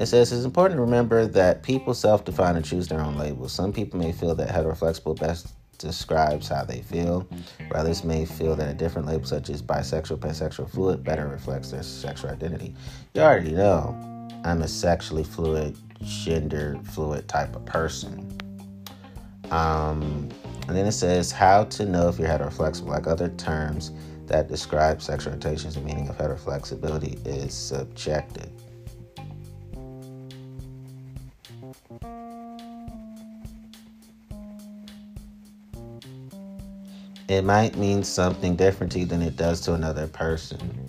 It 0.00 0.06
says 0.06 0.32
it's 0.32 0.44
important 0.44 0.78
to 0.78 0.82
remember 0.82 1.26
that 1.26 1.62
people 1.62 1.92
self 1.92 2.24
define 2.24 2.56
and 2.56 2.64
choose 2.64 2.86
their 2.86 3.00
own 3.00 3.16
labels. 3.16 3.52
Some 3.52 3.72
people 3.72 3.98
may 3.98 4.12
feel 4.12 4.34
that 4.36 4.48
heteroflexible 4.48 5.18
best 5.18 5.48
describes 5.78 6.48
how 6.48 6.64
they 6.64 6.82
feel. 6.82 7.28
Others 7.72 8.04
may 8.04 8.24
feel 8.24 8.54
that 8.56 8.68
a 8.68 8.74
different 8.74 9.08
label, 9.08 9.24
such 9.24 9.50
as 9.50 9.60
bisexual, 9.60 10.18
pansexual, 10.18 10.70
fluid, 10.70 11.02
better 11.02 11.26
reflects 11.26 11.70
their 11.70 11.82
sexual 11.82 12.30
identity. 12.30 12.74
You 13.14 13.22
already 13.22 13.52
know 13.52 13.96
I'm 14.44 14.62
a 14.62 14.68
sexually 14.68 15.24
fluid, 15.24 15.76
gender 16.02 16.78
fluid 16.92 17.28
type 17.28 17.56
of 17.56 17.64
person. 17.66 18.38
Um, 19.50 20.28
and 20.68 20.76
then 20.76 20.86
it 20.86 20.92
says 20.92 21.32
how 21.32 21.64
to 21.64 21.84
know 21.84 22.08
if 22.08 22.18
you're 22.18 22.28
heteroflexible. 22.28 22.86
Like 22.86 23.06
other 23.06 23.30
terms 23.30 23.92
that 24.26 24.48
describe 24.48 25.02
sexual 25.02 25.32
orientations, 25.32 25.74
the 25.74 25.80
meaning 25.80 26.08
of 26.08 26.18
heteroflexibility 26.18 27.24
is 27.26 27.54
subjective. 27.54 28.50
It 37.28 37.44
might 37.44 37.76
mean 37.76 38.02
something 38.02 38.56
different 38.56 38.90
to 38.92 39.00
you 39.00 39.06
than 39.06 39.20
it 39.20 39.36
does 39.36 39.60
to 39.60 39.74
another 39.74 40.06
person. 40.06 40.88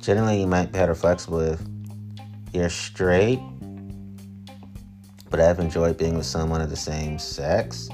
Generally, 0.00 0.40
you 0.40 0.46
might 0.46 0.72
be 0.72 0.78
heteroflexible 0.78 1.52
if 1.52 1.60
you're 2.54 2.70
straight, 2.70 3.40
but 5.28 5.40
I've 5.40 5.58
enjoyed 5.58 5.98
being 5.98 6.16
with 6.16 6.26
someone 6.26 6.62
of 6.62 6.70
the 6.70 6.76
same 6.76 7.18
sex. 7.18 7.90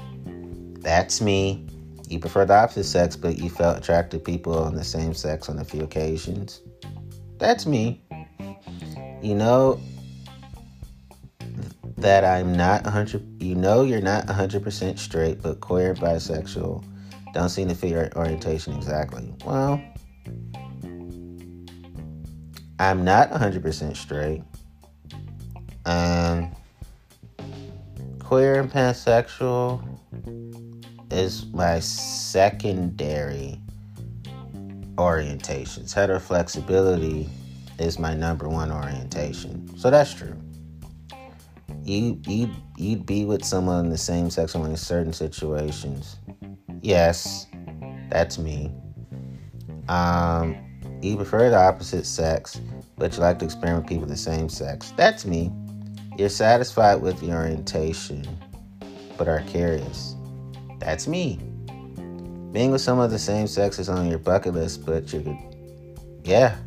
That's 0.79 1.21
me. 1.21 1.67
You 2.07 2.19
prefer 2.19 2.45
the 2.45 2.55
opposite 2.55 2.85
sex, 2.85 3.15
but 3.15 3.37
you 3.37 3.49
felt 3.49 3.77
attracted 3.77 4.19
to 4.19 4.23
people 4.23 4.57
on 4.57 4.75
the 4.75 4.83
same 4.83 5.13
sex 5.13 5.49
on 5.49 5.59
a 5.59 5.65
few 5.65 5.83
occasions. 5.83 6.61
That's 7.37 7.65
me. 7.65 8.01
You 9.21 9.35
know 9.35 9.79
that 11.97 12.25
I'm 12.25 12.55
not 12.55 12.83
100 12.83 13.43
you 13.43 13.53
know 13.53 13.83
you're 13.83 14.01
not 14.01 14.25
100% 14.25 14.97
straight 14.97 15.39
but 15.39 15.59
queer 15.59 15.93
bisexual 15.93 16.83
don't 17.33 17.49
seem 17.49 17.67
to 17.69 17.75
fit 17.75 17.91
your 17.91 18.09
orientation 18.15 18.73
exactly. 18.73 19.33
Well, 19.45 19.81
I'm 22.79 23.05
not 23.05 23.31
100% 23.31 23.95
straight. 23.95 24.43
Um, 25.85 26.55
queer 28.19 28.59
and 28.59 28.71
pansexual 28.71 29.81
is 31.11 31.45
my 31.47 31.79
secondary 31.79 33.59
orientations. 34.95 35.93
Heteroflexibility 35.93 37.29
is 37.79 37.97
my 37.97 38.13
number 38.13 38.47
one 38.49 38.71
orientation. 38.71 39.77
So 39.77 39.89
that's 39.89 40.13
true. 40.13 40.35
You 41.83 42.21
you 42.27 42.51
you'd 42.77 43.07
be 43.07 43.25
with 43.25 43.43
someone 43.43 43.85
in 43.85 43.89
the 43.89 43.97
same 43.97 44.29
sex 44.29 44.53
in 44.53 44.77
certain 44.77 45.13
situations 45.13 46.17
Yes, 46.81 47.47
that's 48.09 48.37
me. 48.37 48.71
Um, 49.87 50.55
you 51.01 51.15
prefer 51.15 51.49
the 51.49 51.57
opposite 51.57 52.05
sex, 52.05 52.59
but 52.97 53.13
you 53.13 53.19
like 53.19 53.39
to 53.39 53.45
experiment 53.45 53.83
with 53.83 53.89
people 53.89 54.03
of 54.03 54.09
the 54.09 54.17
same 54.17 54.49
sex. 54.49 54.93
That's 54.97 55.25
me. 55.25 55.51
You're 56.17 56.29
satisfied 56.29 56.95
with 56.95 57.21
your 57.23 57.37
orientation, 57.37 58.25
but 59.17 59.27
are 59.27 59.41
curious. 59.41 60.15
That's 60.79 61.07
me. 61.07 61.39
Being 62.51 62.71
with 62.71 62.81
someone 62.81 63.05
of 63.05 63.11
the 63.11 63.19
same 63.19 63.47
sex 63.47 63.79
is 63.79 63.87
on 63.87 64.09
your 64.09 64.19
bucket 64.19 64.53
list, 64.53 64.85
but 64.85 65.11
you 65.13 65.21
could, 65.21 65.37
yeah, 66.23 66.57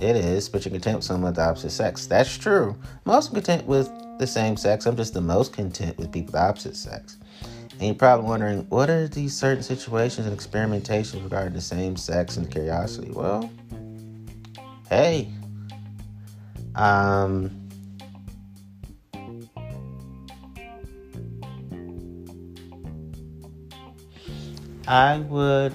it 0.00 0.16
is, 0.16 0.48
but 0.48 0.64
you're 0.64 0.72
content 0.72 0.96
with 0.96 1.04
someone 1.04 1.30
of 1.30 1.36
the 1.36 1.42
opposite 1.42 1.70
sex. 1.70 2.06
That's 2.06 2.36
true. 2.36 2.76
I'm 3.06 3.12
also 3.12 3.32
content 3.32 3.66
with 3.66 3.88
the 4.18 4.26
same 4.26 4.56
sex. 4.56 4.86
I'm 4.86 4.96
just 4.96 5.14
the 5.14 5.20
most 5.20 5.52
content 5.52 5.96
with 5.98 6.10
people 6.10 6.30
of 6.30 6.32
the 6.32 6.48
opposite 6.48 6.76
sex. 6.76 7.18
And 7.72 7.82
you're 7.82 7.94
probably 7.94 8.26
wondering, 8.26 8.66
what 8.68 8.90
are 8.90 9.08
these 9.08 9.36
certain 9.36 9.62
situations 9.62 10.26
and 10.26 10.38
experimentations 10.38 11.22
regarding 11.22 11.54
the 11.54 11.60
same 11.60 11.96
sex 11.96 12.36
and 12.36 12.50
curiosity? 12.50 13.10
Well, 13.10 13.50
hey, 14.88 15.28
um, 16.74 17.50
I 24.86 25.18
would 25.18 25.74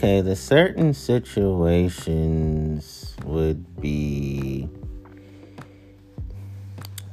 Okay, 0.00 0.22
the 0.22 0.34
certain 0.34 0.94
situations 0.94 1.94
would 3.26 3.78
be 3.82 4.66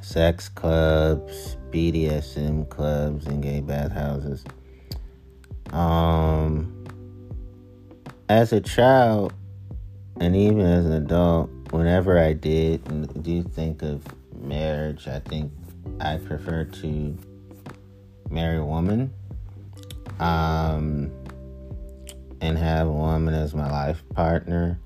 sex 0.00 0.48
clubs, 0.48 1.58
BDSM 1.70 2.66
clubs, 2.70 3.26
and 3.26 3.42
gay 3.42 3.60
bathhouses. 3.60 4.42
Um, 5.70 6.86
as 8.30 8.54
a 8.54 8.60
child, 8.62 9.34
and 10.18 10.34
even 10.34 10.62
as 10.62 10.86
an 10.86 10.92
adult, 10.92 11.50
whenever 11.70 12.18
I 12.18 12.32
did 12.32 13.22
do 13.22 13.42
think 13.42 13.82
of 13.82 14.02
marriage, 14.34 15.06
I 15.06 15.18
think 15.18 15.52
I 16.00 16.16
prefer 16.16 16.64
to 16.64 17.18
marry 18.30 18.56
a 18.56 18.64
woman. 18.64 19.12
Um, 20.20 21.12
and 22.40 22.56
have 22.56 22.86
a 22.86 22.92
woman 22.92 23.34
as 23.34 23.54
my 23.54 23.70
life 23.70 24.02
partner. 24.14 24.78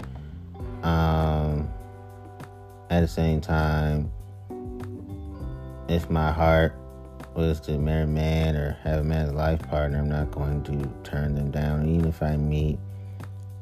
Um, 0.83 1.69
at 2.91 3.01
the 3.01 3.09
same 3.09 3.41
time, 3.41 4.11
if 5.89 6.11
my 6.11 6.33
heart 6.33 6.75
was 7.35 7.61
to 7.61 7.79
marry 7.79 8.03
a 8.03 8.07
man 8.07 8.57
or 8.57 8.79
have 8.83 9.01
a 9.01 9.05
man 9.05 9.27
as 9.27 9.31
a 9.31 9.35
life 9.35 9.63
partner, 9.69 9.99
I'm 9.99 10.09
not 10.09 10.31
going 10.31 10.63
to 10.65 11.11
turn 11.11 11.35
them 11.35 11.51
down. 11.51 11.89
Even 11.89 12.07
if 12.07 12.23
I 12.23 12.37
meet 12.37 12.79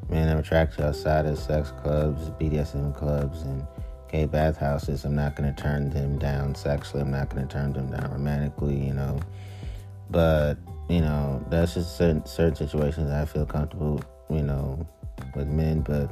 men 0.08 0.28
I'm 0.28 0.38
attracted 0.38 0.84
outside 0.84 1.26
of 1.26 1.38
sex 1.38 1.72
clubs, 1.82 2.30
BDSM 2.30 2.94
clubs, 2.96 3.42
and 3.42 3.64
gay 4.10 4.26
bathhouses, 4.26 5.04
I'm 5.04 5.14
not 5.14 5.36
going 5.36 5.54
to 5.54 5.62
turn 5.62 5.90
them 5.90 6.18
down 6.18 6.54
sexually. 6.54 7.02
I'm 7.02 7.12
not 7.12 7.30
going 7.30 7.46
to 7.46 7.52
turn 7.52 7.72
them 7.72 7.90
down 7.90 8.10
romantically, 8.10 8.76
you 8.76 8.92
know. 8.92 9.20
But 10.10 10.56
you 10.90 11.00
know, 11.00 11.44
that's 11.48 11.74
just 11.74 11.96
certain 11.96 12.26
certain 12.26 12.56
situations 12.56 13.10
I 13.10 13.24
feel 13.24 13.46
comfortable, 13.46 14.02
you 14.28 14.42
know, 14.42 14.86
with 15.34 15.48
men, 15.48 15.80
but 15.82 16.10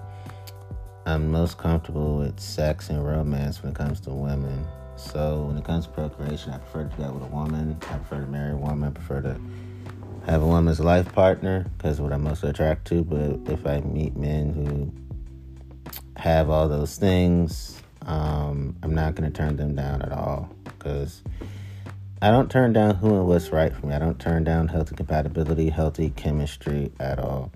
I'm 1.07 1.31
most 1.33 1.59
comfortable 1.59 2.19
with 2.19 2.39
sex 2.39 2.91
and 2.91 3.05
romance 3.05 3.63
when 3.63 3.73
it 3.73 3.77
comes 3.77 4.01
to 4.01 4.11
women. 4.11 4.67
So 4.97 5.47
when 5.47 5.57
it 5.57 5.65
comes 5.65 5.87
to 5.87 5.93
procreation, 5.93 6.53
I 6.53 6.59
prefer 6.59 6.85
to 6.85 6.97
do 6.97 7.03
that 7.03 7.13
with 7.13 7.23
a 7.23 7.27
woman. 7.27 7.77
I 7.91 7.97
prefer 7.97 8.21
to 8.21 8.31
marry 8.31 8.53
a 8.53 8.57
woman. 8.57 8.89
I 8.89 8.93
prefer 8.93 9.21
to 9.23 9.41
have 10.27 10.43
a 10.43 10.47
woman 10.47 10.71
as 10.71 10.79
a 10.81 10.85
life 10.85 11.13
partner 11.13 11.67
because 11.77 12.01
what 12.01 12.13
I'm 12.13 12.23
most 12.23 12.45
attracted 12.45 12.87
to. 12.97 13.05
But 13.05 13.53
if 13.53 13.67
I 13.67 13.81
meet 13.81 14.17
men 14.17 14.53
who 14.53 14.93
have 16.17 16.51
all 16.51 16.69
those 16.69 16.97
things, 16.97 17.75
Um, 18.07 18.75
I'm 18.83 18.95
not 18.95 19.17
going 19.17 19.31
to 19.31 19.37
turn 19.37 19.57
them 19.57 19.75
down 19.75 20.01
at 20.01 20.13
all 20.13 20.49
because 20.65 21.23
I 22.21 22.31
don't 22.33 22.51
turn 22.51 22.73
down 22.73 22.97
who 22.97 23.15
and 23.15 23.27
what's 23.29 23.51
right 23.51 23.73
for 23.73 23.87
me. 23.87 23.95
I 23.95 23.99
don't 24.01 24.19
turn 24.19 24.43
down 24.43 24.69
healthy 24.69 24.97
compatibility, 24.97 25.71
healthy 25.71 26.11
chemistry 26.11 26.91
at 26.99 27.21
all. 27.21 27.53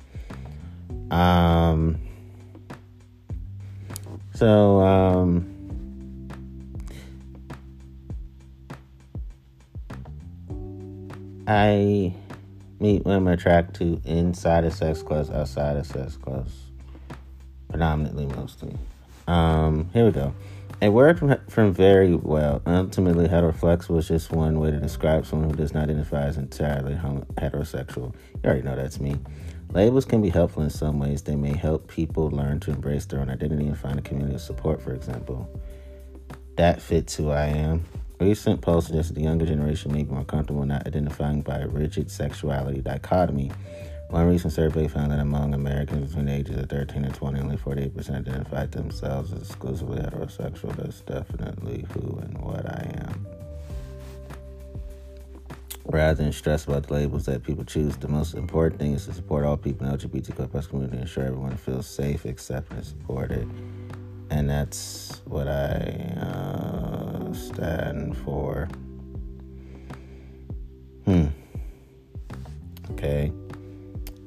Um, 1.10 1.98
so, 4.34 4.80
um, 4.80 5.48
I 11.48 12.14
meet 12.78 13.04
women 13.04 13.34
attracted 13.34 13.74
to 13.74 14.08
inside 14.08 14.64
of 14.64 14.72
sex 14.72 15.02
clubs, 15.02 15.28
outside 15.28 15.76
of 15.76 15.86
sex 15.86 16.16
clubs, 16.16 16.52
predominantly, 17.68 18.26
mostly. 18.26 18.76
Um, 19.26 19.90
here 19.92 20.04
we 20.04 20.12
go. 20.12 20.32
It 20.82 20.92
worked 20.92 21.20
from, 21.48 21.72
very 21.72 22.16
well. 22.16 22.60
Ultimately, 22.66 23.28
heteroflex 23.28 23.88
was 23.88 24.08
just 24.08 24.32
one 24.32 24.58
way 24.58 24.72
to 24.72 24.80
describe 24.80 25.24
someone 25.24 25.50
who 25.50 25.56
does 25.56 25.72
not 25.72 25.84
identify 25.84 26.24
as 26.24 26.36
entirely 26.36 26.94
heterosexual. 26.94 28.12
You 28.34 28.40
already 28.44 28.62
know 28.62 28.74
that's 28.74 28.98
me. 28.98 29.16
Labels 29.70 30.04
can 30.04 30.20
be 30.20 30.28
helpful 30.28 30.64
in 30.64 30.70
some 30.70 30.98
ways. 30.98 31.22
They 31.22 31.36
may 31.36 31.56
help 31.56 31.86
people 31.86 32.30
learn 32.30 32.58
to 32.60 32.72
embrace 32.72 33.04
their 33.04 33.20
own 33.20 33.30
identity 33.30 33.64
and 33.64 33.78
find 33.78 33.96
a 33.96 34.02
community 34.02 34.34
of 34.34 34.40
support, 34.40 34.82
for 34.82 34.92
example. 34.92 35.48
That 36.56 36.82
fits 36.82 37.14
who 37.14 37.30
I 37.30 37.46
am. 37.46 37.84
Recent 38.18 38.60
polls 38.60 38.86
suggest 38.86 39.10
that 39.10 39.14
the 39.14 39.22
younger 39.22 39.46
generation 39.46 39.92
may 39.92 40.02
be 40.02 40.12
more 40.12 40.24
comfortable 40.24 40.66
not 40.66 40.84
identifying 40.88 41.42
by 41.42 41.58
a 41.58 41.68
rigid 41.68 42.10
sexuality 42.10 42.80
dichotomy 42.80 43.52
one 44.12 44.28
recent 44.28 44.52
survey 44.52 44.86
found 44.88 45.10
that 45.10 45.20
among 45.20 45.54
Americans 45.54 46.10
between 46.10 46.26
the 46.26 46.34
ages 46.34 46.58
of 46.58 46.68
13 46.68 47.06
and 47.06 47.14
20, 47.14 47.40
only 47.40 47.56
48% 47.56 48.10
identified 48.10 48.70
themselves 48.70 49.32
as 49.32 49.40
exclusively 49.40 50.00
heterosexual. 50.00 50.76
That's 50.76 51.00
definitely 51.00 51.86
who 51.94 52.18
and 52.18 52.36
what 52.36 52.66
I 52.66 52.94
am. 53.08 53.26
Rather 55.86 56.22
than 56.22 56.30
stress 56.30 56.66
about 56.66 56.88
the 56.88 56.92
labels 56.92 57.24
that 57.24 57.42
people 57.42 57.64
choose, 57.64 57.96
the 57.96 58.06
most 58.06 58.34
important 58.34 58.78
thing 58.78 58.92
is 58.92 59.06
to 59.06 59.14
support 59.14 59.46
all 59.46 59.56
people 59.56 59.86
in 59.86 59.92
the 59.92 60.06
LGBTQ 60.06 60.68
community 60.68 60.92
and 60.92 61.02
ensure 61.04 61.24
everyone 61.24 61.56
feels 61.56 61.86
safe, 61.86 62.26
accepted, 62.26 62.76
and 62.76 62.86
supported. 62.86 63.50
And 64.28 64.50
that's 64.50 65.22
what 65.24 65.48
I 65.48 66.18
uh, 66.20 67.32
stand 67.32 68.14
for. 68.18 68.68
Hmm. 71.06 71.28
Okay. 72.90 73.32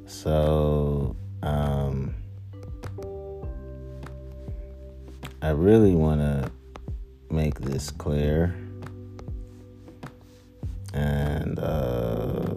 So, 0.08 1.16
um, 1.41 2.14
I 5.41 5.49
really 5.49 5.93
want 5.93 6.22
to 6.22 6.51
make 7.30 7.60
this 7.60 7.91
clear 7.91 8.56
and 10.93 11.60
uh, 11.60 12.56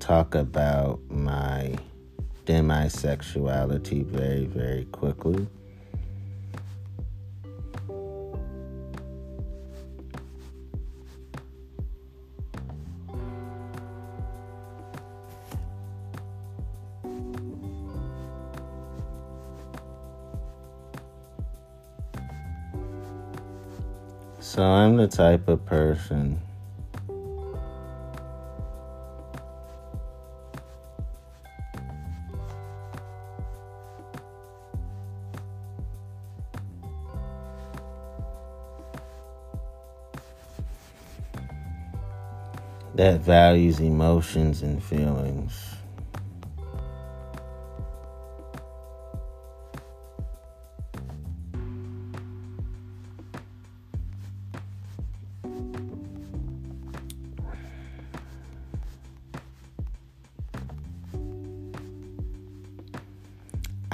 talk 0.00 0.34
about 0.34 1.00
my 1.08 1.74
demisexuality 2.44 4.04
very, 4.04 4.44
very 4.44 4.84
quickly. 4.86 5.46
So 24.56 24.62
I'm 24.62 24.96
the 24.96 25.06
type 25.06 25.48
of 25.48 25.66
person 25.66 26.40
that 42.94 43.20
values 43.20 43.78
emotions 43.80 44.62
and 44.62 44.82
feelings. 44.82 45.65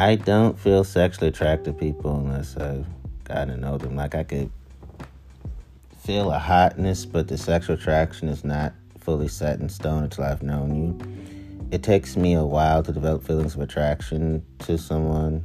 I 0.02 0.16
don't 0.16 0.58
feel 0.58 0.82
sexually 0.82 1.28
attracted 1.28 1.66
to 1.66 1.72
people 1.78 2.16
unless 2.16 2.56
I've 2.56 2.86
gotten 3.22 3.54
to 3.54 3.56
know 3.56 3.78
them. 3.78 3.94
Like 3.94 4.16
I 4.16 4.24
could 4.24 4.50
feel 5.96 6.32
a 6.32 6.40
hotness, 6.40 7.06
but 7.06 7.28
the 7.28 7.38
sexual 7.38 7.76
attraction 7.76 8.26
is 8.26 8.44
not 8.44 8.72
fully 8.98 9.28
set 9.28 9.60
in 9.60 9.68
stone 9.68 10.02
until 10.02 10.24
I've 10.24 10.42
known 10.42 10.74
you. 10.74 11.68
It 11.70 11.84
takes 11.84 12.16
me 12.16 12.34
a 12.34 12.42
while 12.42 12.82
to 12.82 12.92
develop 12.92 13.22
feelings 13.22 13.54
of 13.54 13.60
attraction 13.60 14.44
to 14.66 14.76
someone. 14.76 15.44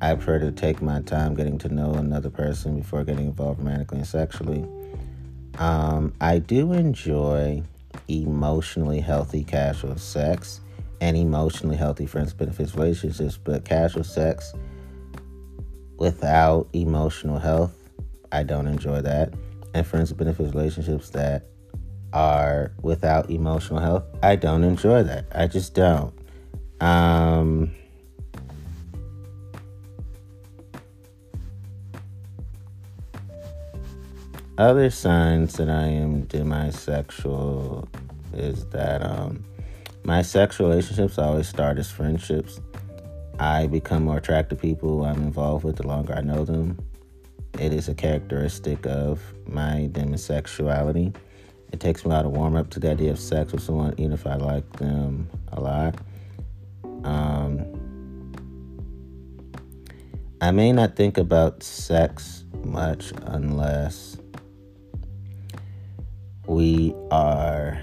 I 0.00 0.14
prefer 0.14 0.38
to 0.38 0.52
take 0.52 0.80
my 0.80 1.02
time 1.02 1.34
getting 1.34 1.58
to 1.58 1.68
know 1.68 1.92
another 1.96 2.30
person 2.30 2.78
before 2.78 3.04
getting 3.04 3.26
involved 3.26 3.58
romantically 3.58 3.98
and 3.98 4.06
sexually. 4.06 4.64
Um, 5.58 6.14
I 6.18 6.38
do 6.38 6.72
enjoy 6.72 7.62
emotionally 8.08 9.00
healthy 9.00 9.44
casual 9.44 9.98
sex 9.98 10.62
and 11.00 11.16
emotionally 11.16 11.76
healthy 11.76 12.06
friends 12.06 12.32
benefits 12.32 12.74
relationships, 12.74 13.38
but 13.42 13.64
casual 13.64 14.04
sex 14.04 14.52
without 15.98 16.68
emotional 16.72 17.38
health, 17.38 17.74
I 18.32 18.42
don't 18.42 18.66
enjoy 18.66 19.00
that. 19.02 19.32
And 19.74 19.86
friends 19.86 20.12
benefits 20.12 20.54
relationships 20.54 21.10
that 21.10 21.46
are 22.12 22.72
without 22.82 23.30
emotional 23.30 23.80
health, 23.80 24.04
I 24.22 24.36
don't 24.36 24.64
enjoy 24.64 25.02
that. 25.02 25.26
I 25.34 25.46
just 25.46 25.74
don't. 25.74 26.14
Um, 26.80 27.74
other 34.58 34.90
signs 34.90 35.54
that 35.54 35.68
I 35.68 35.84
am 35.86 36.26
demisexual 36.26 37.88
is 38.34 38.66
that 38.66 39.02
um, 39.02 39.44
my 40.06 40.22
sex 40.22 40.60
relationships 40.60 41.18
always 41.18 41.48
start 41.48 41.78
as 41.78 41.90
friendships. 41.90 42.60
I 43.40 43.66
become 43.66 44.04
more 44.04 44.18
attracted 44.18 44.54
to 44.54 44.62
people 44.62 45.04
I'm 45.04 45.20
involved 45.20 45.64
with 45.64 45.76
the 45.76 45.86
longer 45.86 46.14
I 46.14 46.20
know 46.20 46.44
them. 46.44 46.78
It 47.58 47.72
is 47.72 47.88
a 47.88 47.94
characteristic 47.94 48.86
of 48.86 49.20
my 49.48 49.88
demisexuality. 49.90 51.12
It 51.72 51.80
takes 51.80 52.04
me 52.04 52.12
a 52.12 52.14
while 52.14 52.22
to 52.22 52.28
warm 52.28 52.54
up 52.54 52.70
to 52.70 52.80
the 52.80 52.92
idea 52.92 53.10
of 53.10 53.18
sex 53.18 53.50
with 53.50 53.64
someone, 53.64 53.94
even 53.96 54.12
if 54.12 54.28
I 54.28 54.36
like 54.36 54.70
them 54.74 55.28
a 55.48 55.60
lot. 55.60 55.96
Um, 57.02 57.66
I 60.40 60.52
may 60.52 60.70
not 60.70 60.94
think 60.94 61.18
about 61.18 61.64
sex 61.64 62.44
much 62.62 63.12
unless 63.26 64.18
we 66.46 66.94
are 67.10 67.76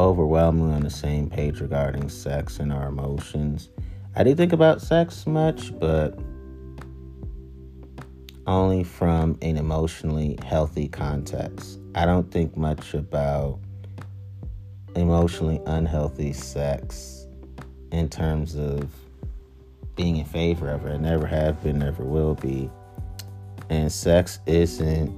overwhelmingly 0.00 0.74
on 0.74 0.82
the 0.82 0.90
same 0.90 1.28
page 1.28 1.60
regarding 1.60 2.08
sex 2.08 2.58
and 2.58 2.72
our 2.72 2.88
emotions. 2.88 3.70
I 4.16 4.24
do 4.24 4.34
think 4.34 4.52
about 4.52 4.80
sex 4.80 5.26
much, 5.26 5.78
but 5.78 6.18
only 8.46 8.82
from 8.82 9.38
an 9.42 9.56
emotionally 9.56 10.38
healthy 10.44 10.88
context. 10.88 11.78
I 11.94 12.06
don't 12.06 12.30
think 12.30 12.56
much 12.56 12.94
about 12.94 13.60
emotionally 14.96 15.60
unhealthy 15.66 16.32
sex 16.32 17.26
in 17.92 18.08
terms 18.08 18.56
of 18.56 18.90
being 19.96 20.16
in 20.16 20.24
favor 20.24 20.70
of 20.70 20.86
it. 20.86 20.94
I 20.94 20.96
never 20.96 21.26
have 21.26 21.62
been, 21.62 21.78
never 21.78 22.04
will 22.04 22.34
be. 22.34 22.70
And 23.68 23.92
sex 23.92 24.40
isn't 24.46 25.14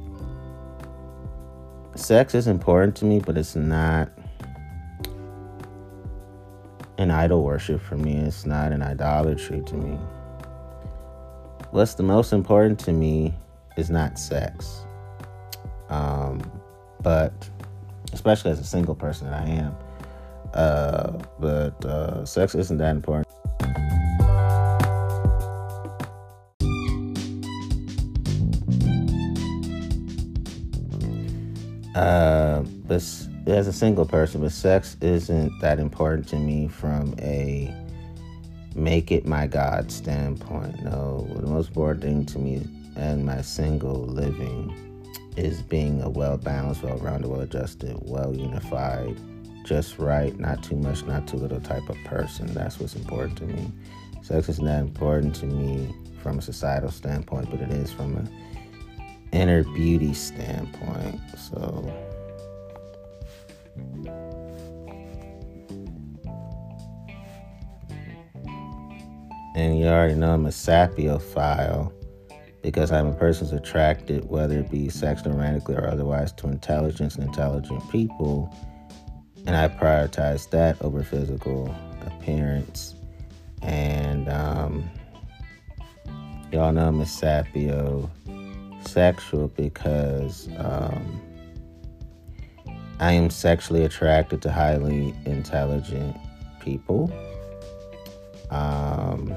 sex 1.95 2.35
is 2.35 2.47
important 2.47 2.97
to 2.97 3.05
me, 3.05 3.21
but 3.21 3.39
it's 3.39 3.55
not 3.55 4.11
an 7.03 7.11
idol 7.11 7.43
worship 7.43 7.83
for 7.83 7.97
me. 7.97 8.17
It's 8.17 8.47
not 8.47 8.73
an 8.73 8.83
idolatry 8.83 9.63
to 9.67 9.75
me. 9.75 9.99
What's 11.71 11.95
the 11.95 12.03
most 12.03 12.33
important 12.33 12.79
to 12.81 12.93
me 12.93 13.35
is 13.77 13.91
not 13.91 14.19
sex. 14.19 14.85
Um, 15.89 16.41
but 17.03 17.33
especially 18.13 18.51
as 18.51 18.61
a 18.61 18.65
single 18.65 18.95
person 18.95 19.31
that 19.31 19.43
I 19.43 19.47
am. 19.47 19.77
Uh, 20.55 21.13
but 21.39 21.85
uh, 21.85 22.25
sex 22.25 22.55
isn't 22.55 22.79
that 22.79 22.95
important. 22.95 23.27
Uh, 31.95 32.61
but 32.87 33.03
as 33.47 33.67
a 33.67 33.73
single 33.73 34.07
person, 34.07 34.41
but 34.41 34.53
sex 34.53 34.97
isn't 35.01 35.59
that 35.61 35.79
important 35.79 36.27
to 36.29 36.37
me 36.37 36.69
from 36.69 37.15
a 37.19 37.75
make 38.75 39.13
it 39.13 39.27
my 39.27 39.47
God 39.47 39.91
standpoint. 39.91 40.83
No, 40.83 41.29
the 41.35 41.47
most 41.47 41.69
important 41.69 42.03
thing 42.03 42.27
to 42.27 42.39
me 42.39 42.67
and 42.97 43.25
my 43.25 43.43
single 43.43 44.07
living 44.07 44.75
is 45.37 45.63
being 45.63 46.03
a 46.03 46.09
well 46.09 46.37
balanced, 46.37 46.83
well 46.83 46.97
rounded, 46.99 47.31
well 47.31 47.41
adjusted, 47.41 47.97
well 48.03 48.35
unified, 48.35 49.17
just 49.65 49.99
right, 49.99 50.39
not 50.39 50.63
too 50.63 50.77
much, 50.77 51.05
not 51.05 51.27
too 51.27 51.37
little 51.37 51.61
type 51.61 51.89
of 51.89 51.97
person. 52.05 52.47
That's 52.55 52.79
what's 52.79 52.95
important 52.95 53.39
to 53.39 53.45
me. 53.45 53.71
Sex 54.23 54.49
is 54.49 54.61
not 54.61 54.81
important 54.81 55.35
to 55.37 55.47
me 55.47 55.95
from 56.23 56.39
a 56.39 56.43
societal 56.43 56.91
standpoint, 56.91 57.51
but 57.51 57.61
it 57.61 57.71
is 57.71 57.93
from 57.93 58.17
an 58.17 58.31
inner 59.33 59.65
beauty 59.65 60.15
standpoint. 60.15 61.21
So. 61.37 61.93
And 69.55 69.79
you 69.79 69.87
already 69.87 70.15
know 70.15 70.33
I'm 70.33 70.47
a 70.47 70.51
sapiophile 70.51 71.93
because 72.63 72.91
I'm 72.91 73.09
a 73.09 73.13
person 73.13 73.47
who's 73.47 73.59
attracted, 73.59 74.29
whether 74.29 74.59
it 74.61 74.71
be 74.71 74.89
sexually, 74.89 75.33
romantically, 75.33 75.75
or 75.75 75.87
otherwise, 75.87 76.33
to 76.33 76.49
intelligence 76.49 77.17
and 77.17 77.25
intelligent 77.25 77.89
people. 77.91 78.55
And 79.47 79.57
I 79.57 79.69
prioritize 79.69 80.49
that 80.51 80.81
over 80.81 81.03
physical 81.03 81.75
appearance. 82.07 82.95
And 83.61 84.29
um, 84.29 84.89
y'all 86.51 86.73
know 86.73 86.89
I'm 86.89 87.01
a 87.01 87.05
sapio 87.05 88.09
sexual 88.87 89.49
because 89.49 90.49
um, 90.59 91.21
I 93.01 93.13
am 93.13 93.31
sexually 93.31 93.85
attracted 93.85 94.43
to 94.43 94.53
highly 94.53 95.15
intelligent 95.25 96.17
people. 96.61 97.13
Um, 98.51 99.35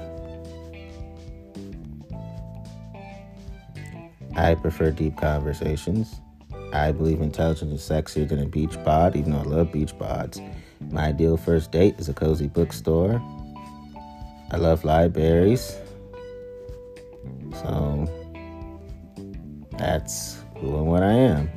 I 4.36 4.56
prefer 4.56 4.92
deep 4.92 5.18
conversations. 5.18 6.20
I 6.74 6.92
believe 6.92 7.22
intelligence 7.22 7.82
is 7.82 7.90
sexier 7.90 8.28
than 8.28 8.40
a 8.40 8.46
beach 8.46 8.78
bod, 8.84 9.16
even 9.16 9.32
though 9.32 9.40
I 9.40 9.44
love 9.44 9.72
beach 9.72 9.98
bods. 9.98 10.42
My 10.92 11.08
ideal 11.08 11.38
first 11.38 11.72
date 11.72 11.96
is 11.98 12.10
a 12.10 12.14
cozy 12.14 12.48
bookstore. 12.48 13.22
I 14.52 14.58
love 14.58 14.84
libraries. 14.84 15.78
So 17.54 18.25
that's 19.78 20.44
who 20.58 20.76
and 20.78 20.88
what 20.88 21.04
I 21.04 21.12
am. 21.12 21.50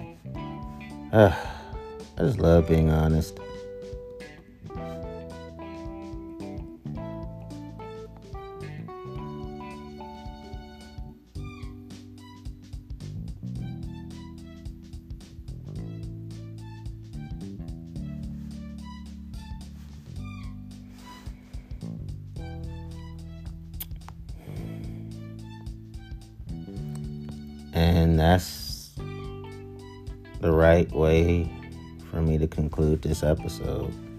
Uh, 1.13 1.35
I 2.19 2.23
just 2.23 2.39
love 2.39 2.69
being 2.69 2.91
honest. 2.91 3.39
Conclude 32.99 33.03
this 33.03 33.23
episode. 33.23 34.18